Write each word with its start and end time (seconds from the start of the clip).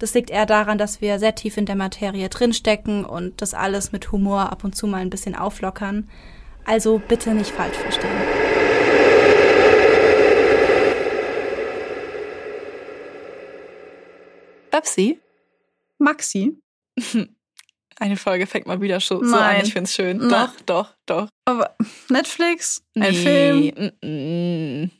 Das 0.00 0.14
liegt 0.14 0.30
eher 0.30 0.46
daran, 0.46 0.78
dass 0.78 1.00
wir 1.02 1.18
sehr 1.18 1.34
tief 1.34 1.58
in 1.58 1.66
der 1.66 1.76
Materie 1.76 2.28
drinstecken 2.30 3.04
und 3.04 3.42
das 3.42 3.52
alles 3.52 3.92
mit 3.92 4.10
Humor 4.12 4.50
ab 4.50 4.64
und 4.64 4.74
zu 4.74 4.86
mal 4.86 5.02
ein 5.02 5.10
bisschen 5.10 5.34
auflockern. 5.36 6.08
Also 6.64 6.98
bitte 7.06 7.34
nicht 7.34 7.50
falsch 7.50 7.76
verstehen. 7.76 8.10
Babsi? 14.70 15.20
Maxi? 15.98 16.56
Eine 17.98 18.16
Folge 18.16 18.46
fängt 18.46 18.66
mal 18.66 18.80
wieder 18.80 18.98
so, 19.00 19.20
Nein. 19.20 19.28
so 19.30 19.36
an. 19.36 19.60
Ich 19.62 19.72
find's 19.74 19.94
schön. 19.94 20.16
Nein. 20.18 20.30
Doch, 20.30 20.60
doch, 20.64 20.94
doch. 21.06 21.28
Aber 21.44 21.76
Netflix? 22.08 22.82
Ein 22.94 23.02
Nee, 23.12 23.72
Film? 23.72 23.92
mm, 24.02 24.06
mm. 24.84 24.90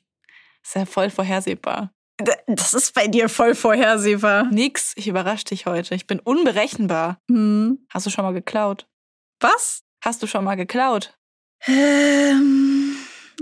Ist 0.63 0.75
ja 0.75 0.85
voll 0.85 1.09
vorhersehbar. 1.09 1.93
Das 2.47 2.75
ist 2.75 2.95
bei 2.95 3.07
dir 3.09 3.29
voll 3.29 3.55
vorhersehbar. 3.55 4.45
Nix, 4.51 4.93
ich 4.97 5.09
überrasch 5.09 5.45
dich 5.45 5.67
heute. 5.67 5.95
Ich 5.95 6.07
bin 6.07 6.21
unberechenbar. 6.21 7.19
Hm. 7.31 7.87
Hast 7.91 8.07
du 8.07 8.11
schon 8.11 8.25
mal 8.25 8.33
geklaut? 8.33 8.87
Was? 9.41 9.83
Hast 10.05 10.23
du 10.23 10.27
schon 10.27 10.45
mal 10.45 10.55
geklaut? 10.57 11.15
Ähm, 11.67 12.97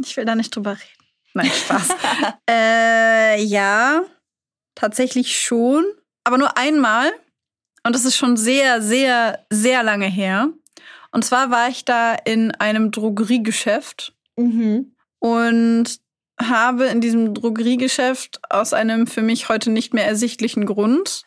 ich 0.05 0.17
will 0.17 0.25
da 0.25 0.35
nicht 0.35 0.55
drüber 0.55 0.73
reden. 0.73 1.09
Nein, 1.35 1.51
Spaß. 1.51 1.89
äh, 2.51 3.43
ja, 3.43 4.03
tatsächlich 4.75 5.39
schon. 5.41 5.85
Aber 6.25 6.39
nur 6.39 6.57
einmal. 6.59 7.11
Und 7.85 7.95
das 7.95 8.05
ist 8.05 8.17
schon 8.17 8.37
sehr, 8.37 8.83
sehr, 8.83 9.47
sehr 9.51 9.83
lange 9.83 10.07
her. 10.07 10.49
Und 11.11 11.25
zwar 11.25 11.51
war 11.51 11.69
ich 11.69 11.85
da 11.85 12.15
in 12.15 12.51
einem 12.53 12.91
Drogeriegeschäft 12.91 14.15
Mhm. 14.37 14.95
und 15.21 16.01
habe 16.41 16.87
in 16.87 17.01
diesem 17.01 17.35
Drogeriegeschäft 17.35 18.41
aus 18.51 18.73
einem 18.73 19.07
für 19.07 19.23
mich 19.23 19.49
heute 19.49 19.71
nicht 19.71 19.93
mehr 19.95 20.07
ersichtlichen 20.07 20.67
Grund 20.67 21.23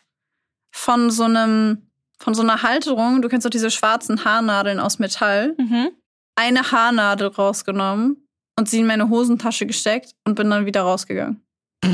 von 0.70 1.10
so 1.10 1.24
einem, 1.24 1.90
von 2.18 2.34
so 2.34 2.42
einer 2.42 2.62
Halterung, 2.62 3.20
du 3.22 3.28
kennst 3.28 3.44
doch 3.44 3.50
diese 3.50 3.70
schwarzen 3.70 4.24
Haarnadeln 4.24 4.80
aus 4.80 4.98
Metall, 4.98 5.54
Mhm. 5.58 5.90
eine 6.36 6.72
Haarnadel 6.72 7.28
rausgenommen 7.28 8.26
und 8.58 8.68
sie 8.68 8.80
in 8.80 8.86
meine 8.86 9.08
Hosentasche 9.10 9.66
gesteckt 9.66 10.14
und 10.24 10.34
bin 10.34 10.48
dann 10.50 10.66
wieder 10.66 10.82
rausgegangen. 10.82 11.42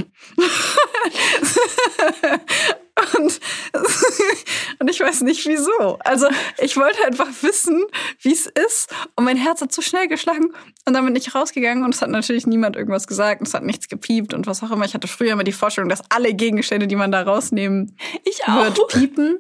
und, 3.16 3.41
und 4.78 4.91
ich 4.91 5.00
weiß 5.00 5.22
nicht 5.22 5.47
wieso. 5.47 5.98
Also 6.00 6.28
ich 6.59 6.76
wollte 6.76 7.04
einfach 7.04 7.28
wissen, 7.42 7.84
wie 8.20 8.32
es 8.32 8.47
ist. 8.47 8.92
Und 9.16 9.25
mein 9.25 9.36
Herz 9.36 9.60
hat 9.60 9.72
zu 9.72 9.82
schnell 9.82 10.09
geschlagen. 10.09 10.53
Und 10.84 10.94
dann 10.94 11.04
bin 11.04 11.16
ich 11.16 11.34
rausgegangen 11.34 11.84
und 11.84 11.94
es 11.94 12.03
hat 12.03 12.10
natürlich 12.10 12.47
niemand 12.47 12.76
irgendwas 12.76 13.06
gesagt. 13.06 13.41
Und 13.41 13.48
es 13.48 13.54
hat 13.54 13.64
nichts 13.64 13.88
gepiept 13.88 14.34
und 14.34 14.47
was 14.47 14.62
auch 14.62 14.70
immer. 14.70 14.84
Ich 14.84 14.94
hatte 14.94 15.09
früher 15.09 15.32
immer 15.32 15.44
die 15.44 15.53
Vorstellung, 15.53 15.88
dass 15.88 16.03
alle 16.10 16.34
Gegenstände, 16.34 16.86
die 16.86 16.97
man 16.97 17.12
da 17.12 17.22
rausnehmen 17.22 17.97
Ich 18.25 18.38
wird, 18.47 18.78
piepen. 18.88 19.38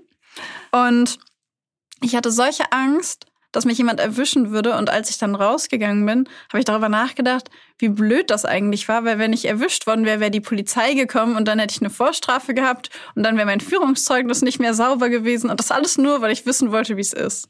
Und 0.70 1.18
ich 2.02 2.14
hatte 2.14 2.30
solche 2.30 2.70
Angst, 2.72 3.26
dass 3.52 3.64
mich 3.64 3.78
jemand 3.78 4.00
erwischen 4.00 4.50
würde. 4.50 4.76
Und 4.76 4.90
als 4.90 5.10
ich 5.10 5.18
dann 5.18 5.34
rausgegangen 5.34 6.04
bin, 6.04 6.28
habe 6.48 6.58
ich 6.58 6.64
darüber 6.64 6.88
nachgedacht, 6.88 7.50
wie 7.78 7.88
blöd 7.88 8.30
das 8.30 8.44
eigentlich 8.44 8.88
war, 8.88 9.04
weil 9.04 9.18
wenn 9.18 9.32
ich 9.32 9.46
erwischt 9.46 9.86
worden 9.86 10.04
wäre, 10.04 10.20
wäre 10.20 10.30
die 10.30 10.40
Polizei 10.40 10.94
gekommen 10.94 11.36
und 11.36 11.46
dann 11.46 11.58
hätte 11.58 11.74
ich 11.74 11.80
eine 11.80 11.90
Vorstrafe 11.90 12.54
gehabt 12.54 12.90
und 13.14 13.22
dann 13.22 13.36
wäre 13.36 13.46
mein 13.46 13.60
Führungszeugnis 13.60 14.42
nicht 14.42 14.58
mehr 14.58 14.74
sauber 14.74 15.08
gewesen. 15.08 15.50
Und 15.50 15.60
das 15.60 15.70
alles 15.70 15.98
nur, 15.98 16.20
weil 16.20 16.32
ich 16.32 16.46
wissen 16.46 16.72
wollte, 16.72 16.96
wie 16.96 17.02
es 17.02 17.12
ist. 17.12 17.48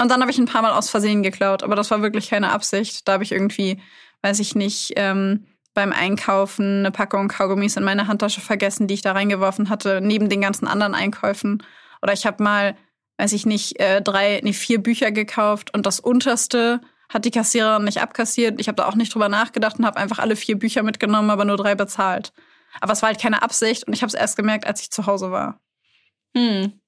Und 0.00 0.10
dann 0.10 0.22
habe 0.22 0.30
ich 0.30 0.38
ein 0.38 0.46
paar 0.46 0.62
Mal 0.62 0.72
aus 0.72 0.88
Versehen 0.88 1.22
geklaut, 1.22 1.62
aber 1.62 1.76
das 1.76 1.90
war 1.90 2.00
wirklich 2.00 2.30
keine 2.30 2.52
Absicht. 2.52 3.06
Da 3.06 3.12
habe 3.12 3.24
ich 3.24 3.32
irgendwie, 3.32 3.82
weiß 4.22 4.40
ich 4.40 4.54
nicht, 4.54 4.94
ähm, 4.96 5.46
beim 5.74 5.92
Einkaufen 5.92 6.80
eine 6.80 6.90
Packung 6.90 7.28
Kaugummis 7.28 7.76
in 7.76 7.84
meine 7.84 8.06
Handtasche 8.06 8.40
vergessen, 8.40 8.86
die 8.86 8.94
ich 8.94 9.02
da 9.02 9.12
reingeworfen 9.12 9.68
hatte, 9.68 10.00
neben 10.00 10.28
den 10.28 10.40
ganzen 10.40 10.66
anderen 10.66 10.94
Einkäufen. 10.94 11.62
Oder 12.02 12.12
ich 12.12 12.26
habe 12.26 12.42
mal, 12.42 12.76
weiß 13.20 13.34
ich 13.34 13.44
nicht, 13.44 13.78
äh, 13.78 14.00
drei, 14.00 14.40
nee, 14.42 14.54
vier 14.54 14.82
Bücher 14.82 15.12
gekauft 15.12 15.74
und 15.74 15.84
das 15.84 16.00
unterste 16.00 16.80
hat 17.10 17.24
die 17.24 17.30
Kassiererin 17.30 17.84
nicht 17.84 18.00
abkassiert. 18.00 18.58
Ich 18.60 18.68
habe 18.68 18.76
da 18.76 18.86
auch 18.86 18.94
nicht 18.94 19.12
drüber 19.12 19.28
nachgedacht 19.28 19.78
und 19.78 19.84
habe 19.84 19.98
einfach 19.98 20.18
alle 20.18 20.36
vier 20.36 20.58
Bücher 20.58 20.82
mitgenommen, 20.82 21.28
aber 21.28 21.44
nur 21.44 21.56
drei 21.56 21.74
bezahlt. 21.74 22.32
Aber 22.80 22.92
es 22.92 23.02
war 23.02 23.08
halt 23.08 23.20
keine 23.20 23.42
Absicht 23.42 23.84
und 23.84 23.92
ich 23.92 24.02
habe 24.02 24.08
es 24.08 24.14
erst 24.14 24.36
gemerkt, 24.36 24.66
als 24.66 24.80
ich 24.80 24.90
zu 24.90 25.06
Hause 25.06 25.30
war. 25.30 25.60
Hm. 26.34 26.80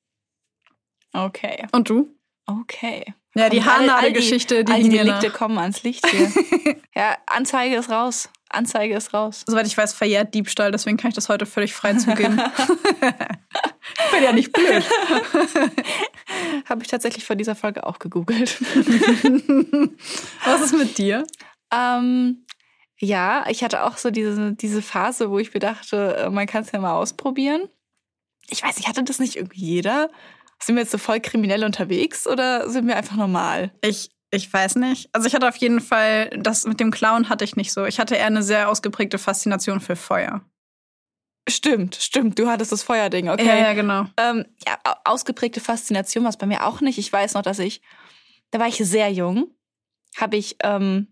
Okay. 1.13 1.67
Und 1.73 1.91
du? 1.91 2.09
Okay. 2.47 3.15
Ja, 3.35 3.51
die 3.51 3.61
all 3.61 3.67
Haarnadelgeschichte, 3.67 4.65
die 4.65 4.73
all 4.73 4.83
die 4.83 4.89
ging 4.89 4.99
mir 4.99 5.05
Delikte 5.05 5.31
kommen 5.31 5.59
ans 5.59 5.83
Licht 5.83 6.07
hier. 6.07 6.33
ja, 6.95 7.19
Anzeige 7.27 7.77
ist 7.77 7.91
raus. 7.91 8.31
Anzeige 8.55 8.95
ist 8.95 9.15
raus. 9.15 9.45
Soweit 9.47 9.67
ich 9.67 9.77
weiß, 9.77 9.93
verjährt 9.93 10.35
Diebstahl, 10.35 10.71
deswegen 10.71 10.97
kann 10.97 11.09
ich 11.11 11.15
das 11.15 11.29
heute 11.29 11.47
völlig 11.47 11.75
frei 11.75 11.95
zugeben. 11.95 12.41
ich 12.41 14.11
bin 14.13 14.23
ja 14.23 14.33
nicht 14.33 14.53
blöd. 14.53 14.85
Habe 16.69 16.83
ich 16.83 16.89
tatsächlich 16.89 17.25
vor 17.25 17.37
dieser 17.37 17.55
Folge 17.55 17.87
auch 17.87 17.99
gegoogelt. 17.99 18.61
Was 20.45 20.61
ist 20.61 20.75
mit 20.77 20.99
dir? 20.99 21.25
Ähm, 21.73 22.45
ja, 22.99 23.45
ich 23.49 23.65
hatte 23.65 23.85
auch 23.85 23.97
so 23.97 24.11
diese, 24.11 24.53
diese 24.53 24.83
Phase, 24.83 25.31
wo 25.31 25.39
ich 25.39 25.53
mir 25.53 25.61
dachte, 25.61 26.17
äh, 26.17 26.31
man 26.31 26.47
kann 26.47 26.63
es 26.63 26.73
ja 26.73 26.79
mal 26.79 26.95
ausprobieren. 26.95 27.69
Ich 28.49 28.63
weiß 28.63 28.77
nicht, 28.77 28.89
hatte 28.89 29.03
das 29.03 29.19
nicht 29.19 29.37
irgendwie 29.37 29.65
jeder? 29.65 30.11
Sind 30.61 30.77
wir 30.77 30.83
jetzt 30.83 30.93
so 30.93 30.99
voll 30.99 31.19
kriminell 31.19 31.65
unterwegs 31.65 32.27
oder 32.29 32.71
sind 32.71 32.87
wir 32.87 32.97
einfach 32.97 33.17
normal? 33.17 33.73
Ich, 33.83 34.11
ich 34.33 34.53
weiß 34.53 34.77
nicht. 34.77 35.09
Also 35.13 35.29
ich 35.29 35.35
hatte 35.35 35.47
auf 35.49 35.57
jeden 35.57 35.81
Fall, 35.81 36.31
das 36.31 36.65
mit 36.67 36.81
dem 36.81 36.91
Clown 36.91 37.29
hatte 37.29 37.45
ich 37.45 37.55
nicht 37.55 37.73
so. 37.73 37.85
Ich 37.85 38.01
hatte 38.01 38.17
eher 38.17 38.27
eine 38.27 38.43
sehr 38.43 38.69
ausgeprägte 38.69 39.19
Faszination 39.19 39.81
für 39.81 39.95
Feuer. 39.95 40.41
Stimmt, 41.49 41.97
stimmt, 41.97 42.39
du 42.39 42.49
hattest 42.49 42.71
das 42.73 42.83
Feuerding, 42.85 43.29
okay. 43.29 43.45
Ja, 43.47 43.57
ja, 43.57 43.73
genau. 43.73 44.07
Ähm, 44.17 44.47
ja, 44.67 44.79
au- 44.85 45.11
ausgeprägte 45.13 45.61
Faszination 45.61 46.23
war 46.25 46.31
es 46.31 46.37
bei 46.37 46.47
mir 46.47 46.65
auch 46.67 46.81
nicht. 46.81 46.99
Ich 46.99 47.13
weiß 47.13 47.35
noch, 47.35 47.43
dass 47.43 47.59
ich, 47.59 47.83
da 48.53 48.61
war 48.61 48.69
ich 48.69 48.77
sehr 48.77 49.11
jung, 49.13 49.51
habe 50.17 50.37
ich 50.37 50.57
ähm, 50.63 51.09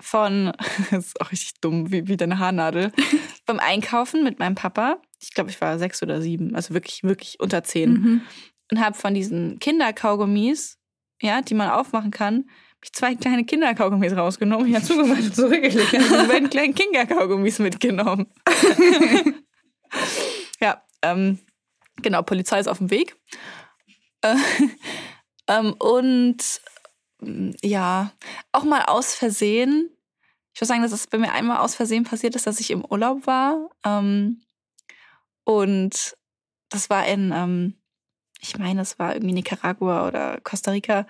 von, 0.00 0.52
das 0.90 1.06
ist 1.06 1.20
auch 1.20 1.30
richtig 1.30 1.60
dumm, 1.60 1.92
wie, 1.92 2.08
wie 2.08 2.16
deine 2.16 2.38
Haarnadel, 2.40 2.92
beim 3.46 3.60
Einkaufen 3.60 4.24
mit 4.24 4.40
meinem 4.40 4.56
Papa, 4.56 5.00
ich 5.20 5.32
glaube, 5.32 5.48
ich 5.50 5.60
war 5.60 5.78
sechs 5.78 6.02
oder 6.02 6.20
sieben, 6.20 6.54
also 6.56 6.74
wirklich, 6.74 7.04
wirklich 7.04 7.38
unter 7.38 7.62
zehn, 7.62 7.92
Mhm. 7.92 8.20
und 8.72 8.80
habe 8.80 8.98
von 8.98 9.14
diesen 9.14 9.60
Kinderkaugummis, 9.60 10.75
ja, 11.20 11.42
die 11.42 11.54
man 11.54 11.70
aufmachen 11.70 12.10
kann, 12.10 12.44
hab 12.76 12.84
ich 12.84 12.92
zwei 12.92 13.14
kleine 13.14 13.44
Kinderkaugummis 13.44 14.16
rausgenommen, 14.16 14.66
ich 14.66 14.74
habe 14.74 14.84
zugemacht 14.84 15.22
und 15.22 15.34
zurückgelegt, 15.34 15.92
habe 15.92 16.02
diese 16.02 16.28
beiden 16.28 16.50
kleinen 16.50 16.74
Kinderkaugummis 16.74 17.58
mitgenommen. 17.58 18.26
ja, 20.60 20.82
ähm, 21.02 21.38
genau, 22.02 22.22
Polizei 22.22 22.60
ist 22.60 22.68
auf 22.68 22.78
dem 22.78 22.90
Weg. 22.90 23.16
Äh, 24.20 24.36
ähm, 25.48 25.74
und 25.78 26.38
mm, 27.20 27.50
ja, 27.62 28.12
auch 28.52 28.64
mal 28.64 28.82
aus 28.82 29.14
Versehen. 29.14 29.90
Ich 30.54 30.60
würde 30.60 30.68
sagen, 30.68 30.82
dass 30.82 30.92
es 30.92 31.06
bei 31.06 31.18
mir 31.18 31.32
einmal 31.32 31.58
aus 31.58 31.74
Versehen 31.74 32.04
passiert 32.04 32.34
ist, 32.34 32.46
dass 32.46 32.60
ich 32.60 32.70
im 32.70 32.84
Urlaub 32.84 33.26
war. 33.26 33.68
Ähm, 33.84 34.42
und 35.44 36.16
das 36.70 36.90
war 36.90 37.06
in, 37.06 37.32
ähm, 37.32 37.74
ich 38.40 38.58
meine, 38.58 38.82
es 38.82 38.98
war 38.98 39.14
irgendwie 39.14 39.34
Nicaragua 39.34 40.06
oder 40.06 40.40
Costa 40.42 40.70
Rica. 40.70 41.06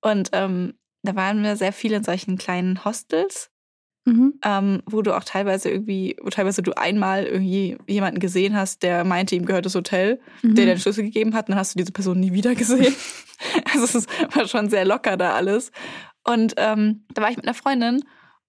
Und 0.00 0.30
ähm, 0.32 0.74
da 1.02 1.14
waren 1.14 1.42
wir 1.42 1.56
sehr 1.56 1.72
viel 1.72 1.92
in 1.92 2.04
solchen 2.04 2.38
kleinen 2.38 2.84
Hostels. 2.84 3.50
Mhm. 4.04 4.34
ähm, 4.44 4.82
wo 4.86 5.00
du 5.00 5.16
auch 5.16 5.22
teilweise 5.22 5.70
irgendwie, 5.70 6.16
wo 6.20 6.28
teilweise 6.28 6.60
du 6.60 6.72
einmal 6.76 7.24
irgendwie 7.24 7.78
jemanden 7.86 8.18
gesehen 8.18 8.56
hast, 8.56 8.82
der 8.82 9.04
meinte, 9.04 9.36
ihm 9.36 9.46
gehört 9.46 9.64
das 9.64 9.76
Hotel, 9.76 10.18
Mhm. 10.42 10.56
der 10.56 10.64
dir 10.64 10.74
den 10.74 10.80
Schlüssel 10.80 11.04
gegeben 11.04 11.34
hat, 11.34 11.46
und 11.46 11.52
dann 11.52 11.60
hast 11.60 11.74
du 11.74 11.78
diese 11.78 11.92
Person 11.92 12.18
nie 12.18 12.32
wieder 12.32 12.56
gesehen. 12.56 12.96
also 13.72 13.98
es 13.98 14.06
war 14.34 14.48
schon 14.48 14.68
sehr 14.70 14.84
locker 14.84 15.16
da 15.16 15.34
alles. 15.34 15.70
Und 16.24 16.54
ähm, 16.56 17.04
da 17.14 17.22
war 17.22 17.30
ich 17.30 17.36
mit 17.36 17.46
einer 17.46 17.54
Freundin 17.54 18.02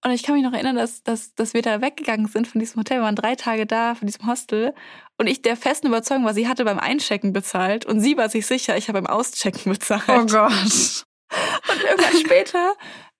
und 0.04 0.10
ich 0.10 0.22
kann 0.22 0.34
mich 0.34 0.44
noch 0.44 0.52
erinnern, 0.52 0.76
dass, 0.76 1.02
dass, 1.02 1.34
dass 1.34 1.54
wir 1.54 1.62
da 1.62 1.80
weggegangen 1.80 2.26
sind 2.26 2.46
von 2.46 2.58
diesem 2.58 2.80
Hotel. 2.80 2.98
Wir 2.98 3.04
waren 3.04 3.16
drei 3.16 3.36
Tage 3.36 3.64
da, 3.64 3.94
von 3.94 4.06
diesem 4.06 4.26
Hostel. 4.26 4.74
Und 5.16 5.28
ich 5.28 5.40
der 5.40 5.56
festen 5.56 5.86
Überzeugung 5.86 6.24
war, 6.26 6.34
sie 6.34 6.46
hatte 6.46 6.64
beim 6.64 6.78
Einchecken 6.78 7.32
bezahlt 7.32 7.86
und 7.86 8.00
sie 8.00 8.16
war 8.18 8.28
sich 8.28 8.46
sicher, 8.46 8.76
ich 8.76 8.88
habe 8.88 9.00
beim 9.00 9.06
Auschecken 9.06 9.72
bezahlt. 9.72 10.04
Oh 10.08 10.26
Gott. 10.26 11.04
Und 11.70 11.82
irgendwann 11.82 12.20
später 12.20 12.74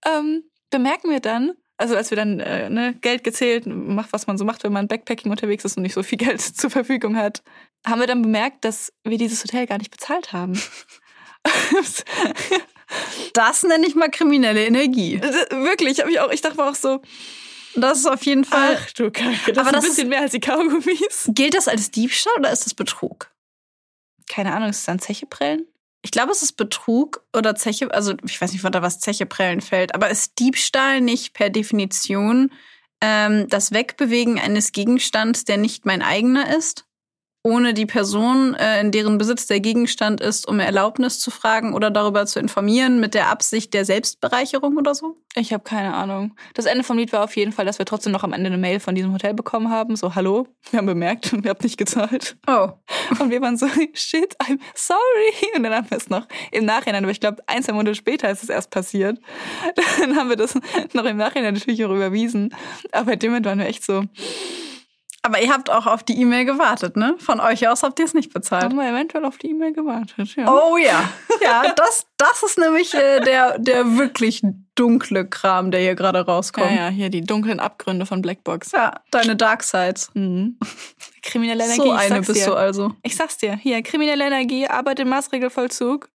ähm, 0.04 0.44
bemerken 0.70 1.10
wir 1.10 1.20
dann, 1.20 1.52
also 1.78 1.96
als 1.96 2.10
wir 2.10 2.16
dann 2.16 2.38
äh, 2.40 2.68
ne, 2.68 2.94
Geld 3.00 3.24
gezählt, 3.24 3.66
macht, 3.66 4.12
was 4.12 4.26
man 4.26 4.36
so 4.36 4.44
macht, 4.44 4.62
wenn 4.62 4.72
man 4.72 4.86
Backpacking 4.86 5.30
unterwegs 5.30 5.64
ist 5.64 5.78
und 5.78 5.84
nicht 5.84 5.94
so 5.94 6.02
viel 6.02 6.18
Geld 6.24 6.42
zur 6.42 6.68
Verfügung 6.68 7.16
hat, 7.16 7.42
haben 7.86 8.00
wir 8.00 8.06
dann 8.06 8.20
bemerkt, 8.20 8.64
dass 8.64 8.92
wir 9.04 9.16
dieses 9.16 9.42
Hotel 9.42 9.66
gar 9.66 9.78
nicht 9.78 9.90
bezahlt 9.90 10.34
haben. 10.34 10.60
Das 13.32 13.62
nenne 13.62 13.86
ich 13.86 13.94
mal 13.94 14.10
kriminelle 14.10 14.64
Energie. 14.66 15.20
Wirklich, 15.20 16.00
habe 16.00 16.10
ich 16.10 16.20
auch, 16.20 16.30
ich 16.30 16.40
dachte 16.40 16.56
mir 16.56 16.68
auch 16.68 16.74
so, 16.74 17.00
Das 17.74 17.98
ist 17.98 18.06
auf 18.06 18.24
jeden 18.24 18.44
Fall. 18.44 18.78
ach 18.80 18.92
du 18.92 19.10
Kacke, 19.10 19.52
das 19.52 19.58
Aber 19.58 19.70
ist 19.70 19.74
ein 19.74 19.80
das 19.80 19.84
bisschen 19.84 20.08
mehr 20.08 20.20
als 20.20 20.32
die 20.32 20.40
Kaugummis. 20.40 21.28
Gilt 21.28 21.54
das 21.54 21.68
als 21.68 21.90
Diebstahl 21.90 22.34
oder 22.38 22.52
ist 22.52 22.66
das 22.66 22.74
Betrug? 22.74 23.30
Keine 24.28 24.54
Ahnung, 24.54 24.70
ist 24.70 24.78
es 24.80 24.84
dann 24.84 24.98
Zeche 25.00 25.26
prellen? 25.26 25.66
Ich 26.02 26.10
glaube, 26.10 26.32
es 26.32 26.42
ist 26.42 26.52
Betrug 26.52 27.24
oder 27.34 27.54
Zeche, 27.56 27.92
also 27.92 28.14
ich 28.26 28.40
weiß 28.40 28.52
nicht, 28.52 28.64
unter 28.64 28.82
was 28.82 29.00
Zeche 29.00 29.24
prellen 29.26 29.60
fällt, 29.62 29.94
aber 29.94 30.10
ist 30.10 30.38
Diebstahl 30.38 31.00
nicht 31.00 31.32
per 31.32 31.48
Definition 31.50 32.52
ähm, 33.00 33.48
das 33.48 33.72
Wegbewegen 33.72 34.38
eines 34.38 34.72
Gegenstands, 34.72 35.44
der 35.44 35.56
nicht 35.56 35.86
mein 35.86 36.02
eigener 36.02 36.54
ist, 36.56 36.84
ohne 37.46 37.74
die 37.74 37.84
Person, 37.84 38.54
äh, 38.54 38.80
in 38.80 38.90
deren 38.90 39.18
Besitz 39.18 39.46
der 39.46 39.60
Gegenstand 39.60 40.22
ist, 40.22 40.48
um 40.48 40.60
Erlaubnis 40.60 41.20
zu 41.20 41.30
fragen 41.30 41.74
oder 41.74 41.90
darüber 41.90 42.24
zu 42.24 42.40
informieren, 42.40 43.00
mit 43.00 43.12
der 43.12 43.28
Absicht 43.28 43.74
der 43.74 43.84
Selbstbereicherung 43.84 44.78
oder 44.78 44.94
so? 44.94 45.18
Ich 45.36 45.52
habe 45.52 45.62
keine 45.62 45.92
Ahnung. 45.92 46.34
Das 46.54 46.64
Ende 46.64 46.84
vom 46.84 46.96
Lied 46.96 47.12
war 47.12 47.22
auf 47.22 47.36
jeden 47.36 47.52
Fall, 47.52 47.66
dass 47.66 47.78
wir 47.78 47.84
trotzdem 47.84 48.12
noch 48.12 48.24
am 48.24 48.32
Ende 48.32 48.46
eine 48.46 48.56
Mail 48.56 48.80
von 48.80 48.94
diesem 48.94 49.12
Hotel 49.12 49.34
bekommen 49.34 49.68
haben. 49.68 49.94
So, 49.94 50.14
hallo, 50.14 50.48
wir 50.70 50.78
haben 50.78 50.86
bemerkt, 50.86 51.32
ihr 51.44 51.50
habt 51.50 51.62
nicht 51.64 51.76
gezahlt. 51.76 52.38
Oh. 52.46 52.70
Und 53.20 53.30
wir 53.30 53.42
waren 53.42 53.58
so, 53.58 53.66
shit, 53.92 54.34
I'm 54.40 54.58
sorry. 54.74 55.54
Und 55.54 55.64
dann 55.64 55.74
haben 55.74 55.90
wir 55.90 55.98
es 55.98 56.08
noch 56.08 56.26
im 56.50 56.64
Nachhinein, 56.64 57.04
aber 57.04 57.12
ich 57.12 57.20
glaube, 57.20 57.42
ein, 57.46 57.62
zwei 57.62 57.74
Monate 57.74 57.94
später 57.94 58.30
ist 58.30 58.42
es 58.42 58.48
erst 58.48 58.70
passiert. 58.70 59.18
Dann 60.00 60.16
haben 60.16 60.28
wir 60.28 60.36
das 60.36 60.54
noch 60.92 61.04
im 61.04 61.16
Nachhinein 61.16 61.54
natürlich 61.54 61.84
auch 61.84 61.90
überwiesen. 61.90 62.54
Aber 62.92 63.06
bei 63.06 63.16
dem 63.16 63.32
Moment 63.32 63.46
waren 63.46 63.58
wir 63.58 63.66
echt 63.66 63.84
so, 63.84 64.04
Aber 65.26 65.40
ihr 65.40 65.50
habt 65.50 65.70
auch 65.70 65.86
auf 65.86 66.02
die 66.02 66.20
E-Mail 66.20 66.44
gewartet, 66.44 66.98
ne? 66.98 67.14
Von 67.18 67.40
euch 67.40 67.66
aus 67.66 67.82
habt 67.82 67.98
ihr 67.98 68.04
es 68.04 68.12
nicht 68.12 68.34
bezahlt. 68.34 68.64
haben 68.64 68.76
wir 68.76 68.86
eventuell 68.86 69.24
auf 69.24 69.38
die 69.38 69.48
E-Mail 69.50 69.72
gewartet. 69.72 70.36
Ja. 70.36 70.52
Oh 70.52 70.76
ja. 70.76 71.08
Ja, 71.42 71.72
das, 71.74 72.06
das 72.16 72.42
ist 72.42 72.58
nämlich 72.58 72.94
äh, 72.94 73.20
der, 73.20 73.58
der 73.58 73.96
wirklich 73.98 74.42
dunkle 74.76 75.26
Kram, 75.28 75.70
der 75.70 75.80
hier 75.80 75.94
gerade 75.94 76.24
rauskommt. 76.24 76.70
ja, 76.70 76.84
ja, 76.84 76.88
hier 76.88 77.10
die 77.10 77.20
dunklen 77.22 77.58
Abgründe 77.60 78.06
von 78.06 78.22
Blackbox. 78.22 78.72
Ja, 78.72 79.00
deine 79.10 79.34
Dark 79.36 79.62
Sides. 79.62 80.10
Mhm. 80.14 80.58
Kriminelle 81.22 81.64
Energie, 81.64 81.80
So 81.82 81.86
ich 81.94 82.00
eine 82.00 82.08
sag's 82.16 82.26
bist 82.28 82.40
dir. 82.46 82.50
du 82.50 82.54
also. 82.56 82.92
Ich 83.02 83.16
sag's 83.16 83.36
dir, 83.38 83.56
hier, 83.56 83.82
kriminelle 83.82 84.24
Energie, 84.26 84.66
Arbeit 84.68 85.00
im 85.00 85.08
Maßregelvollzug, 85.08 86.08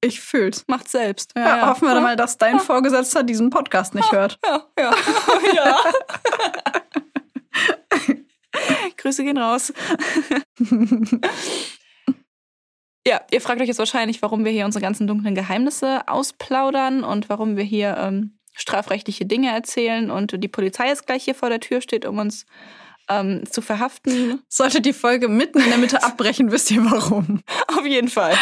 Ich 0.00 0.20
fühl's. 0.20 0.64
macht 0.68 0.88
selbst. 0.88 1.32
Ja, 1.36 1.68
hoffen 1.70 1.88
wir 1.88 1.94
doch 1.94 2.02
mal, 2.02 2.14
dass 2.16 2.38
dein 2.38 2.60
Vorgesetzter 2.60 3.22
diesen 3.24 3.50
Podcast 3.50 3.94
nicht 3.94 4.12
hört. 4.12 4.38
Ja, 4.44 4.64
ja, 4.78 4.90
ja. 5.54 5.76
Grüße 8.96 9.24
gehen 9.24 9.38
raus. 9.38 9.72
ja, 13.06 13.20
ihr 13.30 13.40
fragt 13.40 13.60
euch 13.60 13.68
jetzt 13.68 13.78
wahrscheinlich, 13.78 14.22
warum 14.22 14.44
wir 14.44 14.52
hier 14.52 14.64
unsere 14.64 14.82
ganzen 14.82 15.06
dunklen 15.06 15.34
Geheimnisse 15.34 16.08
ausplaudern 16.08 17.04
und 17.04 17.28
warum 17.28 17.56
wir 17.56 17.64
hier 17.64 17.96
ähm, 17.98 18.38
strafrechtliche 18.54 19.26
Dinge 19.26 19.52
erzählen 19.52 20.10
und 20.10 20.42
die 20.42 20.48
Polizei 20.48 20.88
jetzt 20.88 21.06
gleich 21.06 21.24
hier 21.24 21.34
vor 21.34 21.48
der 21.48 21.60
Tür 21.60 21.80
steht, 21.80 22.04
um 22.04 22.18
uns 22.18 22.44
ähm, 23.08 23.44
zu 23.50 23.62
verhaften. 23.62 24.42
Sollte 24.48 24.80
die 24.80 24.92
Folge 24.92 25.28
mitten 25.28 25.60
in 25.60 25.68
der 25.68 25.78
Mitte 25.78 26.02
abbrechen, 26.02 26.50
wisst 26.50 26.70
ihr 26.70 26.84
warum. 26.84 27.42
Auf 27.68 27.86
jeden 27.86 28.08
Fall. 28.08 28.36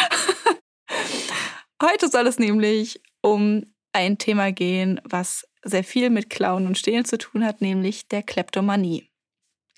Heute 1.81 2.09
soll 2.09 2.25
es 2.27 2.39
nämlich 2.39 3.01
um 3.21 3.65
ein 3.93 4.17
Thema 4.17 4.51
gehen, 4.51 4.99
was 5.03 5.47
sehr 5.63 5.83
viel 5.83 6.09
mit 6.09 6.29
Klauen 6.29 6.65
und 6.65 6.77
Stehlen 6.77 7.05
zu 7.05 7.17
tun 7.17 7.45
hat, 7.45 7.61
nämlich 7.61 8.07
der 8.07 8.23
Kleptomanie. 8.23 9.09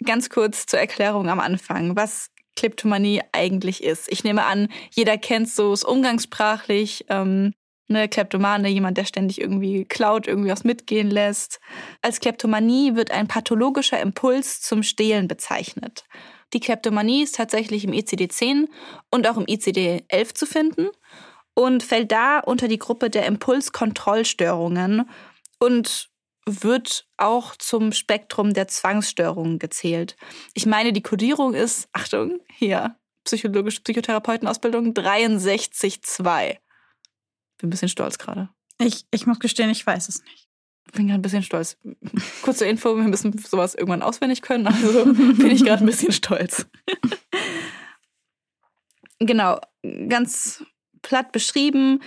Ganz 0.06 0.30
kurz 0.30 0.66
zur 0.66 0.80
Erklärung 0.80 1.30
am 1.30 1.40
Anfang, 1.40 1.96
was 1.96 2.30
Kleptomanie 2.56 3.22
eigentlich 3.32 3.84
ist. 3.84 4.12
Ich 4.12 4.24
nehme 4.24 4.46
an, 4.46 4.70
jeder 4.92 5.18
kennt 5.18 5.50
so 5.50 5.74
es 5.74 5.84
umgangssprachlich. 5.84 7.06
Ähm, 7.10 7.54
eine 7.90 8.08
Kleptomane, 8.08 8.70
jemand, 8.70 8.98
der 8.98 9.06
ständig 9.06 9.42
irgendwie 9.42 9.84
klaut, 9.86 10.28
irgendwie 10.28 10.52
was 10.52 10.64
mitgehen 10.64 11.10
lässt. 11.10 11.60
Als 12.02 12.20
Kleptomanie 12.20 12.96
wird 12.96 13.12
ein 13.12 13.28
pathologischer 13.28 14.00
Impuls 14.00 14.62
zum 14.62 14.84
Stehlen 14.84 15.28
bezeichnet. 15.28 16.06
Die 16.54 16.60
Kleptomanie 16.60 17.24
ist 17.24 17.36
tatsächlich 17.36 17.84
im 17.84 17.92
ICD-10 17.92 18.68
und 19.12 19.28
auch 19.28 19.38
im 19.38 19.46
ICD-11 19.46 20.34
zu 20.36 20.46
finden 20.46 20.90
und 21.54 21.84
fällt 21.84 22.12
da 22.12 22.40
unter 22.40 22.68
die 22.68 22.80
Gruppe 22.80 23.10
der 23.10 23.26
Impulskontrollstörungen 23.26 25.10
und 25.60 26.10
wird 26.64 27.08
auch 27.18 27.56
zum 27.56 27.92
Spektrum 27.92 28.54
der 28.54 28.68
Zwangsstörungen 28.68 29.60
gezählt. 29.60 30.16
Ich 30.54 30.66
meine, 30.66 30.94
die 30.94 31.02
Kodierung 31.02 31.54
ist, 31.54 31.90
Achtung, 31.94 32.40
hier, 32.58 32.96
psychologische 33.24 33.82
Psychotherapeutenausbildung 33.82 34.94
63.2. 34.94 36.58
Bin 37.58 37.68
ein 37.68 37.70
bisschen 37.70 37.90
stolz 37.90 38.18
gerade. 38.18 38.50
Ich, 38.80 39.06
ich 39.12 39.26
muss 39.28 39.40
gestehen, 39.40 39.70
ich 39.70 39.86
weiß 39.86 40.08
es 40.08 40.24
nicht. 40.24 40.48
Bin 40.94 41.08
gerade 41.08 41.20
ein 41.20 41.22
bisschen 41.22 41.44
stolz. 41.44 41.78
Kurze 42.42 42.66
Info, 42.66 42.96
wir 42.96 43.04
müssen 43.04 43.38
sowas 43.38 43.76
irgendwann 43.76 44.02
auswendig 44.02 44.42
können, 44.42 44.68
also 44.68 45.06
bin 45.14 45.52
ich 45.52 45.64
gerade 45.64 45.84
ein 45.84 45.88
bisschen 45.88 46.12
stolz. 46.12 46.66
genau, 49.20 49.60
ganz 50.08 50.64
platt 51.02 51.32
beschrieben 51.32 52.02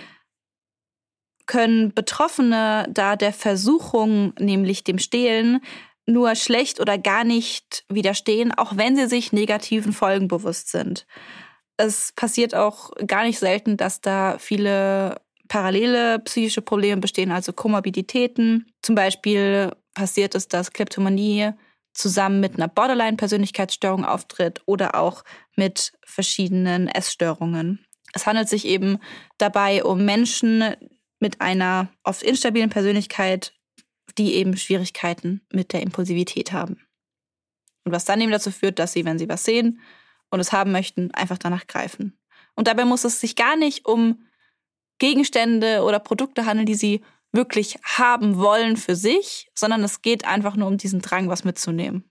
können 1.45 1.93
Betroffene 1.93 2.87
da 2.89 3.15
der 3.15 3.33
Versuchung, 3.33 4.33
nämlich 4.39 4.83
dem 4.83 4.99
Stehlen, 4.99 5.61
nur 6.05 6.35
schlecht 6.35 6.79
oder 6.79 6.97
gar 6.97 7.23
nicht 7.23 7.85
widerstehen, 7.89 8.51
auch 8.51 8.75
wenn 8.75 8.95
sie 8.95 9.07
sich 9.07 9.31
negativen 9.31 9.93
Folgen 9.93 10.27
bewusst 10.27 10.69
sind. 10.69 11.05
Es 11.77 12.11
passiert 12.15 12.55
auch 12.55 12.91
gar 13.07 13.23
nicht 13.23 13.39
selten, 13.39 13.77
dass 13.77 14.01
da 14.01 14.37
viele 14.37 15.21
parallele 15.47 16.19
psychische 16.19 16.61
Probleme 16.61 17.01
bestehen, 17.01 17.31
also 17.31 17.53
Komorbiditäten. 17.53 18.71
Zum 18.81 18.95
Beispiel 18.95 19.71
passiert 19.93 20.35
es, 20.35 20.47
dass 20.47 20.73
Kleptomanie 20.73 21.51
zusammen 21.93 22.39
mit 22.39 22.55
einer 22.55 22.67
Borderline-Persönlichkeitsstörung 22.67 24.03
auftritt 24.03 24.61
oder 24.65 24.95
auch 24.95 25.23
mit 25.55 25.93
verschiedenen 26.05 26.87
Essstörungen. 26.87 27.85
Es 28.13 28.25
handelt 28.25 28.49
sich 28.49 28.65
eben 28.65 28.99
dabei 29.37 29.83
um 29.83 30.05
Menschen 30.05 30.75
mit 31.23 31.39
einer 31.39 31.87
oft 32.03 32.21
instabilen 32.21 32.69
Persönlichkeit, 32.69 33.53
die 34.17 34.33
eben 34.33 34.57
Schwierigkeiten 34.57 35.41
mit 35.53 35.71
der 35.71 35.81
Impulsivität 35.81 36.51
haben. 36.51 36.85
Und 37.85 37.93
was 37.93 38.03
dann 38.03 38.19
eben 38.19 38.31
dazu 38.31 38.51
führt, 38.51 38.77
dass 38.77 38.91
sie, 38.91 39.05
wenn 39.05 39.17
sie 39.17 39.29
was 39.29 39.45
sehen 39.45 39.79
und 40.29 40.41
es 40.41 40.51
haben 40.51 40.73
möchten, 40.73 41.11
einfach 41.11 41.37
danach 41.37 41.65
greifen. 41.65 42.19
Und 42.55 42.67
dabei 42.67 42.83
muss 42.83 43.05
es 43.05 43.21
sich 43.21 43.37
gar 43.37 43.55
nicht 43.55 43.85
um 43.85 44.27
Gegenstände 44.99 45.83
oder 45.83 45.99
Produkte 45.99 46.45
handeln, 46.45 46.65
die 46.65 46.75
sie 46.75 47.01
wirklich 47.31 47.77
haben 47.83 48.37
wollen 48.37 48.75
für 48.75 48.95
sich, 48.95 49.49
sondern 49.55 49.81
es 49.83 50.01
geht 50.01 50.25
einfach 50.25 50.57
nur 50.57 50.67
um 50.67 50.77
diesen 50.77 51.01
Drang, 51.01 51.29
was 51.29 51.45
mitzunehmen. 51.45 52.03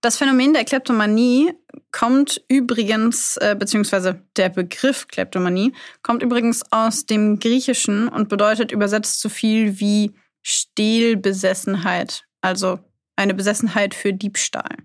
Das 0.00 0.16
Phänomen 0.16 0.54
der 0.54 0.64
Kleptomanie 0.64 1.52
kommt 1.92 2.42
übrigens, 2.48 3.36
äh, 3.36 3.54
beziehungsweise 3.58 4.22
der 4.36 4.48
Begriff 4.48 5.08
Kleptomanie 5.08 5.74
kommt 6.02 6.22
übrigens 6.22 6.62
aus 6.70 7.04
dem 7.04 7.38
Griechischen 7.38 8.08
und 8.08 8.28
bedeutet 8.30 8.72
übersetzt 8.72 9.20
so 9.20 9.28
viel 9.28 9.78
wie 9.78 10.14
Stehlbesessenheit, 10.42 12.24
also 12.40 12.78
eine 13.16 13.34
Besessenheit 13.34 13.94
für 13.94 14.14
Diebstahl. 14.14 14.76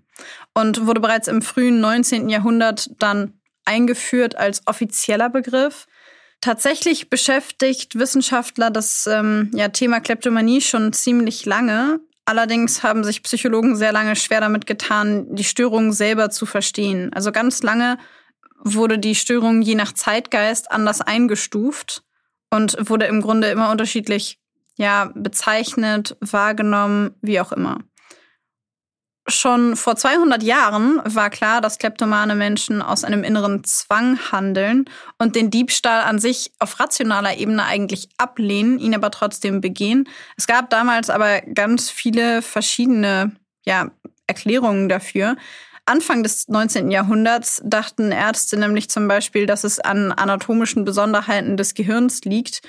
Und 0.52 0.86
wurde 0.86 1.00
bereits 1.00 1.28
im 1.28 1.40
frühen 1.40 1.80
19. 1.80 2.28
Jahrhundert 2.28 2.90
dann 2.98 3.40
eingeführt 3.64 4.36
als 4.36 4.62
offizieller 4.66 5.30
Begriff. 5.30 5.86
Tatsächlich 6.42 7.08
beschäftigt 7.08 7.98
Wissenschaftler 7.98 8.70
das 8.70 9.06
ähm, 9.06 9.50
ja, 9.54 9.68
Thema 9.68 10.00
Kleptomanie 10.00 10.60
schon 10.60 10.92
ziemlich 10.92 11.46
lange. 11.46 12.00
Allerdings 12.26 12.82
haben 12.82 13.04
sich 13.04 13.22
Psychologen 13.22 13.76
sehr 13.76 13.92
lange 13.92 14.16
schwer 14.16 14.40
damit 14.40 14.66
getan, 14.66 15.34
die 15.34 15.44
Störung 15.44 15.92
selber 15.92 16.28
zu 16.28 16.44
verstehen. 16.44 17.12
Also 17.12 17.30
ganz 17.30 17.62
lange 17.62 17.98
wurde 18.64 18.98
die 18.98 19.14
Störung 19.14 19.62
je 19.62 19.76
nach 19.76 19.92
Zeitgeist 19.92 20.72
anders 20.72 21.00
eingestuft 21.00 22.02
und 22.50 22.76
wurde 22.90 23.06
im 23.06 23.22
Grunde 23.22 23.48
immer 23.48 23.70
unterschiedlich 23.70 24.40
ja, 24.76 25.12
bezeichnet, 25.14 26.16
wahrgenommen, 26.20 27.14
wie 27.22 27.40
auch 27.40 27.52
immer. 27.52 27.78
Schon 29.28 29.74
vor 29.74 29.96
200 29.96 30.42
Jahren 30.44 31.00
war 31.04 31.30
klar, 31.30 31.60
dass 31.60 31.78
kleptomane 31.78 32.36
Menschen 32.36 32.80
aus 32.80 33.02
einem 33.02 33.24
inneren 33.24 33.64
Zwang 33.64 34.18
handeln 34.30 34.84
und 35.18 35.34
den 35.34 35.50
Diebstahl 35.50 36.02
an 36.02 36.20
sich 36.20 36.52
auf 36.60 36.78
rationaler 36.78 37.36
Ebene 37.36 37.64
eigentlich 37.64 38.08
ablehnen, 38.18 38.78
ihn 38.78 38.94
aber 38.94 39.10
trotzdem 39.10 39.60
begehen. 39.60 40.08
Es 40.36 40.46
gab 40.46 40.70
damals 40.70 41.10
aber 41.10 41.40
ganz 41.40 41.90
viele 41.90 42.40
verschiedene 42.40 43.32
ja, 43.64 43.90
Erklärungen 44.28 44.88
dafür. 44.88 45.36
Anfang 45.86 46.22
des 46.22 46.46
19. 46.46 46.92
Jahrhunderts 46.92 47.60
dachten 47.64 48.12
Ärzte 48.12 48.56
nämlich 48.56 48.90
zum 48.90 49.08
Beispiel, 49.08 49.46
dass 49.46 49.64
es 49.64 49.80
an 49.80 50.12
anatomischen 50.12 50.84
Besonderheiten 50.84 51.56
des 51.56 51.74
Gehirns 51.74 52.22
liegt 52.22 52.62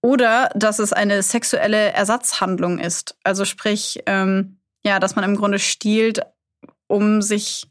oder 0.00 0.50
dass 0.54 0.78
es 0.78 0.92
eine 0.92 1.22
sexuelle 1.22 1.92
Ersatzhandlung 1.92 2.78
ist. 2.78 3.16
Also 3.24 3.44
sprich, 3.44 4.02
ähm, 4.06 4.57
ja, 4.84 4.98
dass 4.98 5.16
man 5.16 5.24
im 5.24 5.36
Grunde 5.36 5.58
stiehlt, 5.58 6.20
um 6.86 7.22
sich 7.22 7.66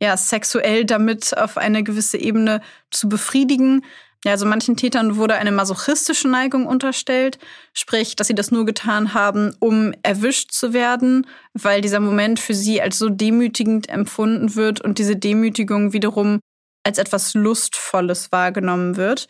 ja 0.00 0.16
sexuell 0.16 0.84
damit 0.84 1.36
auf 1.36 1.56
eine 1.56 1.82
gewisse 1.82 2.18
Ebene 2.18 2.60
zu 2.90 3.08
befriedigen. 3.08 3.84
Ja, 4.24 4.32
also 4.32 4.46
manchen 4.46 4.76
Tätern 4.76 5.16
wurde 5.16 5.34
eine 5.34 5.50
masochistische 5.50 6.28
Neigung 6.28 6.66
unterstellt, 6.66 7.38
sprich, 7.72 8.14
dass 8.14 8.28
sie 8.28 8.34
das 8.34 8.52
nur 8.52 8.64
getan 8.64 9.14
haben, 9.14 9.54
um 9.58 9.92
erwischt 10.02 10.52
zu 10.52 10.72
werden, 10.72 11.26
weil 11.54 11.80
dieser 11.80 11.98
Moment 11.98 12.38
für 12.38 12.54
sie 12.54 12.80
als 12.80 12.98
so 12.98 13.08
demütigend 13.08 13.88
empfunden 13.88 14.54
wird 14.54 14.80
und 14.80 14.98
diese 14.98 15.16
Demütigung 15.16 15.92
wiederum 15.92 16.38
als 16.84 16.98
etwas 16.98 17.34
Lustvolles 17.34 18.30
wahrgenommen 18.30 18.96
wird. 18.96 19.28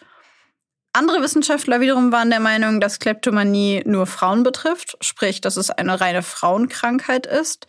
Andere 0.94 1.22
Wissenschaftler 1.22 1.80
wiederum 1.80 2.12
waren 2.12 2.30
der 2.30 2.40
Meinung, 2.40 2.80
dass 2.80 2.98
Kleptomanie 2.98 3.82
nur 3.86 4.06
Frauen 4.06 4.42
betrifft, 4.42 4.96
sprich, 5.00 5.40
dass 5.40 5.56
es 5.56 5.70
eine 5.70 6.00
reine 6.00 6.22
Frauenkrankheit 6.22 7.26
ist. 7.26 7.66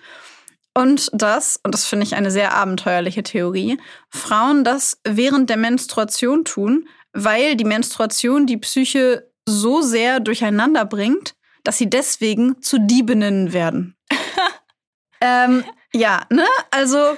Und 0.73 1.09
dass, 1.13 1.59
und 1.63 1.73
das 1.73 1.85
finde 1.85 2.05
ich 2.05 2.15
eine 2.15 2.31
sehr 2.31 2.53
abenteuerliche 2.53 3.23
Theorie, 3.23 3.79
Frauen 4.09 4.63
das 4.63 4.99
während 5.03 5.49
der 5.49 5.57
Menstruation 5.57 6.45
tun, 6.45 6.87
weil 7.13 7.55
die 7.55 7.63
Menstruation 7.63 8.47
die 8.47 8.57
Psyche 8.57 9.29
so 9.47 9.81
sehr 9.81 10.19
durcheinander 10.19 10.83
bringt, 10.83 11.35
dass 11.63 11.77
sie 11.77 11.89
deswegen 11.89 12.61
zu 12.61 12.79
Diebinnen 12.79 13.53
werden. 13.53 13.95
ähm, 15.21 15.63
ja, 15.93 16.25
ne? 16.29 16.45
Also 16.71 17.17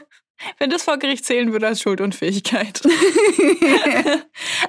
wenn 0.60 0.70
das 0.70 0.84
vor 0.84 0.98
Gericht 0.98 1.26
zählen 1.26 1.52
würde 1.52 1.68
als 1.68 1.82
Schuldunfähigkeit. 1.82 2.82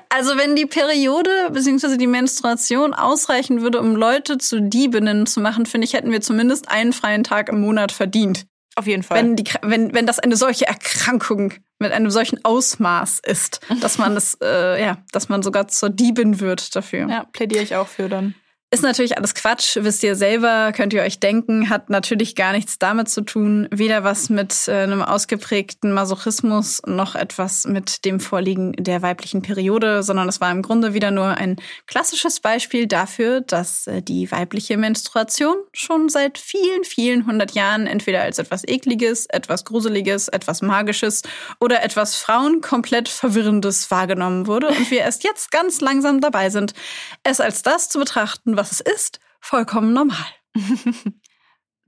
also 0.08 0.36
wenn 0.36 0.56
die 0.56 0.66
Periode 0.66 1.50
bzw. 1.52 1.96
die 1.96 2.06
Menstruation 2.06 2.94
ausreichen 2.94 3.62
würde, 3.62 3.80
um 3.80 3.96
Leute 3.96 4.38
zu 4.38 4.60
Diebinnen 4.60 5.26
zu 5.26 5.40
machen, 5.40 5.66
finde 5.66 5.86
ich, 5.86 5.94
hätten 5.94 6.10
wir 6.10 6.20
zumindest 6.20 6.70
einen 6.70 6.92
freien 6.92 7.24
Tag 7.24 7.48
im 7.48 7.60
Monat 7.60 7.92
verdient. 7.92 8.46
Auf 8.76 8.86
jeden 8.86 9.02
Fall. 9.02 9.18
Wenn, 9.18 9.36
die, 9.36 9.44
wenn, 9.62 9.94
wenn 9.94 10.06
das 10.06 10.18
eine 10.18 10.36
solche 10.36 10.66
Erkrankung 10.66 11.54
mit 11.78 11.92
einem 11.92 12.10
solchen 12.10 12.44
Ausmaß 12.44 13.20
ist, 13.20 13.60
dass 13.80 13.96
man 13.96 14.14
das, 14.14 14.36
äh, 14.42 14.82
ja, 14.82 14.98
dass 15.12 15.30
man 15.30 15.42
sogar 15.42 15.68
zur 15.68 15.88
Diebin 15.88 16.40
wird 16.40 16.76
dafür. 16.76 17.08
Ja, 17.08 17.24
plädiere 17.32 17.62
ich 17.62 17.74
auch 17.74 17.88
für 17.88 18.08
dann. 18.08 18.34
Ist 18.72 18.82
natürlich 18.82 19.16
alles 19.16 19.36
Quatsch, 19.36 19.78
wisst 19.80 20.02
ihr 20.02 20.16
selber, 20.16 20.72
könnt 20.72 20.92
ihr 20.92 21.02
euch 21.02 21.20
denken, 21.20 21.70
hat 21.70 21.88
natürlich 21.88 22.34
gar 22.34 22.50
nichts 22.50 22.80
damit 22.80 23.08
zu 23.08 23.20
tun, 23.20 23.68
weder 23.70 24.02
was 24.02 24.28
mit 24.28 24.66
äh, 24.66 24.82
einem 24.82 25.02
ausgeprägten 25.02 25.92
Masochismus 25.92 26.82
noch 26.84 27.14
etwas 27.14 27.64
mit 27.66 28.04
dem 28.04 28.18
Vorliegen 28.18 28.72
der 28.72 29.02
weiblichen 29.02 29.40
Periode, 29.40 30.02
sondern 30.02 30.28
es 30.28 30.40
war 30.40 30.50
im 30.50 30.62
Grunde 30.62 30.94
wieder 30.94 31.12
nur 31.12 31.28
ein 31.28 31.56
klassisches 31.86 32.40
Beispiel 32.40 32.88
dafür, 32.88 33.40
dass 33.40 33.86
äh, 33.86 34.02
die 34.02 34.32
weibliche 34.32 34.76
Menstruation 34.76 35.58
schon 35.72 36.08
seit 36.08 36.36
vielen, 36.36 36.82
vielen 36.82 37.24
hundert 37.24 37.52
Jahren 37.52 37.86
entweder 37.86 38.22
als 38.22 38.40
etwas 38.40 38.66
Ekliges, 38.66 39.26
etwas 39.26 39.64
Gruseliges, 39.64 40.26
etwas 40.26 40.60
Magisches 40.60 41.22
oder 41.60 41.84
etwas 41.84 42.16
Frauen 42.16 42.62
komplett 42.62 43.08
Verwirrendes 43.08 43.92
wahrgenommen 43.92 44.48
wurde 44.48 44.66
und 44.70 44.90
wir 44.90 45.02
erst 45.02 45.22
jetzt 45.22 45.52
ganz 45.52 45.80
langsam 45.80 46.20
dabei 46.20 46.50
sind, 46.50 46.74
es 47.22 47.40
als 47.40 47.62
das 47.62 47.88
zu 47.88 48.00
betrachten, 48.00 48.55
was 48.56 48.72
es 48.72 48.80
ist, 48.80 49.20
vollkommen 49.40 49.92
normal. 49.92 50.26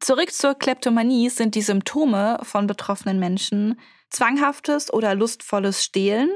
Zurück 0.00 0.32
zur 0.32 0.54
Kleptomanie 0.54 1.28
sind 1.28 1.54
die 1.54 1.62
Symptome 1.62 2.38
von 2.42 2.66
betroffenen 2.66 3.18
Menschen 3.18 3.80
zwanghaftes 4.10 4.92
oder 4.92 5.14
lustvolles 5.14 5.84
Stehlen. 5.84 6.30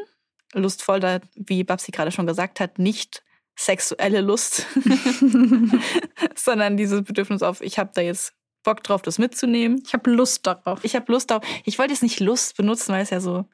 Lustvoll, 0.52 1.20
wie 1.34 1.64
Babsi 1.64 1.92
gerade 1.92 2.10
schon 2.10 2.26
gesagt 2.26 2.60
hat, 2.60 2.78
nicht 2.78 3.22
sexuelle 3.56 4.20
Lust, 4.20 4.66
sondern 6.34 6.76
dieses 6.76 7.02
Bedürfnis 7.02 7.42
auf, 7.42 7.60
ich 7.60 7.78
habe 7.78 7.90
da 7.94 8.00
jetzt 8.00 8.34
Bock 8.62 8.82
drauf, 8.82 9.02
das 9.02 9.18
mitzunehmen. 9.18 9.82
Ich 9.86 9.92
habe 9.92 10.10
Lust 10.10 10.46
darauf. 10.46 10.84
Ich 10.84 10.94
habe 10.94 11.10
Lust 11.10 11.30
darauf. 11.30 11.44
Ich 11.64 11.78
wollte 11.78 11.92
jetzt 11.92 12.02
nicht 12.02 12.20
Lust 12.20 12.56
benutzen, 12.56 12.92
weil 12.92 13.02
es 13.02 13.10
ja 13.10 13.20
so 13.20 13.44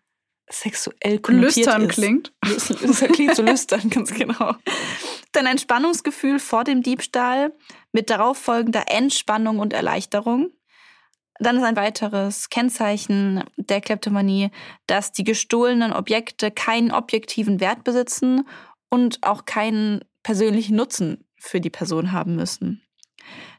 sexuell 0.51 1.19
konnotiert 1.19 1.57
lüstern 1.57 1.83
ist. 1.83 1.95
klingt. 1.95 2.33
Das 2.43 3.01
klingt 3.13 3.35
so 3.35 3.43
lüstern, 3.43 3.89
ganz 3.91 4.13
genau. 4.13 4.55
Dann 5.33 5.47
ein 5.47 5.59
Spannungsgefühl 5.59 6.39
vor 6.39 6.65
dem 6.65 6.83
Diebstahl 6.83 7.53
mit 7.93 8.11
darauffolgender 8.11 8.85
Entspannung 8.89 9.59
und 9.59 9.73
Erleichterung. 9.73 10.51
Dann 11.39 11.57
ist 11.57 11.63
ein 11.63 11.77
weiteres 11.77 12.49
Kennzeichen 12.51 13.45
der 13.57 13.81
Kleptomanie, 13.81 14.51
dass 14.87 15.13
die 15.13 15.25
gestohlenen 15.25 15.93
Objekte 15.93 16.51
keinen 16.51 16.91
objektiven 16.91 17.61
Wert 17.61 17.85
besitzen 17.85 18.49
und 18.89 19.23
auch 19.23 19.45
keinen 19.45 20.01
persönlichen 20.23 20.77
Nutzen 20.77 21.25
für 21.39 21.61
die 21.61 21.71
Person 21.71 22.13
haben 22.13 22.35
müssen. 22.35 22.83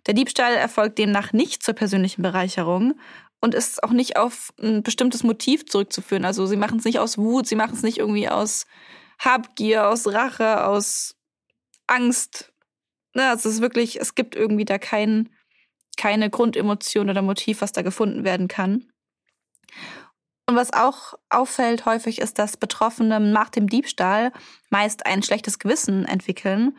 Der 0.07 0.13
Diebstahl 0.13 0.53
erfolgt 0.53 0.97
demnach 0.97 1.33
nicht 1.33 1.63
zur 1.63 1.73
persönlichen 1.73 2.21
Bereicherung 2.21 2.95
und 3.41 3.55
ist 3.55 3.83
auch 3.83 3.91
nicht 3.91 4.17
auf 4.17 4.53
ein 4.61 4.83
bestimmtes 4.83 5.23
Motiv 5.23 5.65
zurückzuführen. 5.65 6.25
Also 6.25 6.45
sie 6.45 6.57
machen 6.57 6.79
es 6.79 6.85
nicht 6.85 6.99
aus 6.99 7.17
Wut, 7.17 7.47
sie 7.47 7.55
machen 7.55 7.73
es 7.73 7.83
nicht 7.83 7.99
irgendwie 7.99 8.27
aus 8.27 8.65
Habgier, 9.19 9.87
aus 9.87 10.07
Rache, 10.07 10.65
aus 10.65 11.15
Angst. 11.89 12.53
Ne, 13.13 13.27
also 13.29 13.49
es 13.49 13.55
ist 13.55 13.61
wirklich, 13.61 13.99
es 13.99 14.15
gibt 14.15 14.35
irgendwie 14.35 14.65
da 14.65 14.77
kein, 14.77 15.29
keine 15.97 16.29
Grundemotion 16.29 17.09
oder 17.09 17.21
Motiv, 17.21 17.61
was 17.61 17.71
da 17.71 17.81
gefunden 17.81 18.23
werden 18.23 18.47
kann. 18.47 18.85
Und 20.47 20.55
was 20.55 20.73
auch 20.73 21.13
auffällt 21.29 21.85
häufig 21.85 22.19
ist, 22.19 22.39
dass 22.39 22.57
Betroffene 22.57 23.19
nach 23.19 23.49
dem 23.49 23.67
Diebstahl 23.67 24.31
meist 24.69 25.05
ein 25.05 25.21
schlechtes 25.21 25.59
Gewissen 25.59 26.05
entwickeln, 26.05 26.77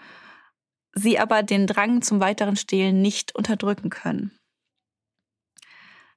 sie 0.93 1.19
aber 1.19 1.43
den 1.43 1.67
Drang 1.67 2.03
zum 2.03 2.21
weiteren 2.21 2.57
Stehlen 2.57 3.01
nicht 3.01 3.35
unterdrücken 3.35 3.91
können. 3.91 4.37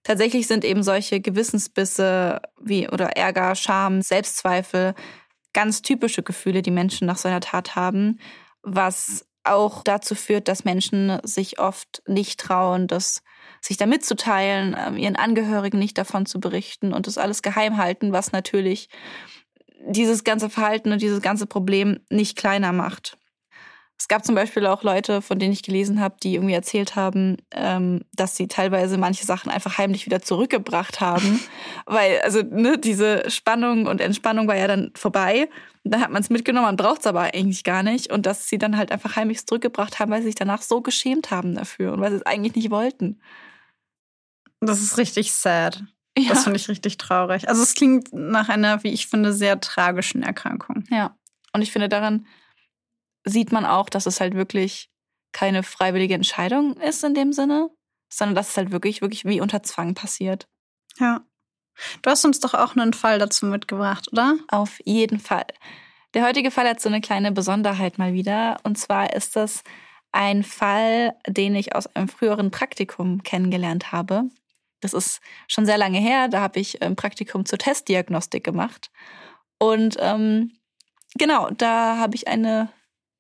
Tatsächlich 0.04 0.48
sind 0.48 0.66
eben 0.66 0.84
solche 0.84 1.22
Gewissensbisse 1.22 2.42
wie 2.60 2.90
oder 2.90 3.16
Ärger, 3.16 3.56
Scham, 3.56 4.02
Selbstzweifel 4.02 4.96
ganz 5.54 5.82
typische 5.82 6.24
Gefühle, 6.24 6.62
die 6.62 6.72
Menschen 6.72 7.06
nach 7.06 7.18
so 7.18 7.30
einer 7.30 7.40
Tat 7.40 7.76
haben, 7.76 8.20
was 8.64 9.26
auch 9.44 9.84
dazu 9.84 10.16
führt, 10.16 10.48
dass 10.48 10.66
Menschen 10.66 11.20
sich 11.24 11.60
oft 11.60 12.02
nicht 12.08 12.40
trauen, 12.40 12.88
das 12.88 13.22
sich 13.62 13.78
da 13.78 13.86
mitzuteilen, 13.86 14.76
ähm, 14.78 14.98
ihren 14.98 15.16
Angehörigen 15.16 15.80
nicht 15.80 15.98
davon 15.98 16.26
zu 16.26 16.40
berichten 16.40 16.94
und 16.94 17.08
das 17.08 17.18
alles 17.18 17.42
geheim 17.42 17.78
halten, 17.78 18.14
was 18.14 18.32
natürlich 18.32 18.90
dieses 19.86 20.24
ganze 20.24 20.50
Verhalten 20.50 20.94
und 20.94 21.02
dieses 21.02 21.22
ganze 21.22 21.46
Problem 21.46 22.00
nicht 22.10 22.38
kleiner 22.38 22.72
macht. 22.72 23.18
Es 24.04 24.10
gab 24.10 24.26
zum 24.26 24.36
Beispiel 24.36 24.66
auch 24.66 24.84
Leute, 24.84 25.22
von 25.22 25.40
denen 25.40 25.54
ich 25.54 25.64
gelesen 25.64 26.02
habe, 26.02 26.18
die 26.22 26.36
irgendwie 26.36 26.54
erzählt 26.54 26.98
haben, 26.98 27.38
ähm, 27.52 28.02
dass 28.14 28.36
sie 28.36 28.50
teilweise 28.50 28.98
manche 28.98 29.26
Sachen 29.26 29.50
einfach 29.50 29.78
heimlich 29.78 30.06
wieder 30.06 30.22
zurückgebracht 30.22 31.00
haben. 31.00 31.40
Weil, 31.86 32.20
also, 32.20 32.42
ne, 32.42 32.78
diese 32.78 33.30
Spannung 33.30 33.86
und 33.86 34.02
Entspannung 34.02 34.50
war 34.50 34.58
ja 34.58 34.68
dann 34.68 34.92
vorbei. 34.94 35.50
Dann 35.86 36.02
hat 36.02 36.12
man 36.12 36.22
es 36.22 36.30
mitgenommen, 36.30 36.66
man 36.66 36.76
braucht 36.76 37.00
es 37.00 37.08
aber 37.08 37.22
eigentlich 37.22 37.64
gar 37.64 37.82
nicht. 37.82 38.12
Und 38.12 38.26
dass 38.26 38.50
sie 38.50 38.58
dann 38.58 38.76
halt 38.76 38.92
einfach 38.92 39.16
heimlich 39.16 39.48
zurückgebracht 39.48 40.02
haben, 40.02 40.12
weil 40.12 40.20
sie 40.20 40.28
sich 40.28 40.36
danach 40.36 40.64
so 40.64 40.82
geschämt 40.82 41.32
haben 41.32 41.56
dafür 41.56 41.94
und 41.94 42.02
weil 42.02 42.12
sie 42.12 42.18
es 42.18 42.26
eigentlich 42.26 42.56
nicht 42.56 42.72
wollten. 42.72 43.22
Das 44.60 44.82
ist 44.82 44.98
richtig 44.98 45.32
sad. 45.32 45.82
Ja. 46.18 46.28
Das 46.28 46.44
finde 46.44 46.60
ich 46.60 46.68
richtig 46.68 46.98
traurig. 46.98 47.48
Also 47.48 47.64
es 47.64 47.74
klingt 47.74 48.12
nach 48.12 48.50
einer, 48.50 48.84
wie 48.84 48.92
ich 48.92 49.08
finde, 49.08 49.32
sehr 49.32 49.62
tragischen 49.62 50.24
Erkrankung. 50.24 50.84
Ja. 50.90 51.16
Und 51.54 51.62
ich 51.62 51.72
finde, 51.72 51.88
daran 51.88 52.26
sieht 53.26 53.52
man 53.52 53.66
auch, 53.66 53.90
dass 53.90 54.06
es 54.06 54.20
halt 54.20 54.36
wirklich 54.36 54.90
keine 55.32 55.64
freiwillige 55.64 56.14
Entscheidung 56.14 56.78
ist 56.78 57.04
in 57.04 57.14
dem 57.14 57.34
Sinne, 57.34 57.70
sondern 58.10 58.36
dass 58.36 58.50
es 58.50 58.58
halt 58.58 58.72
wirklich, 58.72 59.02
wirklich 59.02 59.26
wie 59.26 59.42
unter 59.42 59.64
Zwang 59.64 59.96
passiert. 59.96 60.48
Ja. 61.00 61.22
Du 62.04 62.10
hast 62.12 62.24
uns 62.24 62.40
doch 62.40 62.54
auch 62.54 62.76
einen 62.76 62.94
Fall 62.94 63.18
dazu 63.18 63.48
mitgebracht, 63.48 64.10
oder? 64.12 64.38
Auf 64.48 64.80
jeden 64.86 65.20
Fall. 65.20 65.48
Der 66.14 66.26
heutige 66.26 66.52
Fall 66.52 66.68
hat 66.70 66.80
so 66.80 66.90
eine 66.90 67.02
kleine 67.02 67.32
Besonderheit 67.32 67.98
mal 67.98 68.14
wieder. 68.14 68.58
Und 68.64 68.78
zwar 68.78 69.14
ist 69.14 69.36
das 69.36 69.64
ein 70.12 70.44
Fall, 70.44 71.16
den 71.28 71.56
ich 71.56 71.76
aus 71.76 71.88
einem 71.88 72.08
früheren 72.08 72.52
Praktikum 72.52 73.24
kennengelernt 73.24 73.92
habe. 73.92 74.26
Das 74.82 74.94
ist 74.94 75.22
schon 75.48 75.66
sehr 75.66 75.80
lange 75.80 76.00
her. 76.00 76.28
Da 76.28 76.42
habe 76.42 76.60
ich 76.60 76.84
ein 76.84 76.96
Praktikum 76.96 77.46
zur 77.46 77.58
Testdiagnostik 77.58 78.44
gemacht. 78.44 78.92
Und 79.58 79.98
ähm, 80.00 80.52
genau, 81.16 81.50
da 81.50 81.98
habe 81.98 82.16
ich 82.16 82.28
eine 82.28 82.70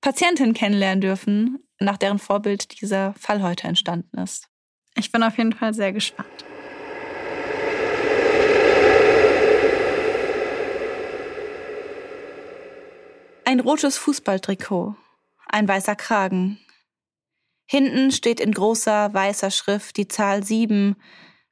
Patientin 0.03 0.53
kennenlernen 0.53 0.99
dürfen, 0.99 1.65
nach 1.79 1.95
deren 1.95 2.19
Vorbild 2.19 2.81
dieser 2.81 3.13
Fall 3.13 3.41
heute 3.41 3.67
entstanden 3.67 4.17
ist. 4.17 4.49
Ich 4.97 5.13
bin 5.13 5.23
auf 5.23 5.37
jeden 5.37 5.53
Fall 5.53 5.73
sehr 5.73 5.93
gespannt. 5.93 6.43
Ein 13.45 13.61
rotes 13.61 13.97
Fußballtrikot, 13.97 14.97
ein 15.47 15.69
weißer 15.69 15.95
Kragen. 15.95 16.59
Hinten 17.65 18.11
steht 18.11 18.41
in 18.41 18.51
großer 18.51 19.13
weißer 19.13 19.51
Schrift 19.51 19.95
die 19.95 20.09
Zahl 20.09 20.43
7, 20.43 20.97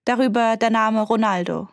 darüber 0.03 0.58
der 0.58 0.72
Name 0.72 1.03
Ronaldo. 1.03 1.70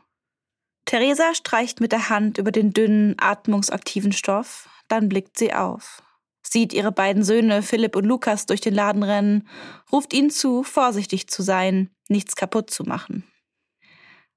Theresa 0.84 1.34
streicht 1.34 1.80
mit 1.80 1.90
der 1.90 2.08
Hand 2.08 2.38
über 2.38 2.52
den 2.52 2.70
dünnen, 2.70 3.16
atmungsaktiven 3.18 4.12
Stoff, 4.12 4.68
dann 4.86 5.08
blickt 5.08 5.36
sie 5.36 5.52
auf 5.52 6.04
sieht 6.50 6.72
ihre 6.72 6.92
beiden 6.92 7.22
Söhne 7.22 7.62
Philipp 7.62 7.96
und 7.96 8.04
Lukas 8.04 8.46
durch 8.46 8.60
den 8.60 8.74
Laden 8.74 9.02
rennen, 9.02 9.48
ruft 9.92 10.12
ihnen 10.12 10.30
zu, 10.30 10.62
vorsichtig 10.62 11.28
zu 11.28 11.42
sein, 11.42 11.90
nichts 12.08 12.36
kaputt 12.36 12.70
zu 12.70 12.84
machen. 12.84 13.24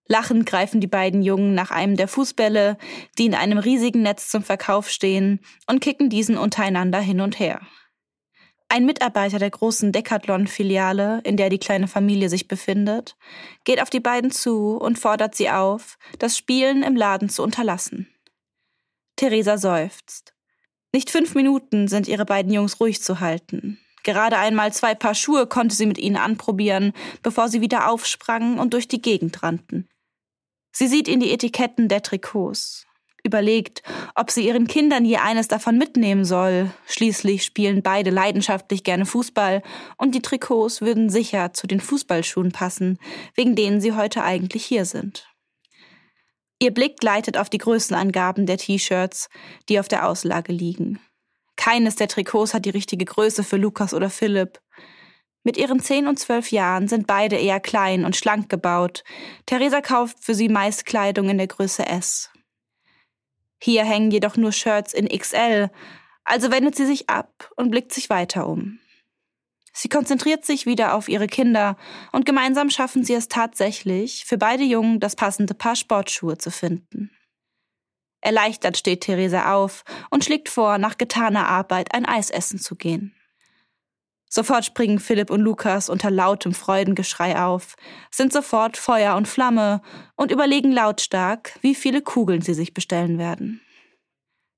Lachend 0.08 0.46
greifen 0.46 0.82
die 0.82 0.88
beiden 0.88 1.22
Jungen 1.22 1.54
nach 1.54 1.72
einem 1.72 1.96
der 1.96 2.08
Fußbälle, 2.08 2.78
die 3.18 3.26
in 3.26 3.36
einem 3.36 3.58
riesigen 3.58 4.02
Netz 4.02 4.30
zum 4.30 4.44
Verkauf 4.44 4.90
stehen, 4.90 5.40
und 5.68 5.80
kicken 5.80 6.10
diesen 6.10 6.38
untereinander 6.38 7.00
hin 7.00 7.22
und 7.22 7.40
her. 7.40 7.62
Ein 8.68 8.86
Mitarbeiter 8.86 9.38
der 9.38 9.50
großen 9.50 9.92
Decathlon-Filiale, 9.92 11.22
in 11.24 11.36
der 11.36 11.50
die 11.50 11.60
kleine 11.60 11.90
Familie 11.90 12.30
sich 12.30 12.48
befindet, 12.48 13.18
geht 13.66 13.82
auf 13.82 13.90
die 13.90 14.00
beiden 14.00 14.32
zu 14.32 14.78
und 14.78 14.98
fordert 14.98 15.36
sie 15.36 15.50
auf, 15.50 15.98
das 16.20 16.38
Spielen 16.38 16.82
im 16.84 16.96
Laden 16.96 17.28
zu 17.28 17.44
unterlassen. 17.44 18.08
Theresa 19.18 19.58
seufzt. 19.58 20.31
Nicht 20.94 21.10
fünf 21.10 21.36
Minuten 21.36 21.88
sind 21.88 22.08
ihre 22.08 22.26
beiden 22.26 22.52
Jungs 22.52 22.80
ruhig 22.80 23.02
zu 23.02 23.20
halten. 23.22 23.80
Gerade 24.04 24.38
einmal 24.38 24.74
zwei 24.74 24.96
Paar 24.96 25.16
Schuhe 25.16 25.48
konnte 25.48 25.76
sie 25.76 25.86
mit 25.86 25.98
ihnen 25.98 26.18
anprobieren, 26.18 26.94
bevor 27.22 27.50
sie 27.50 27.62
wieder 27.62 27.90
aufsprangen 27.90 28.60
und 28.60 28.74
durch 28.74 28.88
die 28.88 29.02
Gegend 29.02 29.44
rannten. 29.44 29.88
Sie 30.72 30.88
sieht 30.88 31.08
in 31.08 31.20
die 31.20 31.32
Etiketten 31.32 31.88
der 31.88 32.02
Trikots, 32.02 32.88
überlegt, 33.24 33.84
ob 34.16 34.32
sie 34.32 34.48
ihren 34.48 34.68
Kindern 34.68 35.06
je 35.06 35.18
eines 35.18 35.48
davon 35.48 35.78
mitnehmen 35.78 36.26
soll. 36.26 36.72
Schließlich 36.88 37.44
spielen 37.44 37.84
beide 37.84 38.10
leidenschaftlich 38.10 38.84
gerne 38.84 39.06
Fußball 39.06 39.62
und 39.98 40.16
die 40.16 40.22
Trikots 40.22 40.82
würden 40.82 41.10
sicher 41.10 41.54
zu 41.54 41.68
den 41.68 41.80
Fußballschuhen 41.80 42.52
passen, 42.52 42.98
wegen 43.36 43.56
denen 43.56 43.82
sie 43.82 43.94
heute 43.94 44.24
eigentlich 44.24 44.66
hier 44.66 44.86
sind. 44.86 45.31
Ihr 46.62 46.72
Blick 46.72 47.00
gleitet 47.00 47.38
auf 47.38 47.50
die 47.50 47.58
Größenangaben 47.58 48.46
der 48.46 48.60
T-Shirts, 48.60 49.30
die 49.68 49.80
auf 49.80 49.88
der 49.88 50.08
Auslage 50.08 50.54
liegen. 50.54 51.00
Keines 51.56 51.96
der 51.96 52.08
Trikots 52.08 52.54
hat 52.54 52.66
die 52.66 52.70
richtige 52.70 53.04
Größe 53.04 53.44
für 53.44 53.58
Lukas 53.58 53.96
oder 53.96 54.12
Philipp. 54.12 54.62
Mit 55.44 55.58
ihren 55.58 55.80
zehn 55.80 56.06
und 56.06 56.20
zwölf 56.20 56.52
Jahren 56.52 56.88
sind 56.88 57.08
beide 57.08 57.36
eher 57.36 57.60
klein 57.60 58.06
und 58.06 58.16
schlank 58.16 58.48
gebaut. 58.48 59.04
Theresa 59.48 59.82
kauft 59.82 60.24
für 60.24 60.36
sie 60.36 60.50
meist 60.50 60.86
Kleidung 60.86 61.30
in 61.30 61.40
der 61.40 61.48
Größe 61.48 61.88
S. 61.88 62.30
Hier 63.60 63.84
hängen 63.84 64.12
jedoch 64.12 64.38
nur 64.38 64.52
Shirts 64.52 64.94
in 64.94 65.08
XL, 65.08 65.72
also 66.26 66.52
wendet 66.52 66.76
sie 66.76 66.86
sich 66.86 67.10
ab 67.10 67.50
und 67.56 67.72
blickt 67.72 67.92
sich 67.92 68.12
weiter 68.12 68.46
um. 68.46 68.78
Sie 69.74 69.90
konzentriert 69.90 70.46
sich 70.46 70.66
wieder 70.66 70.96
auf 70.96 71.08
ihre 71.08 71.28
Kinder 71.28 71.78
und 72.12 72.26
gemeinsam 72.26 72.70
schaffen 72.70 73.04
sie 73.04 73.14
es 73.14 73.28
tatsächlich, 73.28 74.26
für 74.26 74.38
beide 74.38 74.64
Jungen 74.64 75.00
das 75.00 75.16
passende 75.16 75.54
Paar 75.54 75.76
Sportschuhe 75.76 76.38
zu 76.38 76.52
finden. 76.52 77.12
Erleichtert 78.20 78.78
steht 78.78 79.02
Theresa 79.02 79.54
auf 79.54 79.84
und 80.10 80.24
schlägt 80.24 80.50
vor, 80.50 80.78
nach 80.78 80.98
getaner 80.98 81.48
Arbeit 81.48 81.94
ein 81.94 82.06
Eis 82.06 82.30
essen 82.30 82.60
zu 82.60 82.76
gehen. 82.76 83.16
Sofort 84.30 84.64
springen 84.64 85.00
Philipp 85.00 85.30
und 85.30 85.42
Lukas 85.42 85.90
unter 85.90 86.10
lautem 86.10 86.54
Freudengeschrei 86.54 87.42
auf, 87.42 87.76
sind 88.12 88.32
sofort 88.32 88.78
Feuer 88.78 89.18
und 89.18 89.28
Flamme 89.28 89.82
und 90.16 90.32
überlegen 90.32 90.72
lautstark, 90.72 91.60
wie 91.62 91.76
viele 91.76 92.02
Kugeln 92.02 92.42
sie 92.42 92.54
sich 92.54 92.74
bestellen 92.74 93.18
werden. 93.18 93.62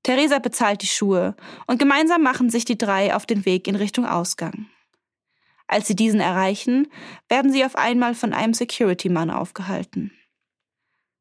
Theresa 0.03 0.38
bezahlt 0.38 0.84
die 0.84 0.88
Schuhe 0.88 1.36
und 1.65 1.79
gemeinsam 1.79 2.22
machen 2.22 2.50
sich 2.50 2.65
die 2.65 2.77
drei 2.77 3.15
auf 3.15 3.25
den 3.25 3.46
Weg 3.46 3.67
in 3.67 3.75
Richtung 3.75 4.05
Ausgang. 4.05 4.67
Als 5.74 5.88
sie 5.88 5.96
diesen 5.96 6.20
erreichen, 6.20 6.88
werden 7.30 7.51
sie 7.51 7.65
auf 7.65 7.75
einmal 7.75 8.14
von 8.14 8.31
einem 8.31 8.53
Security-Mann 8.53 9.31
aufgehalten. 9.31 10.12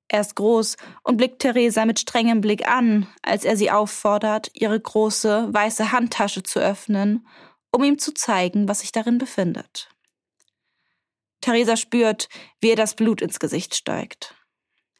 Er 0.09 0.21
ist 0.21 0.37
groß 0.37 0.77
und 1.05 1.17
blickt 1.17 1.39
Theresa 1.39 1.87
mit 1.87 1.99
strengem 1.99 2.43
Blick 2.43 2.69
an, 2.69 3.07
als 3.23 3.47
er 3.47 3.57
sie 3.57 3.71
auffordert, 3.71 4.51
ihre 4.53 4.79
große, 4.79 5.49
weiße 5.55 5.91
Handtasche 5.91 6.43
zu 6.43 6.61
öffnen, 6.61 7.27
um 7.71 7.83
ihm 7.83 7.99
zu 7.99 8.13
zeigen, 8.13 8.69
was 8.69 8.81
sich 8.81 8.93
darin 8.93 9.17
befindet. 9.17 9.89
Theresa 11.41 11.79
spürt, 11.79 12.29
wie 12.61 12.69
ihr 12.69 12.77
das 12.77 12.95
Blut 12.95 13.23
ins 13.23 13.41
Gesicht 13.41 13.75
steigt. 13.75 14.35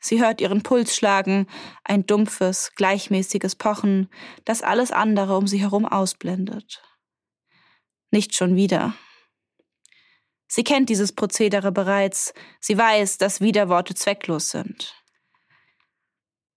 Sie 0.01 0.23
hört 0.23 0.41
ihren 0.41 0.63
Puls 0.63 0.97
schlagen, 0.97 1.47
ein 1.85 2.07
dumpfes, 2.07 2.73
gleichmäßiges 2.75 3.57
Pochen, 3.57 4.09
das 4.47 4.63
alles 4.63 4.93
andere 4.93 5.37
um 5.37 5.47
sie 5.47 5.61
herum 5.61 5.85
ausblendet. 5.85 6.83
Nicht 8.11 8.35
schon 8.35 8.57
wieder, 8.57 8.95
Sie 10.55 10.65
kennt 10.65 10.91
dieses 10.91 11.15
Prozedere 11.15 11.73
bereits. 11.73 12.35
Sie 12.61 12.77
weiß, 12.77 13.17
dass 13.17 13.41
Widerworte 13.41 13.95
zwecklos 13.95 14.51
sind. 14.51 14.95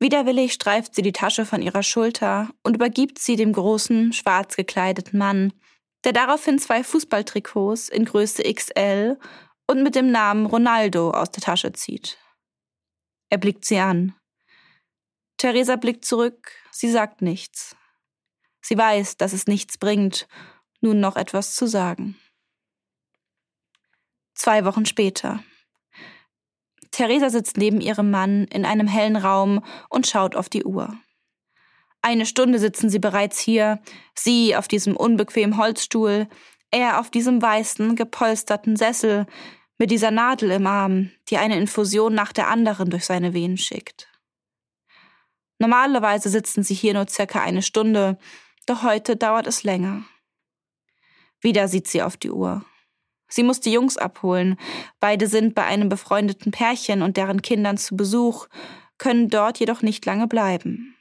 Widerwillig 0.02 0.52
streift 0.52 0.94
sie 0.94 1.02
die 1.02 1.14
Tasche 1.14 1.46
von 1.46 1.62
ihrer 1.62 1.82
Schulter 1.82 2.50
und 2.62 2.76
übergibt 2.76 3.20
sie 3.20 3.38
dem 3.38 3.54
großen, 3.54 4.12
schwarz 4.12 4.58
gekleideten 4.58 5.18
Mann, 5.18 5.54
der 6.04 6.12
daraufhin 6.12 6.60
zwei 6.60 6.84
Fußballtrikots 6.84 7.88
in 7.88 8.04
Größe 8.04 8.44
XL 8.44 9.18
und 9.66 9.82
mit 9.82 9.96
dem 9.96 10.12
Namen 10.12 10.46
Ronaldo 10.46 11.12
aus 11.12 11.32
der 11.32 11.44
Tasche 11.44 11.72
zieht. 11.72 12.18
Er 13.30 13.38
blickt 13.38 13.64
sie 13.64 13.80
an. 13.80 14.14
Theresa 15.38 15.78
blickt 15.78 16.04
zurück, 16.04 16.52
sie 16.70 16.92
sagt 16.92 17.22
nichts. 17.22 17.78
Sie 18.60 18.78
weiß, 18.78 19.16
dass 19.16 19.32
es 19.32 19.48
nichts 19.48 19.78
bringt, 19.78 20.28
nun 20.82 21.00
noch 21.00 21.16
etwas 21.16 21.56
zu 21.56 21.66
sagen. 21.66 22.18
Zwei 24.36 24.66
Wochen 24.66 24.86
später. 24.86 25.44
Theresa 26.92 27.30
sitzt 27.30 27.58
neben 27.58 27.82
ihrem 27.82 28.12
Mann 28.12 28.46
in 28.46 28.66
einem 28.66 28.88
hellen 28.88 29.16
Raum 29.16 29.64
und 29.90 30.08
schaut 30.08 30.36
auf 30.36 30.50
die 30.50 30.64
Uhr. 30.64 30.96
Eine 32.02 32.26
Stunde 32.26 32.60
sitzen 32.60 32.90
sie 32.90 33.00
bereits 33.00 33.40
hier, 33.40 33.82
sie 34.14 34.56
auf 34.56 34.68
diesem 34.68 34.96
unbequemen 34.96 35.58
Holzstuhl, 35.58 36.28
er 36.70 37.00
auf 37.00 37.10
diesem 37.10 37.42
weißen, 37.42 37.96
gepolsterten 37.96 38.76
Sessel 38.76 39.26
mit 39.78 39.92
dieser 39.92 40.12
Nadel 40.12 40.52
im 40.52 40.68
Arm, 40.68 41.12
die 41.30 41.38
eine 41.38 41.58
Infusion 41.58 42.14
nach 42.14 42.32
der 42.32 42.48
anderen 42.48 42.90
durch 42.90 43.06
seine 43.06 43.34
Venen 43.34 43.58
schickt. 43.58 44.08
Normalerweise 45.58 46.30
sitzen 46.30 46.64
sie 46.64 46.76
hier 46.76 46.94
nur 46.94 47.08
circa 47.08 47.42
eine 47.42 47.62
Stunde, 47.62 48.18
doch 48.66 48.84
heute 48.84 49.16
dauert 49.16 49.48
es 49.48 49.64
länger. 49.64 50.04
Wieder 51.42 51.68
sieht 51.68 51.88
sie 51.88 52.02
auf 52.02 52.18
die 52.18 52.32
Uhr. 52.32 52.66
Sie 53.36 53.44
muss 53.44 53.60
die 53.60 53.74
Jungs 53.74 53.98
abholen. 53.98 54.58
Beide 55.02 55.28
sind 55.28 55.56
bei 55.56 55.66
einem 55.66 55.90
befreundeten 55.90 56.54
Pärchen 56.54 57.02
und 57.02 57.18
deren 57.18 57.42
Kindern 57.42 57.76
zu 57.76 57.98
Besuch, 57.98 58.48
können 58.98 59.28
dort 59.28 59.60
jedoch 59.60 59.82
nicht 59.82 60.06
lange 60.06 60.26
bleiben. 60.26 60.96